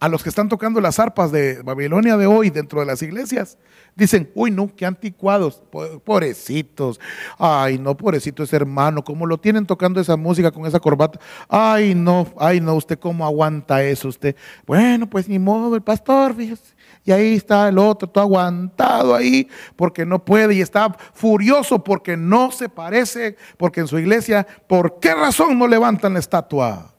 a 0.04 0.10
los 0.10 0.22
que 0.22 0.28
están 0.28 0.50
tocando 0.50 0.82
las 0.82 1.00
arpas 1.00 1.32
de 1.32 1.62
Babilonia 1.62 2.18
de 2.18 2.28
hoy 2.28 2.50
dentro 2.50 2.82
de 2.82 2.86
las 2.86 3.02
iglesias, 3.02 3.58
dicen, 3.96 4.30
uy, 4.36 4.52
no, 4.52 4.70
qué 4.76 4.86
anticuados, 4.86 5.64
pobrecitos, 6.04 7.00
ay, 7.38 7.80
no, 7.80 7.96
pobrecito 7.96 8.44
ese 8.44 8.58
hermano, 8.58 9.06
¿cómo 9.06 9.26
lo 9.26 9.38
tienen 9.38 9.66
tocando 9.66 10.02
esa 10.02 10.18
música 10.18 10.52
con 10.52 10.66
esa 10.66 10.82
corbata? 10.82 11.22
Ay, 11.48 11.96
no, 11.96 12.28
ay, 12.38 12.60
no, 12.60 12.76
usted 12.76 13.00
cómo 13.00 13.26
aguanta 13.26 13.82
eso, 13.82 14.10
usted. 14.10 14.36
Bueno, 14.68 15.10
pues 15.10 15.30
ni 15.30 15.40
modo, 15.40 15.74
el 15.74 15.82
pastor, 15.82 16.36
fíjese. 16.36 16.76
Y 17.06 17.14
ahí 17.14 17.36
está 17.36 17.70
el 17.70 17.78
otro, 17.78 18.10
todo 18.10 18.26
aguantado 18.26 19.16
ahí, 19.16 19.48
porque 19.78 20.06
no 20.06 20.26
puede 20.26 20.56
y 20.56 20.60
está 20.60 20.94
furioso 21.14 21.82
porque 21.82 22.18
no 22.18 22.52
se 22.52 22.68
parece, 22.68 23.38
porque 23.56 23.80
en 23.80 23.88
su 23.88 23.98
iglesia, 23.98 24.46
¿por 24.68 25.00
qué 25.00 25.16
razón 25.16 25.58
no 25.58 25.66
levantan 25.66 26.12
la 26.12 26.20
estatua? 26.20 26.93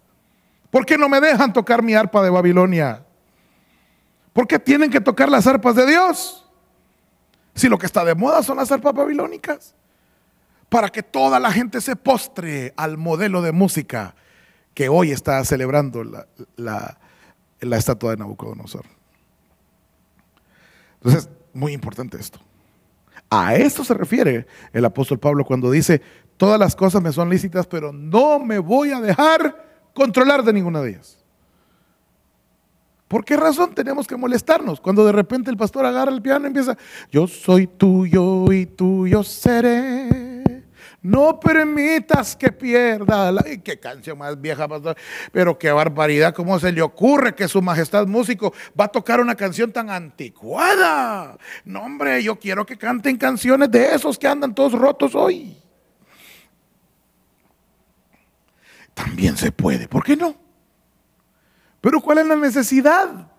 ¿Por 0.75 0.85
qué 0.85 0.99
no 0.99 1.09
me 1.09 1.21
dejan 1.21 1.53
tocar 1.53 1.85
mi 1.85 1.95
arpa 1.95 2.21
de 2.21 2.31
Babilonia? 2.31 3.07
¿Por 4.33 4.49
qué 4.49 4.59
tienen 4.59 4.91
que 4.91 5.01
tocar 5.01 5.29
las 5.29 5.47
arpas 5.47 5.77
de 5.77 5.87
Dios? 5.87 6.51
Si 7.55 7.69
lo 7.69 7.79
que 7.79 7.87
está 7.87 8.05
de 8.05 8.17
moda 8.17 8.43
son 8.43 8.57
las 8.57 8.73
arpas 8.73 8.93
babilónicas. 8.93 9.73
Para 10.69 10.89
que 10.89 11.05
toda 11.05 11.39
la 11.39 11.53
gente 11.53 11.81
se 11.81 11.95
postre 11.95 12.75
al 12.77 12.99
modelo 12.99 13.41
de 13.41 13.53
música 13.53 14.17
que 14.75 14.89
hoy 14.89 15.13
está 15.13 15.45
celebrando 15.45 16.03
la, 16.57 16.99
la 17.61 17.77
estatua 17.77 18.11
de 18.11 18.17
Nabucodonosor. 18.17 18.85
Entonces, 21.05 21.31
muy 21.53 21.73
importante 21.73 22.17
esto. 22.17 22.41
A 23.31 23.55
esto 23.55 23.85
se 23.85 23.95
refiere 23.95 24.49
el 24.73 24.85
apóstol 24.85 25.21
Pablo 25.21 25.45
cuando 25.45 25.71
dice, 25.71 26.03
todas 26.37 26.59
las 26.59 26.75
cosas 26.75 27.01
me 27.01 27.13
son 27.13 27.31
lícitas, 27.31 27.69
pero 27.69 27.93
no 27.93 28.41
me 28.41 28.59
voy 28.59 28.91
a 28.91 29.01
dejar 29.01 29.64
controlar 29.95 30.43
de 30.43 30.53
ninguna 30.53 30.83
de 30.83 30.91
ellas. 30.91 31.25
¿Por 33.09 33.25
qué 33.25 33.37
razón 33.37 33.75
tenemos 33.75 34.07
que 34.07 34.17
molestarnos 34.17 34.81
cuando 34.81 35.07
de 35.07 35.13
repente 35.13 35.51
el 35.51 35.57
pastor 35.57 35.87
agarra 35.87 36.11
el 36.11 36.21
piano 36.21 36.47
y 36.47 36.49
empieza, 36.49 36.77
yo 37.13 37.27
soy 37.29 37.67
tuyo 37.67 38.53
y 38.53 38.67
tuyo 38.67 39.23
seré? 39.23 40.35
No 41.05 41.39
permitas 41.39 42.35
que 42.35 42.51
pierda 42.51 43.31
la... 43.31 43.43
qué 43.63 43.79
canción 43.79 44.17
más 44.17 44.41
vieja, 44.41 44.67
pastor. 44.67 44.97
Pero 45.33 45.59
qué 45.59 45.71
barbaridad, 45.71 46.35
¿cómo 46.35 46.59
se 46.59 46.73
le 46.73 46.81
ocurre 46.81 47.35
que 47.35 47.47
su 47.47 47.61
majestad 47.61 48.07
músico 48.07 48.55
va 48.79 48.87
a 48.87 48.89
tocar 48.89 49.21
una 49.21 49.35
canción 49.35 49.71
tan 49.71 49.91
anticuada? 49.91 51.37
No, 51.67 51.83
hombre, 51.83 52.23
yo 52.23 52.37
quiero 52.37 52.65
que 52.65 52.79
canten 52.79 53.19
canciones 53.19 53.71
de 53.71 53.95
esos 53.95 54.19
que 54.19 54.27
andan 54.27 54.55
todos 54.55 54.73
rotos 54.73 55.15
hoy. 55.15 55.64
También 58.95 59.37
se 59.37 59.53
puede, 59.53 59.89
¿por 59.89 60.05
qué 60.05 60.17
no? 60.17 60.37
Pero 61.81 62.01
¿cuál 62.01 62.19
es 62.19 62.27
la 62.27 62.37
necesidad? 62.37 63.31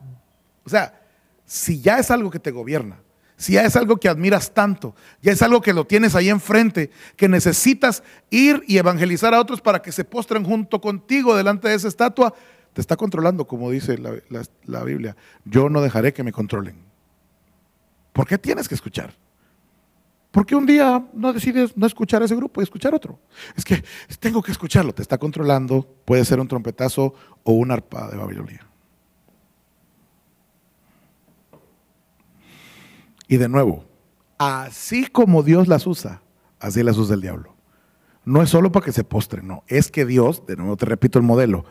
O 0.64 0.70
sea, 0.70 1.02
si 1.46 1.82
ya 1.82 1.98
es 1.98 2.12
algo 2.12 2.30
que 2.30 2.40
te 2.40 2.52
gobierna, 2.52 3.00
si 3.38 3.54
ya 3.54 3.64
es 3.64 3.76
algo 3.76 3.98
que 3.98 4.08
admiras 4.08 4.54
tanto, 4.54 4.96
ya 5.22 5.32
es 5.32 5.42
algo 5.42 5.62
que 5.62 5.74
lo 5.74 5.86
tienes 5.86 6.16
ahí 6.16 6.30
enfrente, 6.30 6.92
que 7.16 7.28
necesitas 7.28 8.04
ir 8.30 8.64
y 8.68 8.78
evangelizar 8.78 9.34
a 9.34 9.40
otros 9.40 9.62
para 9.62 9.82
que 9.82 9.92
se 9.92 10.04
postren 10.04 10.44
junto 10.44 10.80
contigo 10.80 11.36
delante 11.36 11.68
de 11.68 11.76
esa 11.76 11.88
estatua, 11.88 12.34
te 12.74 12.82
está 12.82 12.96
controlando, 12.96 13.48
como 13.48 13.72
dice 13.72 13.98
la, 13.98 14.14
la 14.66 14.84
Biblia. 14.84 15.16
Yo 15.46 15.70
no 15.70 15.82
dejaré 15.82 16.14
que 16.14 16.24
me 16.24 16.32
controlen. 16.32 16.76
¿Por 18.14 18.28
qué 18.28 18.38
tienes 18.38 18.68
que 18.68 18.76
escuchar? 18.76 19.14
¿Por 20.36 20.46
qué 20.46 20.54
un 20.54 20.66
día 20.66 21.02
no 21.14 21.32
decides 21.32 21.78
no 21.78 21.88
escuchar 21.88 22.22
a 22.22 22.26
ese 22.26 22.36
grupo 22.36 22.60
y 22.60 22.66
escuchar 22.66 22.94
otro? 22.94 23.18
Es 23.56 23.64
que 23.64 23.82
tengo 24.20 24.44
que 24.44 24.52
escucharlo, 24.52 24.94
te 24.94 25.02
está 25.02 25.18
controlando, 25.18 25.88
puede 26.04 26.26
ser 26.26 26.42
un 26.42 26.48
trompetazo 26.50 27.14
o 27.44 27.54
un 27.54 27.72
arpa 27.72 28.10
de 28.10 28.18
Babilonia. 28.18 28.68
Y 33.30 33.38
de 33.38 33.48
nuevo, 33.48 33.86
así 34.38 35.08
como 35.08 35.42
Dios 35.42 35.70
las 35.70 35.88
usa, 35.88 36.22
así 36.60 36.84
las 36.84 36.98
usa 36.98 37.16
el 37.16 37.22
diablo. 37.22 37.56
No 38.26 38.42
es 38.42 38.50
solo 38.50 38.74
para 38.74 38.86
que 38.86 38.92
se 38.92 39.06
postren, 39.06 39.48
no, 39.48 39.64
es 39.68 39.90
que 39.90 40.06
Dios, 40.06 40.46
de 40.46 40.58
nuevo 40.58 40.76
te 40.76 40.86
repito 40.86 41.18
el 41.18 41.24
modelo, 41.24 41.64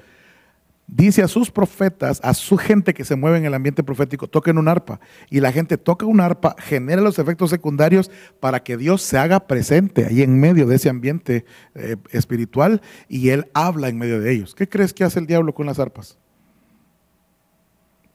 dice 0.87 1.23
a 1.23 1.29
sus 1.29 1.51
profetas, 1.51 2.21
a 2.23 2.35
su 2.35 2.57
gente 2.57 2.95
que 2.95 3.05
se 3.05 3.17
mueve 3.17 3.39
en 3.39 3.45
el 3.45 3.55
ambiente 3.55 3.83
profético, 3.83 4.29
toquen 4.29 4.59
un 4.59 4.69
arpa. 4.69 5.01
Y 5.31 5.41
la 5.41 5.53
gente 5.53 5.79
toca 5.79 6.07
un 6.07 6.21
arpa, 6.21 6.55
genera 6.59 7.03
los 7.03 7.19
efectos 7.19 7.51
secundarios 7.51 8.11
para 8.41 8.63
que 8.63 8.77
Dios 8.77 9.03
se 9.03 9.19
haga 9.19 9.47
presente 9.47 10.07
ahí 10.07 10.23
en 10.23 10.39
medio 10.39 10.67
de 10.67 10.77
ese 10.77 10.89
ambiente 10.89 11.45
eh, 11.75 11.97
espiritual 12.11 12.83
y 13.09 13.31
Él 13.31 13.51
habla 13.55 13.89
en 13.89 13.99
medio 13.99 14.21
de 14.21 14.33
ellos. 14.33 14.55
¿Qué 14.55 14.69
crees 14.69 14.93
que 14.93 15.05
hace 15.05 15.19
el 15.19 15.27
diablo 15.27 15.55
con 15.55 15.67
las 15.67 15.79
arpas? 15.79 16.19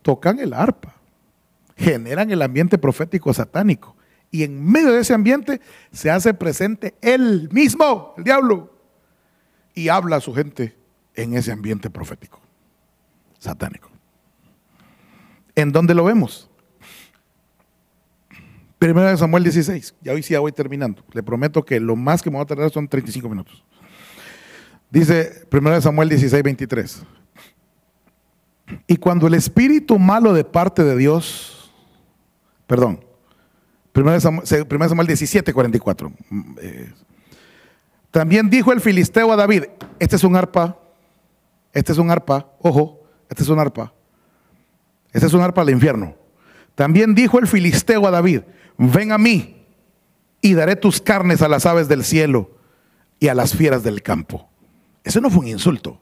Tocan 0.02 0.40
el 0.40 0.54
arpa, 0.54 0.96
generan 1.76 2.32
el 2.32 2.42
ambiente 2.42 2.78
profético 2.78 3.34
satánico. 3.34 3.96
Y 4.32 4.44
en 4.44 4.64
medio 4.64 4.94
de 4.94 5.02
ese 5.02 5.16
ambiente 5.16 5.60
se 5.92 6.12
hace 6.12 6.36
presente 6.36 6.94
Él 7.02 7.50
mismo, 7.52 8.14
el 8.16 8.24
diablo, 8.24 8.72
y 9.74 9.90
habla 9.90 10.18
a 10.18 10.22
su 10.22 10.36
gente 10.36 10.78
en 11.16 11.34
ese 11.34 11.52
ambiente 11.52 11.90
profético 11.90 12.40
satánico. 13.40 13.90
¿En 15.56 15.72
dónde 15.72 15.94
lo 15.94 16.04
vemos? 16.04 16.50
Primero 18.78 19.10
de 19.10 19.18
Samuel 19.18 19.44
16. 19.44 19.96
Ya 20.02 20.14
hoy 20.14 20.24
sí 20.24 20.34
ya 20.34 20.40
voy 20.40 20.52
terminando. 20.52 21.04
Le 21.12 21.22
prometo 21.22 21.66
que 21.66 21.80
lo 21.80 21.96
más 21.96 22.22
que 22.22 22.30
me 22.30 22.38
va 22.38 22.44
a 22.44 22.46
tardar 22.46 22.72
son 22.72 22.88
35 22.88 23.28
minutos. 23.28 23.64
Dice 24.90 25.46
primero 25.50 25.76
de 25.76 25.82
Samuel 25.82 26.10
16, 26.10 26.44
23. 26.44 27.04
Y 28.88 28.98
cuando 28.98 29.28
el 29.28 29.34
espíritu 29.34 30.00
malo 30.00 30.34
de 30.34 30.44
parte 30.44 30.84
de 30.84 30.96
Dios, 30.96 31.74
perdón, 32.68 33.04
primero 33.92 34.14
de 34.14 34.22
Samuel, 34.22 34.46
primero 34.68 34.90
Samuel 34.90 35.08
17, 35.08 35.54
44. 35.54 36.14
Eh, 36.62 36.94
también 38.12 38.50
dijo 38.50 38.72
el 38.72 38.80
filisteo 38.80 39.32
a 39.32 39.36
David, 39.36 39.66
este 40.00 40.16
es 40.16 40.24
un 40.24 40.36
arpa, 40.36 40.80
este 41.74 41.92
es 41.92 41.98
un 41.98 42.10
arpa, 42.10 42.52
ojo, 42.60 42.99
esta 43.30 43.44
es 43.44 43.50
un 43.50 43.60
arpa. 43.60 43.94
Esta 45.14 45.28
es 45.28 45.34
un 45.34 45.42
arpa 45.42 45.64
del 45.64 45.76
infierno. 45.76 46.16
También 46.76 47.14
dijo 47.16 47.40
el 47.40 47.48
filisteo 47.48 48.06
a 48.08 48.12
David, 48.12 48.42
ven 48.78 49.12
a 49.12 49.18
mí 49.18 49.66
y 50.42 50.54
daré 50.54 50.76
tus 50.76 51.02
carnes 51.02 51.42
a 51.42 51.48
las 51.48 51.66
aves 51.66 51.88
del 51.88 52.04
cielo 52.04 52.52
y 53.20 53.28
a 53.28 53.36
las 53.36 53.56
fieras 53.56 53.84
del 53.84 54.02
campo. 54.02 54.50
Eso 55.04 55.22
no 55.22 55.30
fue 55.30 55.42
un 55.42 55.48
insulto. 55.48 56.00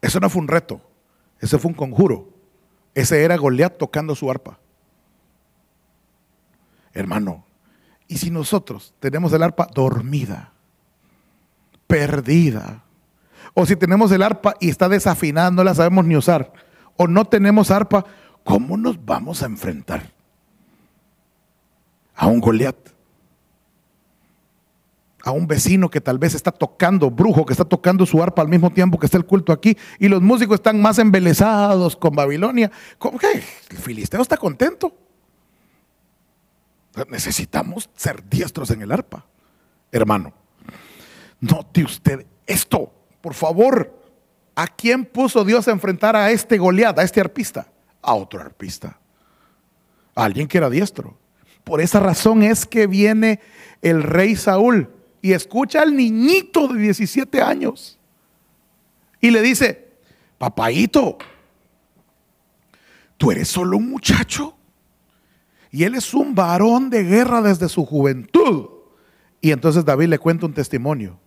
Eso 0.00 0.20
no 0.20 0.30
fue 0.30 0.40
un 0.42 0.48
reto. 0.48 0.80
Ese 1.40 1.58
fue 1.58 1.70
un 1.70 1.76
conjuro. 1.76 2.28
Ese 2.94 3.22
era 3.22 3.36
Goliat 3.36 3.76
tocando 3.76 4.14
su 4.14 4.30
arpa. 4.30 4.58
Hermano, 6.92 7.44
¿y 8.08 8.18
si 8.18 8.30
nosotros 8.30 8.94
tenemos 8.98 9.32
el 9.32 9.42
arpa 9.42 9.68
dormida, 9.74 10.52
perdida, 11.86 12.84
o 13.54 13.66
si 13.66 13.76
tenemos 13.76 14.12
el 14.12 14.22
arpa 14.22 14.54
y 14.60 14.70
está 14.70 14.88
desafinada, 14.88 15.50
no 15.50 15.64
la 15.64 15.74
sabemos 15.74 16.04
ni 16.04 16.16
usar. 16.16 16.52
o 16.96 17.06
no 17.06 17.24
tenemos 17.24 17.70
arpa, 17.70 18.04
¿cómo 18.44 18.76
nos 18.76 19.02
vamos 19.04 19.42
a 19.42 19.46
enfrentar 19.46 20.12
a 22.14 22.26
un 22.26 22.40
Goliat? 22.40 22.76
A 25.22 25.32
un 25.32 25.46
vecino 25.46 25.90
que 25.90 26.00
tal 26.00 26.18
vez 26.18 26.34
está 26.34 26.50
tocando, 26.50 27.10
brujo, 27.10 27.44
que 27.46 27.52
está 27.52 27.64
tocando 27.64 28.04
su 28.06 28.22
arpa 28.22 28.42
al 28.42 28.48
mismo 28.48 28.70
tiempo 28.70 28.98
que 28.98 29.06
está 29.06 29.18
el 29.18 29.26
culto 29.26 29.52
aquí, 29.52 29.76
y 29.98 30.08
los 30.08 30.20
músicos 30.20 30.56
están 30.56 30.80
más 30.80 30.98
embelesados 30.98 31.96
con 31.96 32.14
Babilonia. 32.14 32.70
¿Cómo 32.98 33.18
que? 33.18 33.30
El 33.70 33.78
filisteo 33.78 34.20
está 34.20 34.36
contento. 34.36 34.94
Necesitamos 37.08 37.88
ser 37.94 38.28
diestros 38.28 38.70
en 38.70 38.82
el 38.82 38.92
arpa, 38.92 39.26
hermano. 39.92 40.32
Note 41.40 41.84
usted 41.84 42.26
esto, 42.46 42.92
por 43.20 43.34
favor. 43.34 43.98
¿A 44.54 44.66
quién 44.66 45.04
puso 45.04 45.44
Dios 45.44 45.68
a 45.68 45.70
enfrentar 45.70 46.16
a 46.16 46.30
este 46.30 46.58
Goliat, 46.58 46.98
a 46.98 47.02
este 47.02 47.20
arpista? 47.20 47.68
A 48.02 48.14
otro 48.14 48.40
arpista. 48.40 48.98
A 50.14 50.24
alguien 50.24 50.48
que 50.48 50.58
era 50.58 50.68
diestro. 50.68 51.16
Por 51.64 51.80
esa 51.80 52.00
razón 52.00 52.42
es 52.42 52.66
que 52.66 52.86
viene 52.86 53.40
el 53.80 54.02
rey 54.02 54.36
Saúl 54.36 54.90
y 55.22 55.32
escucha 55.32 55.82
al 55.82 55.96
niñito 55.96 56.68
de 56.68 56.80
17 56.80 57.40
años 57.42 57.98
y 59.20 59.30
le 59.30 59.42
dice, 59.42 59.92
papaito, 60.38 61.18
tú 63.16 63.30
eres 63.30 63.48
solo 63.48 63.76
un 63.76 63.90
muchacho 63.90 64.56
y 65.70 65.84
él 65.84 65.94
es 65.94 66.14
un 66.14 66.34
varón 66.34 66.90
de 66.90 67.04
guerra 67.04 67.42
desde 67.42 67.68
su 67.68 67.84
juventud. 67.84 68.68
Y 69.40 69.52
entonces 69.52 69.84
David 69.84 70.08
le 70.08 70.18
cuenta 70.18 70.46
un 70.46 70.54
testimonio. 70.54 71.18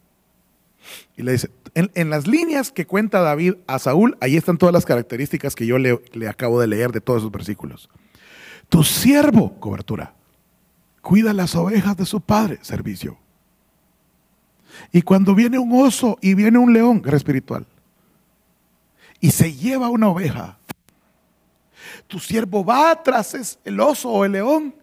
Y 1.16 1.24
le 1.24 1.34
dice, 1.34 1.50
en, 1.76 2.10
las 2.10 2.28
líneas 2.28 2.72
que 2.72 2.86
cuenta 2.86 3.22
David 3.22 3.56
a 3.68 3.80
Saúl, 3.80 4.18
ahí 4.22 4.38
están 4.38 4.58
todas 4.58 4.74
las 4.74 4.86
características 4.86 5.56
que 5.56 5.66
yo 5.66 5.78
le, 5.78 6.00
acabo 6.28 6.60
de 6.60 6.68
leer 6.68 6.92
de 6.92 7.02
todos 7.02 7.22
esos 7.22 7.32
versículos. 7.32 7.90
Tu 8.70 8.84
siervo, 8.84 9.60
cobertura, 9.60 10.14
cuida 11.02 11.34
las 11.34 11.56
ovejas 11.56 11.98
de 11.98 12.06
su 12.06 12.22
padre, 12.22 12.60
servicio. 12.62 13.18
Y 14.92 15.02
cuando 15.02 15.36
viene 15.36 15.60
un 15.60 15.72
oso 15.82 16.18
y 16.22 16.34
viene 16.34 16.58
un 16.58 16.74
león, 16.74 17.02
espiritual, 17.12 17.66
y 19.20 19.32
se 19.32 19.54
lleva 19.54 19.90
una 19.90 20.10
oveja, 20.10 20.58
tu 22.08 22.20
siervo 22.20 22.66
va 22.66 23.02
tras 23.04 23.58
el 23.64 23.80
oso 23.80 24.10
o 24.10 24.26
el 24.26 24.34
león 24.34 24.76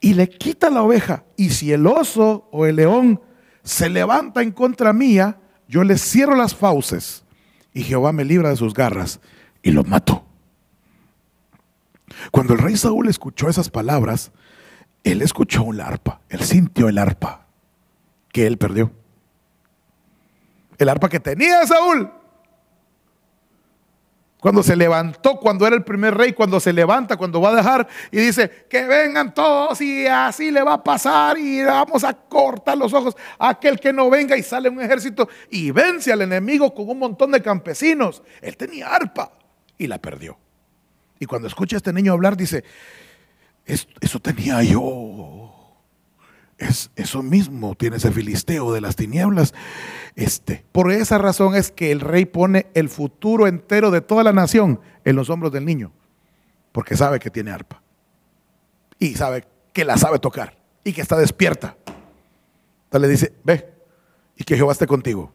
y 0.00 0.14
le 0.14 0.28
quita 0.28 0.68
la 0.68 0.82
oveja. 0.82 1.24
Y 1.36 1.50
si 1.50 1.72
el 1.72 1.86
oso 1.86 2.48
o 2.50 2.66
el 2.66 2.76
león 2.76 3.20
se 3.62 3.88
levanta 3.88 4.42
en 4.42 4.52
contra 4.52 4.92
mía, 4.92 5.38
yo 5.68 5.84
le 5.84 5.98
cierro 5.98 6.34
las 6.34 6.54
fauces 6.54 7.24
y 7.72 7.82
Jehová 7.82 8.12
me 8.12 8.24
libra 8.24 8.50
de 8.50 8.56
sus 8.56 8.74
garras 8.74 9.20
y 9.62 9.70
lo 9.70 9.84
mato. 9.84 10.24
Cuando 12.30 12.54
el 12.54 12.58
rey 12.58 12.76
Saúl 12.76 13.08
escuchó 13.08 13.48
esas 13.48 13.70
palabras, 13.70 14.32
él 15.04 15.22
escuchó 15.22 15.62
un 15.62 15.80
arpa, 15.80 16.20
él 16.28 16.40
sintió 16.40 16.88
el 16.88 16.98
arpa 16.98 17.46
que 18.32 18.46
él 18.46 18.58
perdió. 18.58 18.92
El 20.78 20.88
arpa 20.88 21.08
que 21.08 21.20
tenía 21.20 21.66
Saúl 21.66 22.10
cuando 24.42 24.64
se 24.64 24.74
levantó, 24.74 25.36
cuando 25.36 25.68
era 25.68 25.76
el 25.76 25.84
primer 25.84 26.16
rey, 26.16 26.32
cuando 26.32 26.58
se 26.58 26.72
levanta, 26.72 27.16
cuando 27.16 27.40
va 27.40 27.50
a 27.50 27.54
dejar 27.54 27.86
y 28.10 28.16
dice, 28.16 28.66
que 28.68 28.82
vengan 28.88 29.32
todos 29.32 29.80
y 29.80 30.04
así 30.04 30.50
le 30.50 30.60
va 30.64 30.72
a 30.72 30.82
pasar 30.82 31.38
y 31.38 31.62
vamos 31.62 32.02
a 32.02 32.12
cortar 32.12 32.76
los 32.76 32.92
ojos 32.92 33.16
a 33.38 33.50
aquel 33.50 33.78
que 33.78 33.92
no 33.92 34.10
venga 34.10 34.36
y 34.36 34.42
sale 34.42 34.68
un 34.68 34.80
ejército 34.80 35.28
y 35.48 35.70
vence 35.70 36.12
al 36.12 36.22
enemigo 36.22 36.74
con 36.74 36.90
un 36.90 36.98
montón 36.98 37.30
de 37.30 37.40
campesinos. 37.40 38.24
Él 38.40 38.56
tenía 38.56 38.88
arpa 38.88 39.30
y 39.78 39.86
la 39.86 39.98
perdió. 39.98 40.36
Y 41.20 41.26
cuando 41.26 41.46
escucha 41.46 41.76
a 41.76 41.78
este 41.78 41.92
niño 41.92 42.12
hablar 42.12 42.36
dice, 42.36 42.64
eso 43.64 44.18
tenía 44.18 44.60
yo 44.64 45.41
es 46.62 46.90
eso 46.96 47.22
mismo 47.22 47.74
tiene 47.74 47.96
ese 47.96 48.10
filisteo 48.10 48.72
de 48.72 48.80
las 48.80 48.96
tinieblas. 48.96 49.54
Este, 50.14 50.64
por 50.72 50.90
esa 50.92 51.18
razón 51.18 51.54
es 51.54 51.70
que 51.70 51.92
el 51.92 52.00
rey 52.00 52.24
pone 52.24 52.66
el 52.74 52.88
futuro 52.88 53.46
entero 53.46 53.90
de 53.90 54.00
toda 54.00 54.22
la 54.22 54.32
nación 54.32 54.80
en 55.04 55.16
los 55.16 55.30
hombros 55.30 55.52
del 55.52 55.64
niño, 55.64 55.92
porque 56.72 56.96
sabe 56.96 57.18
que 57.18 57.30
tiene 57.30 57.50
arpa 57.50 57.82
y 58.98 59.14
sabe 59.14 59.44
que 59.72 59.84
la 59.84 59.96
sabe 59.96 60.18
tocar 60.18 60.56
y 60.84 60.92
que 60.92 61.00
está 61.00 61.16
despierta. 61.16 61.76
Entonces 62.84 63.00
le 63.00 63.08
dice, 63.08 63.32
ve, 63.42 63.72
y 64.36 64.44
que 64.44 64.56
Jehová 64.56 64.72
esté 64.72 64.86
contigo. 64.86 65.32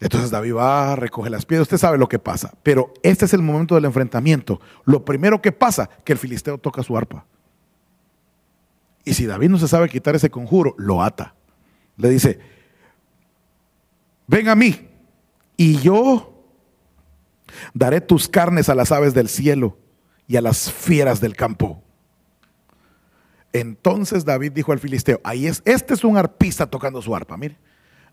Entonces 0.00 0.30
David 0.30 0.54
va, 0.54 0.96
recoge 0.96 1.30
las 1.30 1.46
piedras, 1.46 1.66
usted 1.66 1.78
sabe 1.78 1.96
lo 1.96 2.08
que 2.08 2.18
pasa, 2.18 2.54
pero 2.64 2.92
este 3.04 3.26
es 3.26 3.34
el 3.34 3.42
momento 3.42 3.76
del 3.76 3.84
enfrentamiento. 3.84 4.60
Lo 4.84 5.04
primero 5.04 5.40
que 5.40 5.52
pasa, 5.52 5.88
que 6.04 6.12
el 6.12 6.18
filisteo 6.18 6.58
toca 6.58 6.82
su 6.82 6.96
arpa. 6.96 7.24
Y 9.04 9.14
si 9.14 9.26
David 9.26 9.50
no 9.50 9.58
se 9.58 9.68
sabe 9.68 9.88
quitar 9.88 10.14
ese 10.14 10.30
conjuro, 10.30 10.74
lo 10.78 11.02
ata. 11.02 11.34
Le 11.96 12.08
dice, 12.08 12.38
ven 14.26 14.48
a 14.48 14.54
mí 14.54 14.88
y 15.56 15.78
yo 15.78 16.32
daré 17.74 18.00
tus 18.00 18.28
carnes 18.28 18.68
a 18.68 18.74
las 18.74 18.92
aves 18.92 19.14
del 19.14 19.28
cielo 19.28 19.76
y 20.26 20.36
a 20.36 20.40
las 20.40 20.70
fieras 20.70 21.20
del 21.20 21.36
campo. 21.36 21.82
Entonces 23.52 24.24
David 24.24 24.52
dijo 24.52 24.72
al 24.72 24.78
filisteo, 24.78 25.20
ahí 25.24 25.46
es, 25.46 25.62
este 25.64 25.94
es 25.94 26.04
un 26.04 26.16
arpista 26.16 26.66
tocando 26.66 27.02
su 27.02 27.14
arpa, 27.14 27.36
mire. 27.36 27.58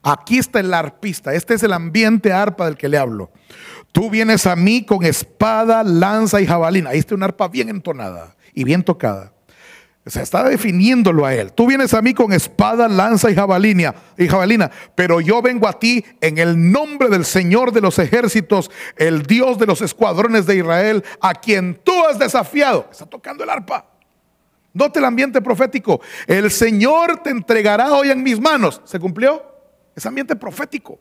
Aquí 0.01 0.37
está 0.37 0.59
el 0.61 0.73
arpista, 0.73 1.33
este 1.33 1.53
es 1.53 1.63
el 1.63 1.73
ambiente 1.73 2.31
arpa 2.31 2.65
del 2.65 2.77
que 2.77 2.87
le 2.87 2.97
hablo. 2.97 3.31
Tú 3.91 4.09
vienes 4.09 4.45
a 4.45 4.55
mí 4.55 4.85
con 4.85 5.03
espada, 5.03 5.83
lanza 5.83 6.39
y 6.39 6.45
jabalina. 6.45 6.91
Ahí 6.91 6.99
está 6.99 7.15
una 7.15 7.25
arpa 7.25 7.47
bien 7.47 7.69
entonada 7.69 8.35
y 8.53 8.63
bien 8.63 8.83
tocada. 8.83 9.33
Se 10.09 10.23
está 10.23 10.43
definiéndolo 10.43 11.23
a 11.23 11.35
él. 11.35 11.53
Tú 11.53 11.67
vienes 11.67 11.93
a 11.93 12.01
mí 12.01 12.15
con 12.15 12.33
espada, 12.33 12.87
lanza 12.87 13.29
y 13.29 13.35
jabalina, 13.35 13.93
y 14.17 14.27
jabalina, 14.27 14.71
pero 14.95 15.21
yo 15.21 15.39
vengo 15.41 15.67
a 15.67 15.77
ti 15.77 16.03
en 16.19 16.39
el 16.39 16.71
nombre 16.71 17.09
del 17.09 17.25
Señor 17.25 17.71
de 17.71 17.81
los 17.81 17.99
ejércitos, 17.99 18.71
el 18.95 19.23
Dios 19.23 19.59
de 19.59 19.67
los 19.67 19.81
escuadrones 19.81 20.47
de 20.47 20.55
Israel, 20.55 21.03
a 21.21 21.35
quien 21.35 21.75
tú 21.83 21.93
has 22.05 22.17
desafiado. 22.17 22.87
Está 22.91 23.05
tocando 23.05 23.43
el 23.43 23.51
arpa. 23.51 23.85
Note 24.73 24.97
el 24.97 25.05
ambiente 25.05 25.41
profético. 25.41 26.01
El 26.25 26.49
Señor 26.49 27.21
te 27.21 27.29
entregará 27.29 27.93
hoy 27.93 28.09
en 28.09 28.23
mis 28.23 28.39
manos. 28.39 28.81
¿Se 28.85 28.99
cumplió? 28.99 29.43
Es 29.95 30.05
ambiente 30.07 30.35
profético. 30.35 30.99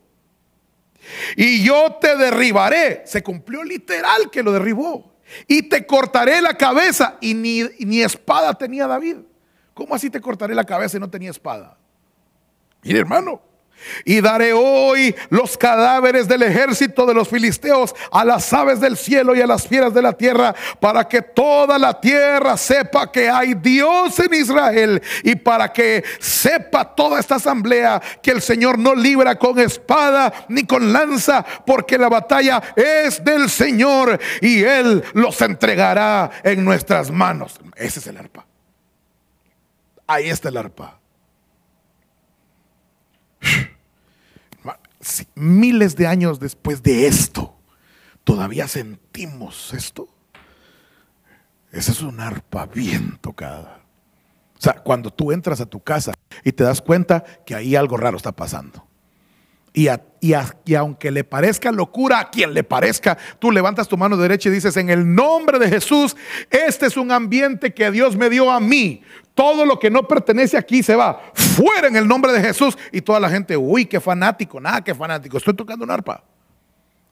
Y 1.34 1.64
yo 1.64 1.96
te 1.98 2.14
derribaré. 2.16 3.02
Se 3.06 3.22
cumplió 3.22 3.64
literal 3.64 4.30
que 4.30 4.42
lo 4.42 4.52
derribó 4.52 5.07
y 5.46 5.68
te 5.68 5.86
cortaré 5.86 6.40
la 6.40 6.54
cabeza. 6.54 7.16
Y 7.20 7.34
ni, 7.34 7.62
ni, 7.80 8.02
espada 8.02 8.54
tenía 8.54 8.86
David. 8.86 9.16
¿Cómo 9.74 9.94
así 9.94 10.10
te 10.10 10.20
cortaré 10.20 10.54
la 10.54 10.64
cabeza 10.64 10.96
y 10.96 11.00
no 11.00 11.10
tenía 11.10 11.30
espada? 11.30 11.76
Mire, 12.82 13.00
hermano. 13.00 13.47
Y 14.04 14.20
daré 14.20 14.52
hoy 14.52 15.14
los 15.30 15.56
cadáveres 15.56 16.28
del 16.28 16.42
ejército 16.42 17.06
de 17.06 17.14
los 17.14 17.28
filisteos 17.28 17.94
a 18.10 18.24
las 18.24 18.52
aves 18.52 18.80
del 18.80 18.96
cielo 18.96 19.34
y 19.34 19.40
a 19.40 19.46
las 19.46 19.66
fieras 19.66 19.94
de 19.94 20.02
la 20.02 20.12
tierra, 20.12 20.54
para 20.80 21.08
que 21.08 21.22
toda 21.22 21.78
la 21.78 22.00
tierra 22.00 22.56
sepa 22.56 23.10
que 23.10 23.28
hay 23.28 23.54
Dios 23.54 24.18
en 24.18 24.34
Israel 24.34 25.02
y 25.22 25.36
para 25.36 25.72
que 25.72 26.04
sepa 26.18 26.94
toda 26.94 27.20
esta 27.20 27.36
asamblea 27.36 28.00
que 28.22 28.30
el 28.30 28.42
Señor 28.42 28.78
no 28.78 28.94
libra 28.94 29.38
con 29.38 29.58
espada 29.58 30.32
ni 30.48 30.64
con 30.64 30.92
lanza, 30.92 31.44
porque 31.66 31.98
la 31.98 32.08
batalla 32.08 32.62
es 32.76 33.22
del 33.22 33.48
Señor 33.48 34.18
y 34.40 34.62
Él 34.62 35.02
los 35.14 35.40
entregará 35.40 36.30
en 36.42 36.64
nuestras 36.64 37.10
manos. 37.10 37.58
Ese 37.76 38.00
es 38.00 38.06
el 38.06 38.16
arpa. 38.16 38.46
Ahí 40.06 40.30
está 40.30 40.48
el 40.48 40.56
arpa. 40.56 40.98
Miles 45.34 45.96
de 45.96 46.06
años 46.06 46.40
después 46.40 46.82
de 46.82 47.06
esto, 47.06 47.56
todavía 48.24 48.68
sentimos 48.68 49.72
esto. 49.72 50.08
Esa 51.72 51.92
es 51.92 52.02
una 52.02 52.26
arpa 52.26 52.66
bien 52.66 53.18
tocada. 53.20 53.80
O 54.56 54.60
sea, 54.60 54.74
cuando 54.74 55.12
tú 55.12 55.30
entras 55.32 55.60
a 55.60 55.66
tu 55.66 55.80
casa 55.80 56.12
y 56.42 56.52
te 56.52 56.64
das 56.64 56.80
cuenta 56.80 57.22
que 57.46 57.54
ahí 57.54 57.76
algo 57.76 57.96
raro 57.96 58.16
está 58.16 58.32
pasando. 58.32 58.88
Y, 59.72 59.86
y, 60.20 60.74
aunque 60.74 61.12
le 61.12 61.22
parezca 61.22 61.70
locura 61.70 62.18
a 62.18 62.30
quien 62.30 62.52
le 62.52 62.64
parezca, 62.64 63.16
tú 63.38 63.52
levantas 63.52 63.86
tu 63.86 63.96
mano 63.96 64.16
derecha 64.16 64.48
y 64.48 64.52
dices, 64.52 64.76
en 64.76 64.90
el 64.90 65.14
nombre 65.14 65.60
de 65.60 65.68
Jesús, 65.68 66.16
este 66.50 66.86
es 66.86 66.96
un 66.96 67.12
ambiente 67.12 67.72
que 67.72 67.90
Dios 67.92 68.16
me 68.16 68.28
dio 68.28 68.50
a 68.50 68.58
mí. 68.58 69.02
Todo 69.38 69.64
lo 69.64 69.78
que 69.78 69.88
no 69.88 70.02
pertenece 70.02 70.58
aquí 70.58 70.82
se 70.82 70.96
va 70.96 71.30
fuera 71.32 71.86
en 71.86 71.94
el 71.94 72.08
nombre 72.08 72.32
de 72.32 72.40
Jesús. 72.40 72.76
Y 72.90 73.00
toda 73.00 73.20
la 73.20 73.30
gente, 73.30 73.56
uy, 73.56 73.86
qué 73.86 74.00
fanático, 74.00 74.60
nada, 74.60 74.82
qué 74.82 74.92
fanático. 74.92 75.38
Estoy 75.38 75.54
tocando 75.54 75.84
un 75.84 75.92
arpa. 75.92 76.24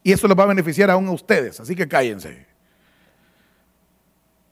Y 0.02 0.10
eso 0.10 0.26
les 0.26 0.36
va 0.36 0.42
a 0.42 0.46
beneficiar 0.46 0.90
aún 0.90 1.06
a 1.06 1.12
ustedes. 1.12 1.60
Así 1.60 1.76
que 1.76 1.86
cállense. 1.86 2.44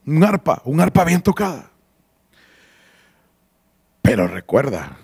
Un 0.07 0.23
arpa, 0.23 0.63
un 0.67 0.81
arpa 0.81 1.03
bien 1.03 1.21
tocada. 1.21 1.69
Pero 4.03 4.29
recuerda, 4.29 4.97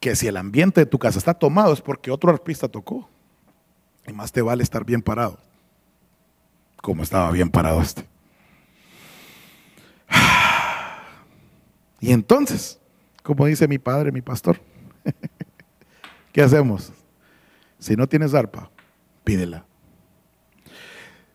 que 0.00 0.16
si 0.16 0.26
el 0.26 0.38
ambiente 0.38 0.80
de 0.80 0.86
tu 0.86 0.98
casa 0.98 1.18
está 1.18 1.34
tomado 1.34 1.74
es 1.74 1.82
porque 1.82 2.10
otro 2.10 2.30
arpista 2.30 2.66
tocó. 2.66 3.10
Y 4.06 4.12
más 4.14 4.32
te 4.32 4.40
vale 4.40 4.62
estar 4.62 4.86
bien 4.86 5.02
parado. 5.02 5.38
Como 6.80 7.02
estaba 7.02 7.30
bien 7.30 7.50
parado 7.50 7.82
este. 7.82 8.13
Y 12.00 12.12
entonces, 12.12 12.78
como 13.22 13.46
dice 13.46 13.68
mi 13.68 13.78
padre, 13.78 14.12
mi 14.12 14.22
pastor, 14.22 14.60
¿qué 16.32 16.42
hacemos? 16.42 16.92
Si 17.78 17.96
no 17.96 18.06
tienes 18.06 18.34
arpa, 18.34 18.70
pídela. 19.24 19.64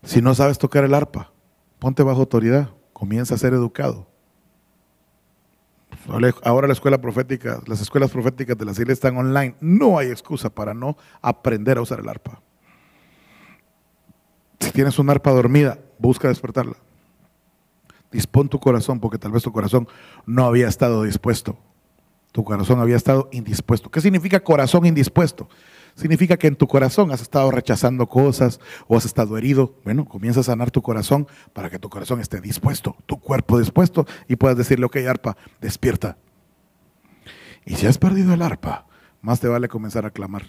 Si 0.03 0.21
no 0.21 0.33
sabes 0.33 0.57
tocar 0.57 0.83
el 0.83 0.93
arpa, 0.93 1.31
ponte 1.79 2.03
bajo 2.03 2.21
autoridad, 2.21 2.69
comienza 2.93 3.35
a 3.35 3.37
ser 3.37 3.53
educado. 3.53 4.07
Ahora 6.43 6.67
la 6.67 6.73
escuela 6.73 6.99
profética, 6.99 7.61
las 7.67 7.81
escuelas 7.81 8.11
proféticas 8.11 8.57
de 8.57 8.65
la 8.65 8.71
iglesia 8.71 8.93
están 8.93 9.17
online. 9.17 9.55
No 9.59 9.97
hay 9.97 10.07
excusa 10.07 10.49
para 10.49 10.73
no 10.73 10.97
aprender 11.21 11.77
a 11.77 11.81
usar 11.81 11.99
el 11.99 12.09
arpa. 12.09 12.41
Si 14.59 14.71
tienes 14.71 14.97
un 14.99 15.09
arpa 15.09 15.31
dormida, 15.31 15.79
busca 15.97 16.27
despertarla. 16.27 16.75
Dispón 18.11 18.49
tu 18.49 18.59
corazón, 18.59 18.99
porque 18.99 19.17
tal 19.17 19.31
vez 19.31 19.43
tu 19.43 19.51
corazón 19.51 19.87
no 20.25 20.45
había 20.45 20.67
estado 20.67 21.03
dispuesto. 21.03 21.57
Tu 22.31 22.43
corazón 22.43 22.79
había 22.79 22.95
estado 22.95 23.29
indispuesto. 23.31 23.89
¿Qué 23.89 24.01
significa 24.01 24.39
corazón 24.39 24.85
indispuesto? 24.85 25.49
Significa 25.95 26.37
que 26.37 26.47
en 26.47 26.55
tu 26.55 26.67
corazón 26.67 27.11
has 27.11 27.21
estado 27.21 27.49
rechazando 27.51 28.07
cosas 28.07 28.59
o 28.87 28.95
has 28.95 29.05
estado 29.05 29.37
herido. 29.37 29.75
Bueno, 29.83 30.05
comienza 30.05 30.39
a 30.39 30.43
sanar 30.43 30.71
tu 30.71 30.81
corazón 30.81 31.27
para 31.53 31.69
que 31.69 31.79
tu 31.79 31.89
corazón 31.89 32.19
esté 32.19 32.39
dispuesto, 32.39 32.95
tu 33.05 33.19
cuerpo 33.19 33.59
dispuesto 33.59 34.05
y 34.27 34.35
puedas 34.35 34.57
decirle, 34.57 34.85
ok, 34.85 34.97
arpa, 35.07 35.37
despierta. 35.59 36.17
Y 37.65 37.75
si 37.75 37.87
has 37.87 37.97
perdido 37.97 38.33
el 38.33 38.41
arpa, 38.41 38.87
más 39.21 39.39
te 39.39 39.47
vale 39.47 39.67
comenzar 39.67 40.05
a 40.05 40.11
clamar. 40.11 40.43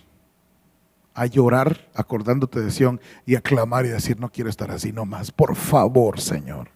A 1.14 1.26
llorar 1.26 1.88
acordándote 1.94 2.60
de 2.60 2.70
Sion 2.70 3.00
y 3.26 3.34
a 3.34 3.40
clamar 3.40 3.84
y 3.84 3.88
decir, 3.88 4.20
no 4.20 4.30
quiero 4.30 4.48
estar 4.48 4.70
así 4.70 4.92
nomás. 4.92 5.32
Por 5.32 5.56
favor, 5.56 6.20
Señor 6.20 6.70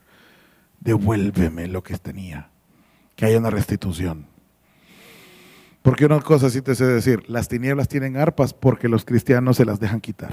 devuélveme 0.84 1.66
lo 1.66 1.82
que 1.82 1.98
tenía, 1.98 2.50
que 3.16 3.26
haya 3.26 3.38
una 3.38 3.50
restitución. 3.50 4.26
Porque 5.82 6.06
una 6.06 6.20
cosa 6.20 6.48
sí 6.50 6.62
te 6.62 6.74
sé 6.74 6.84
decir, 6.86 7.28
las 7.28 7.48
tinieblas 7.48 7.88
tienen 7.88 8.16
arpas 8.16 8.54
porque 8.54 8.88
los 8.88 9.04
cristianos 9.04 9.56
se 9.56 9.64
las 9.64 9.80
dejan 9.80 10.00
quitar. 10.00 10.32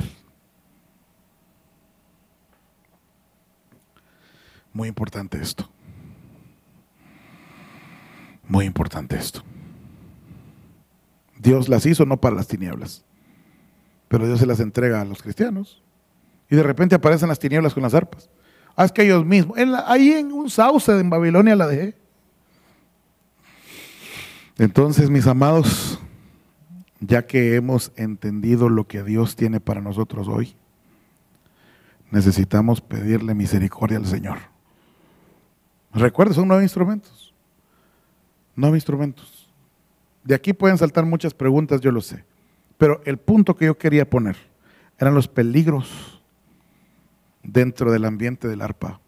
Muy 4.73 4.87
importante 4.87 5.41
esto. 5.41 5.69
Muy 8.47 8.65
importante 8.65 9.17
esto. 9.17 9.43
Dios 11.37 11.69
las 11.69 11.85
hizo 11.85 12.05
no 12.05 12.21
para 12.21 12.35
las 12.35 12.47
tinieblas, 12.47 13.03
pero 14.07 14.27
Dios 14.27 14.39
se 14.39 14.45
las 14.45 14.59
entrega 14.59 15.01
a 15.01 15.05
los 15.05 15.21
cristianos. 15.21 15.81
Y 16.49 16.55
de 16.55 16.63
repente 16.63 16.95
aparecen 16.95 17.29
las 17.29 17.39
tinieblas 17.39 17.73
con 17.73 17.83
las 17.83 17.93
arpas. 17.93 18.29
Haz 18.75 18.91
que 18.91 19.03
ellos 19.03 19.25
mismos. 19.25 19.57
ahí 19.85 20.11
en 20.11 20.31
un 20.31 20.49
sauce 20.49 20.91
en 20.91 21.09
Babilonia 21.09 21.55
la 21.55 21.67
dejé. 21.67 21.95
Entonces, 24.57 25.09
mis 25.09 25.27
amados, 25.27 25.99
ya 26.99 27.25
que 27.25 27.55
hemos 27.55 27.91
entendido 27.95 28.69
lo 28.69 28.87
que 28.87 29.03
Dios 29.03 29.35
tiene 29.35 29.59
para 29.59 29.81
nosotros 29.81 30.27
hoy, 30.27 30.55
necesitamos 32.11 32.81
pedirle 32.81 33.33
misericordia 33.33 33.97
al 33.97 34.05
Señor. 34.05 34.37
Recuerda, 35.93 36.33
son 36.33 36.47
nueve 36.47 36.63
instrumentos. 36.63 37.33
Nueve 38.55 38.77
instrumentos. 38.77 39.49
De 40.23 40.35
aquí 40.35 40.53
pueden 40.53 40.77
saltar 40.77 41.05
muchas 41.05 41.33
preguntas, 41.33 41.81
yo 41.81 41.91
lo 41.91 42.01
sé. 42.01 42.23
Pero 42.77 43.01
el 43.05 43.17
punto 43.17 43.55
que 43.55 43.65
yo 43.65 43.77
quería 43.77 44.09
poner 44.09 44.37
eran 44.97 45.15
los 45.15 45.27
peligros 45.27 46.20
dentro 47.43 47.91
del 47.91 48.05
ambiente 48.05 48.47
del 48.47 48.61
arpa 48.61 48.99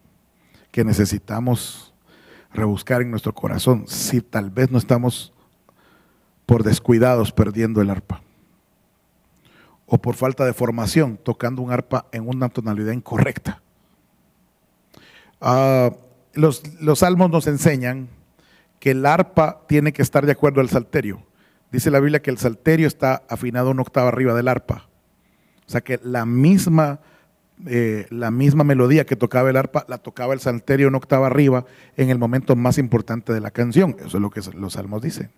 que 0.72 0.84
necesitamos 0.84 1.94
rebuscar 2.52 3.02
en 3.02 3.12
nuestro 3.12 3.34
corazón 3.34 3.86
si 3.88 4.22
tal 4.22 4.50
vez 4.50 4.72
no 4.72 4.78
estamos 4.78 5.34
por 6.46 6.64
descuidados 6.64 7.32
perdiendo 7.32 7.82
el 7.82 7.90
arpa 7.90 8.22
o 9.86 10.02
por 10.02 10.16
falta 10.16 10.46
de 10.46 10.54
formación 10.54 11.18
tocando 11.18 11.62
un 11.62 11.72
arpa 11.72 12.08
en 12.12 12.28
una 12.28 12.50
tonalidad 12.50 12.94
incorrecta. 12.94 13.62
Ah, 15.40 15.92
los, 16.34 16.64
los 16.82 17.00
salmos 17.00 17.30
nos 17.30 17.48
enseñan 17.48 18.10
que 18.80 18.92
el 18.92 19.06
arpa 19.06 19.62
tiene 19.68 19.94
que 19.94 20.02
estar 20.02 20.26
de 20.26 20.32
acuerdo 20.32 20.62
al 20.62 20.70
salterio. 20.70 21.26
Dice 21.72 21.92
la 21.92 22.00
Biblia 22.00 22.22
que 22.22 22.32
el 22.32 22.38
salterio 22.38 22.88
está 22.88 23.24
afinado 23.30 23.72
una 23.72 23.82
octava 23.82 24.08
arriba 24.08 24.34
del 24.34 24.48
arpa. 24.48 24.88
O 25.68 25.70
sea 25.70 25.82
que 25.82 26.00
la 26.04 26.26
misma 26.26 27.00
eh, 27.68 28.08
la 28.10 28.32
misma 28.32 28.64
melodía 28.64 29.06
que 29.06 29.16
tocaba 29.16 29.50
el 29.50 29.56
arpa, 29.56 29.86
la 29.88 29.98
tocaba 29.98 30.34
el 30.34 30.40
salterio 30.40 30.88
en 30.88 30.96
octava 30.96 31.28
arriba 31.28 31.66
en 31.96 32.10
el 32.10 32.18
momento 32.18 32.56
más 32.56 32.78
importante 32.78 33.32
de 33.32 33.40
la 33.40 33.52
canción. 33.52 33.96
Eso 34.00 34.18
es 34.18 34.22
lo 34.22 34.30
que 34.30 34.42
los 34.56 34.74
salmos 34.74 35.02
dicen. 35.02 35.32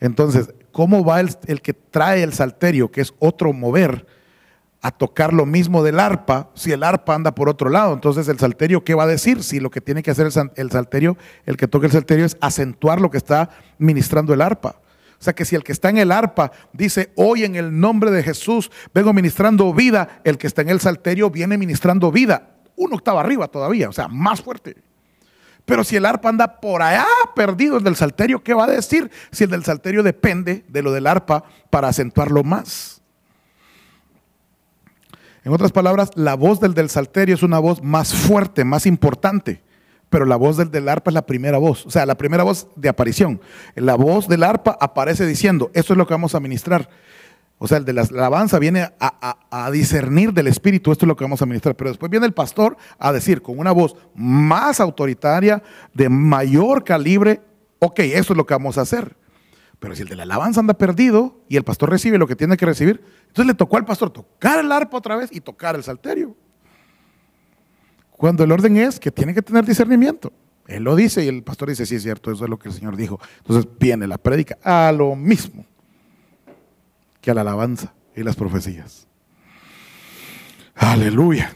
Entonces, 0.00 0.52
¿cómo 0.72 1.04
va 1.04 1.20
el, 1.20 1.30
el, 1.46 1.60
que 1.60 1.74
trae 1.74 2.22
el 2.22 2.32
salterio, 2.32 2.90
que 2.90 3.00
es 3.00 3.14
otro 3.18 3.52
mover, 3.52 4.06
a 4.80 4.90
tocar 4.90 5.32
lo 5.32 5.46
mismo 5.46 5.82
del 5.82 5.98
arpa 5.98 6.50
si 6.54 6.70
el 6.70 6.82
arpa 6.82 7.14
anda 7.14 7.34
por 7.34 7.48
otro 7.48 7.68
lado? 7.70 7.94
Entonces, 7.94 8.28
¿el 8.28 8.38
salterio 8.38 8.84
qué 8.84 8.94
va 8.94 9.04
a 9.04 9.08
decir? 9.08 9.42
Si 9.42 9.60
lo 9.60 9.70
que 9.70 9.80
tiene 9.80 10.02
que 10.02 10.10
hacer 10.10 10.26
el, 10.26 10.50
el 10.56 10.70
salterio, 10.70 11.16
el 11.46 11.56
que 11.56 11.68
toca 11.68 11.86
el 11.86 11.92
salterio, 11.92 12.24
es 12.24 12.36
acentuar 12.40 13.00
lo 13.00 13.10
que 13.10 13.18
está 13.18 13.50
ministrando 13.78 14.34
el 14.34 14.40
arpa. 14.40 14.76
O 15.24 15.30
sea 15.32 15.34
que 15.34 15.46
si 15.46 15.56
el 15.56 15.64
que 15.64 15.72
está 15.72 15.88
en 15.88 15.96
el 15.96 16.12
arpa 16.12 16.52
dice, 16.74 17.10
hoy 17.16 17.44
en 17.44 17.56
el 17.56 17.80
nombre 17.80 18.10
de 18.10 18.22
Jesús 18.22 18.70
vengo 18.92 19.14
ministrando 19.14 19.72
vida, 19.72 20.20
el 20.22 20.36
que 20.36 20.46
está 20.46 20.60
en 20.60 20.68
el 20.68 20.80
salterio 20.80 21.30
viene 21.30 21.56
ministrando 21.56 22.12
vida. 22.12 22.50
Uno 22.76 22.96
estaba 22.96 23.20
arriba 23.20 23.48
todavía, 23.48 23.88
o 23.88 23.92
sea, 23.94 24.06
más 24.06 24.42
fuerte. 24.42 24.76
Pero 25.64 25.82
si 25.82 25.96
el 25.96 26.04
arpa 26.04 26.28
anda 26.28 26.60
por 26.60 26.82
allá 26.82 27.06
perdido 27.34 27.78
el 27.78 27.84
del 27.84 27.96
salterio, 27.96 28.44
¿qué 28.44 28.52
va 28.52 28.64
a 28.64 28.66
decir? 28.66 29.10
Si 29.30 29.44
el 29.44 29.50
del 29.50 29.64
salterio 29.64 30.02
depende 30.02 30.62
de 30.68 30.82
lo 30.82 30.92
del 30.92 31.06
arpa 31.06 31.44
para 31.70 31.88
acentuarlo 31.88 32.44
más. 32.44 33.00
En 35.42 35.54
otras 35.54 35.72
palabras, 35.72 36.10
la 36.16 36.34
voz 36.34 36.60
del 36.60 36.74
del 36.74 36.90
salterio 36.90 37.34
es 37.34 37.42
una 37.42 37.60
voz 37.60 37.82
más 37.82 38.12
fuerte, 38.12 38.62
más 38.62 38.84
importante 38.84 39.63
pero 40.14 40.26
la 40.26 40.36
voz 40.36 40.56
del, 40.56 40.88
arpa 40.88 41.10
es 41.10 41.14
la 41.14 41.26
primera 41.26 41.58
voz, 41.58 41.84
o 41.86 41.90
sea, 41.90 42.06
la 42.06 42.16
primera 42.16 42.44
voz 42.44 42.68
de 42.76 42.88
aparición. 42.88 43.40
La 43.74 43.96
voz 43.96 44.28
del 44.28 44.44
arpa 44.44 44.78
aparece 44.80 45.26
diciendo, 45.26 45.72
esto 45.74 45.92
es 45.92 45.96
lo 45.96 46.06
que 46.06 46.14
vamos 46.14 46.36
a 46.36 46.38
ministrar. 46.38 46.88
O 47.58 47.66
sea, 47.66 47.78
el 47.78 47.84
de 47.84 47.94
la 47.94 48.02
alabanza 48.02 48.60
viene 48.60 48.92
a, 49.00 49.70
discernir 49.72 50.32
del 50.32 50.46
espíritu, 50.46 50.92
esto 50.92 51.04
es 51.04 51.08
lo 51.08 51.16
que 51.16 51.24
vamos 51.24 51.42
a 51.42 51.46
ministrar. 51.46 51.74
Pero 51.74 51.90
después 51.90 52.10
viene 52.10 52.26
el 52.26 52.32
pastor 52.32 52.76
a 52.96 53.12
decir 53.12 53.42
con 53.42 53.58
una 53.58 53.72
voz 53.72 53.96
más 54.14 54.78
autoritaria, 54.78 55.64
de 55.94 56.08
mayor 56.08 56.84
calibre, 56.84 57.42
ok, 57.80 57.98
eso 57.98 58.34
es 58.34 58.36
lo 58.36 58.46
que 58.46 58.54
vamos 58.54 58.78
a 58.78 58.82
hacer. 58.82 59.16
Pero 59.80 59.96
si 59.96 60.02
el 60.02 60.08
de 60.08 60.14
la 60.14 60.22
alabanza 60.22 60.60
anda 60.60 60.74
perdido 60.74 61.40
y 61.48 61.56
el 61.56 61.64
pastor 61.64 61.90
recibe 61.90 62.18
lo 62.18 62.28
que 62.28 62.36
tiene 62.36 62.56
que 62.56 62.66
recibir, 62.66 63.02
entonces 63.22 63.46
le 63.46 63.54
tocó 63.54 63.78
al 63.78 63.84
pastor 63.84 64.10
tocar 64.10 64.60
el 64.60 64.70
arpa 64.70 64.96
otra 64.96 65.16
vez 65.16 65.30
y 65.32 65.40
tocar 65.40 65.74
el 65.74 65.82
salterio. 65.82 66.36
Cuando 68.16 68.44
el 68.44 68.52
orden 68.52 68.76
es 68.76 69.00
que 69.00 69.10
tiene 69.10 69.34
que 69.34 69.42
tener 69.42 69.64
discernimiento. 69.64 70.32
Él 70.66 70.84
lo 70.84 70.96
dice 70.96 71.24
y 71.24 71.28
el 71.28 71.42
pastor 71.42 71.68
dice, 71.68 71.84
sí 71.84 71.96
es 71.96 72.02
cierto, 72.02 72.32
eso 72.32 72.44
es 72.44 72.50
lo 72.50 72.58
que 72.58 72.68
el 72.68 72.74
Señor 72.74 72.96
dijo. 72.96 73.20
Entonces 73.38 73.68
viene 73.78 74.06
la 74.06 74.18
prédica 74.18 74.56
a 74.62 74.92
lo 74.92 75.14
mismo 75.14 75.66
que 77.20 77.30
a 77.30 77.34
la 77.34 77.42
alabanza 77.42 77.92
y 78.16 78.22
las 78.22 78.36
profecías. 78.36 79.06
Aleluya. 80.74 81.54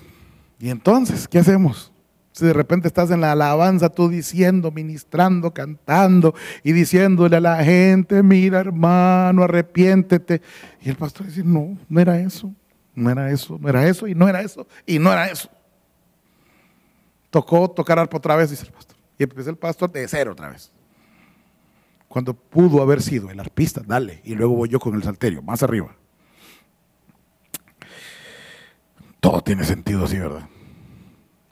Y 0.58 0.70
entonces, 0.70 1.26
¿qué 1.28 1.38
hacemos? 1.38 1.92
Si 2.32 2.44
de 2.44 2.52
repente 2.52 2.86
estás 2.86 3.10
en 3.10 3.20
la 3.20 3.32
alabanza, 3.32 3.88
tú 3.88 4.08
diciendo, 4.08 4.70
ministrando, 4.70 5.52
cantando 5.52 6.34
y 6.62 6.72
diciéndole 6.72 7.36
a 7.36 7.40
la 7.40 7.64
gente, 7.64 8.22
mira 8.22 8.60
hermano, 8.60 9.44
arrepiéntete. 9.44 10.42
Y 10.82 10.90
el 10.90 10.96
pastor 10.96 11.26
dice, 11.26 11.42
no, 11.44 11.78
no 11.88 12.00
era 12.00 12.20
eso, 12.20 12.52
no 12.94 13.10
era 13.10 13.30
eso, 13.30 13.58
no 13.60 13.68
era 13.68 13.88
eso, 13.88 14.06
y 14.06 14.14
no 14.14 14.28
era 14.28 14.42
eso, 14.42 14.66
y 14.86 14.98
no 14.98 15.12
era 15.12 15.30
eso 15.30 15.50
tocó 17.30 17.70
tocar 17.70 17.98
arpa 17.98 18.16
otra 18.16 18.36
vez, 18.36 18.50
dice 18.50 18.66
el 18.66 18.72
pastor. 18.72 18.96
Y 19.18 19.24
empezó 19.24 19.50
el 19.50 19.56
pastor 19.56 19.90
de 19.90 20.06
cero 20.06 20.32
otra 20.32 20.50
vez. 20.50 20.70
Cuando 22.08 22.32
pudo 22.34 22.80
haber 22.80 23.02
sido 23.02 23.30
el 23.30 23.38
arpista, 23.38 23.82
dale. 23.86 24.20
Y 24.24 24.34
luego 24.34 24.54
voy 24.54 24.68
yo 24.68 24.80
con 24.80 24.94
el 24.94 25.02
salterio, 25.02 25.42
más 25.42 25.62
arriba. 25.62 25.94
Todo 29.20 29.42
tiene 29.42 29.64
sentido 29.64 30.04
así, 30.04 30.18
¿verdad? 30.18 30.48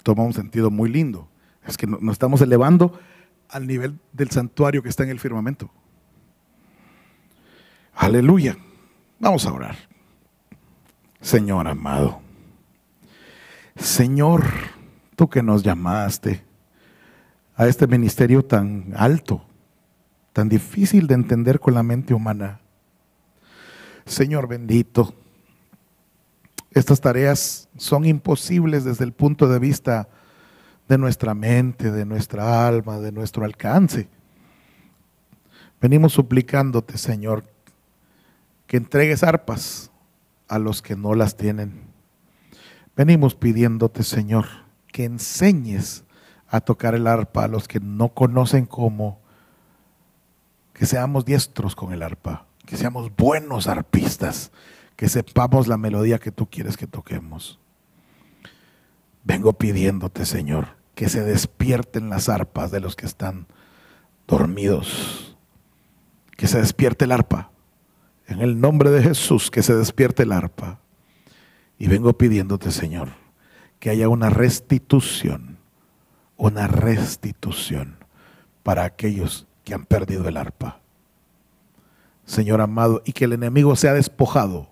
Toma 0.03 0.23
un 0.23 0.32
sentido 0.32 0.70
muy 0.70 0.89
lindo. 0.89 1.28
Es 1.66 1.77
que 1.77 1.86
nos 1.86 2.12
estamos 2.12 2.40
elevando 2.40 2.98
al 3.48 3.66
nivel 3.66 3.98
del 4.12 4.31
santuario 4.31 4.82
que 4.82 4.89
está 4.89 5.03
en 5.03 5.11
el 5.11 5.20
firmamento. 5.20 5.70
Aleluya. 7.94 8.57
Vamos 9.19 9.47
a 9.47 9.53
orar. 9.53 9.77
Señor 11.20 11.66
amado. 11.66 12.20
Señor 13.74 14.44
tú 15.16 15.28
que 15.28 15.43
nos 15.43 15.62
llamaste 15.62 16.44
a 17.56 17.66
este 17.66 17.86
ministerio 17.86 18.44
tan 18.44 18.93
alto, 18.97 19.44
tan 20.32 20.48
difícil 20.48 21.06
de 21.06 21.14
entender 21.14 21.59
con 21.59 21.74
la 21.74 21.82
mente 21.82 22.14
humana. 22.14 22.60
Señor 24.05 24.47
bendito, 24.47 25.14
Estas 26.76 27.01
tareas 27.01 27.70
son 27.78 28.05
imposibles 28.05 28.84
desde 28.84 29.05
el 29.05 29.12
punto 29.12 29.48
de 29.48 29.59
vista 29.59 30.10
de 30.86 30.98
nuestra 30.98 31.32
mente, 31.32 31.90
de 31.90 32.05
nuestra 32.05 32.68
alma, 32.68 32.98
de 32.98 33.12
nuestro 33.12 33.47
alcance. 33.47 34.10
Venimos 35.80 36.12
suplicándote, 36.12 36.98
Señor, 36.98 37.44
que 38.66 38.76
entregues 38.76 39.22
arpas 39.22 39.90
a 40.48 40.59
los 40.59 40.82
que 40.82 40.97
no 40.97 41.14
las 41.14 41.38
tienen. 41.38 41.80
Venimos 42.94 43.34
pidiéndote, 43.34 44.02
Señor, 44.02 44.44
que 44.97 45.05
enseñes 45.05 46.05
a 46.48 46.62
tocar 46.62 46.94
el 46.94 47.06
arpa 47.06 47.44
a 47.44 47.48
los 47.48 47.68
que 47.68 47.81
no 47.81 48.14
conocen 48.14 48.64
cómo, 48.64 49.20
que 50.73 50.86
seamos 50.86 51.27
diestros 51.27 51.77
con 51.77 51.93
el 51.93 52.02
arpa, 52.02 52.47
que 52.64 52.78
seamos 52.78 53.14
buenos 53.14 53.66
arpistas, 53.68 54.52
que 54.97 55.10
sepamos 55.10 55.68
la 55.68 55.77
melodía 55.77 56.18
que 56.18 56.32
tú 56.32 56.48
quieres 56.48 56.78
que 56.78 56.86
toquemos. 56.86 57.60
Vengo 59.23 59.52
pidiéndote, 59.52 60.24
Señor, 60.24 60.68
que 60.94 61.10
se 61.10 61.23
despierten 61.23 62.09
las 62.09 62.31
arpas 62.31 62.70
de 62.70 62.81
los 62.81 62.97
que 62.97 63.05
están 63.05 63.48
dormidos, 64.27 65.36
que 66.39 66.47
se 66.47 66.59
despierte 66.59 67.05
el 67.05 67.12
arpa. 67.12 67.51
En 68.27 68.40
el 68.40 68.62
nombre 68.62 68.89
de 68.89 69.02
Jesús, 69.02 69.51
que 69.51 69.62
se 69.62 69.74
despierte 69.74 70.23
el 70.23 70.32
arpa. 70.32 70.81
Y 71.78 71.86
vengo 71.86 72.16
pidiéndote, 72.16 72.70
Señor, 72.70 73.26
que 73.86 73.90
haya 73.90 74.08
una 74.08 74.30
restitución, 74.30 75.58
una 76.36 76.66
restitución 76.66 77.98
para 78.64 78.82
aquellos 78.82 79.46
que 79.62 79.74
han 79.74 79.84
perdido 79.84 80.26
el 80.26 80.38
arpa. 80.38 80.80
Señor 82.24 82.60
amado, 82.62 83.00
y 83.04 83.12
que 83.12 83.26
el 83.26 83.32
enemigo 83.32 83.76
sea 83.76 83.92
despojado, 83.92 84.68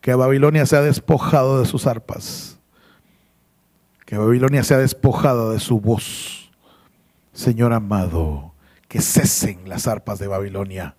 que 0.00 0.14
Babilonia 0.14 0.64
sea 0.64 0.80
despojado 0.80 1.60
de 1.60 1.66
sus 1.66 1.86
arpas, 1.86 2.58
que 4.06 4.16
Babilonia 4.16 4.64
sea 4.64 4.78
despojado 4.78 5.52
de 5.52 5.60
su 5.60 5.78
voz. 5.78 6.50
Señor 7.34 7.74
amado, 7.74 8.54
que 8.88 9.02
cesen 9.02 9.68
las 9.68 9.86
arpas 9.86 10.18
de 10.18 10.28
Babilonia, 10.28 10.96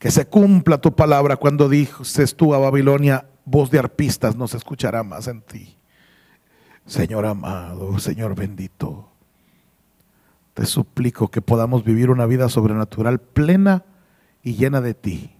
que 0.00 0.10
se 0.10 0.26
cumpla 0.26 0.78
tu 0.80 0.92
palabra 0.96 1.36
cuando 1.36 1.68
dices 1.68 2.34
tú 2.34 2.52
a 2.52 2.58
Babilonia, 2.58 3.28
voz 3.44 3.70
de 3.70 3.78
arpistas 3.78 4.34
no 4.34 4.48
se 4.48 4.56
escuchará 4.56 5.04
más 5.04 5.28
en 5.28 5.40
ti. 5.40 5.78
Señor 6.86 7.24
amado, 7.24 7.98
Señor 7.98 8.34
bendito, 8.34 9.08
te 10.52 10.66
suplico 10.66 11.28
que 11.28 11.40
podamos 11.40 11.82
vivir 11.82 12.10
una 12.10 12.26
vida 12.26 12.48
sobrenatural 12.48 13.20
plena 13.20 13.84
y 14.42 14.54
llena 14.54 14.80
de 14.80 14.94
ti. 14.94 15.30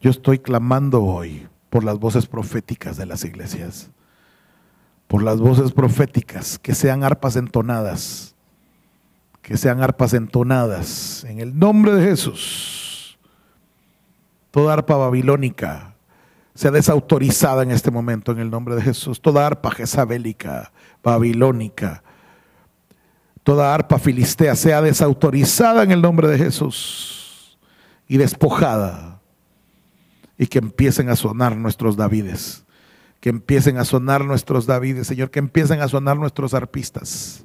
Yo 0.00 0.10
estoy 0.10 0.38
clamando 0.38 1.02
hoy 1.02 1.48
por 1.68 1.82
las 1.82 1.98
voces 1.98 2.26
proféticas 2.26 2.96
de 2.96 3.06
las 3.06 3.24
iglesias, 3.24 3.90
por 5.08 5.22
las 5.22 5.40
voces 5.40 5.72
proféticas 5.72 6.58
que 6.60 6.74
sean 6.74 7.02
arpas 7.02 7.34
entonadas, 7.34 8.36
que 9.42 9.56
sean 9.56 9.82
arpas 9.82 10.14
entonadas 10.14 11.24
en 11.24 11.40
el 11.40 11.58
nombre 11.58 11.92
de 11.92 12.04
Jesús. 12.04 13.18
Toda 14.52 14.74
arpa 14.74 14.96
babilónica, 14.96 15.95
sea 16.56 16.70
desautorizada 16.70 17.62
en 17.62 17.70
este 17.70 17.90
momento 17.90 18.32
en 18.32 18.38
el 18.38 18.50
nombre 18.50 18.74
de 18.74 18.82
Jesús. 18.82 19.20
Toda 19.20 19.46
arpa 19.46 19.70
jezabélica, 19.70 20.72
babilónica, 21.02 22.02
toda 23.42 23.74
arpa 23.74 23.98
filistea 23.98 24.56
sea 24.56 24.80
desautorizada 24.80 25.82
en 25.82 25.92
el 25.92 26.00
nombre 26.00 26.28
de 26.28 26.38
Jesús 26.38 27.58
y 28.08 28.16
despojada. 28.16 29.20
Y 30.38 30.46
que 30.46 30.58
empiecen 30.58 31.10
a 31.10 31.16
sonar 31.16 31.56
nuestros 31.56 31.96
Davides, 31.96 32.64
que 33.20 33.28
empiecen 33.28 33.78
a 33.78 33.84
sonar 33.84 34.24
nuestros 34.24 34.66
Davides, 34.66 35.06
Señor, 35.06 35.30
que 35.30 35.38
empiecen 35.38 35.80
a 35.80 35.88
sonar 35.88 36.16
nuestros 36.16 36.52
arpistas, 36.52 37.44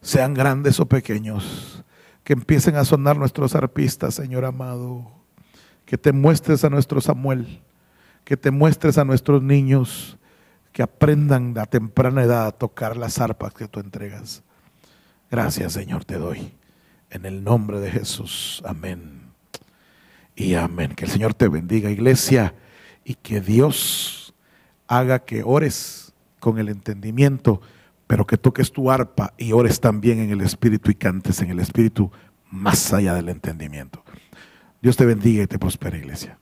sean 0.00 0.34
grandes 0.34 0.80
o 0.80 0.86
pequeños, 0.86 1.82
que 2.24 2.34
empiecen 2.34 2.76
a 2.76 2.84
sonar 2.84 3.16
nuestros 3.16 3.54
arpistas, 3.54 4.14
Señor 4.14 4.44
amado, 4.44 5.10
que 5.86 5.96
te 5.96 6.12
muestres 6.12 6.62
a 6.64 6.70
nuestro 6.70 7.00
Samuel 7.00 7.62
que 8.28 8.36
te 8.36 8.50
muestres 8.50 8.98
a 8.98 9.06
nuestros 9.06 9.42
niños 9.42 10.18
que 10.70 10.82
aprendan 10.82 11.56
a 11.56 11.64
temprana 11.64 12.24
edad 12.24 12.46
a 12.46 12.52
tocar 12.52 12.94
las 12.94 13.20
arpas 13.20 13.54
que 13.54 13.68
tú 13.68 13.80
entregas. 13.80 14.42
Gracias, 15.30 15.72
Señor, 15.72 16.04
te 16.04 16.16
doy. 16.16 16.52
En 17.08 17.24
el 17.24 17.42
nombre 17.42 17.80
de 17.80 17.90
Jesús. 17.90 18.62
Amén. 18.66 19.32
Y 20.36 20.52
amén. 20.56 20.94
Que 20.94 21.06
el 21.06 21.10
Señor 21.10 21.32
te 21.32 21.48
bendiga, 21.48 21.90
iglesia, 21.90 22.54
y 23.02 23.14
que 23.14 23.40
Dios 23.40 24.34
haga 24.88 25.20
que 25.20 25.42
ores 25.42 26.12
con 26.38 26.58
el 26.58 26.68
entendimiento, 26.68 27.62
pero 28.06 28.26
que 28.26 28.36
toques 28.36 28.72
tu 28.72 28.90
arpa 28.90 29.32
y 29.38 29.52
ores 29.52 29.80
también 29.80 30.18
en 30.18 30.32
el 30.32 30.42
Espíritu 30.42 30.90
y 30.90 30.96
cantes 30.96 31.40
en 31.40 31.48
el 31.48 31.60
Espíritu 31.60 32.12
más 32.50 32.92
allá 32.92 33.14
del 33.14 33.30
entendimiento. 33.30 34.04
Dios 34.82 34.98
te 34.98 35.06
bendiga 35.06 35.44
y 35.44 35.46
te 35.46 35.58
prospere, 35.58 35.96
iglesia. 35.96 36.37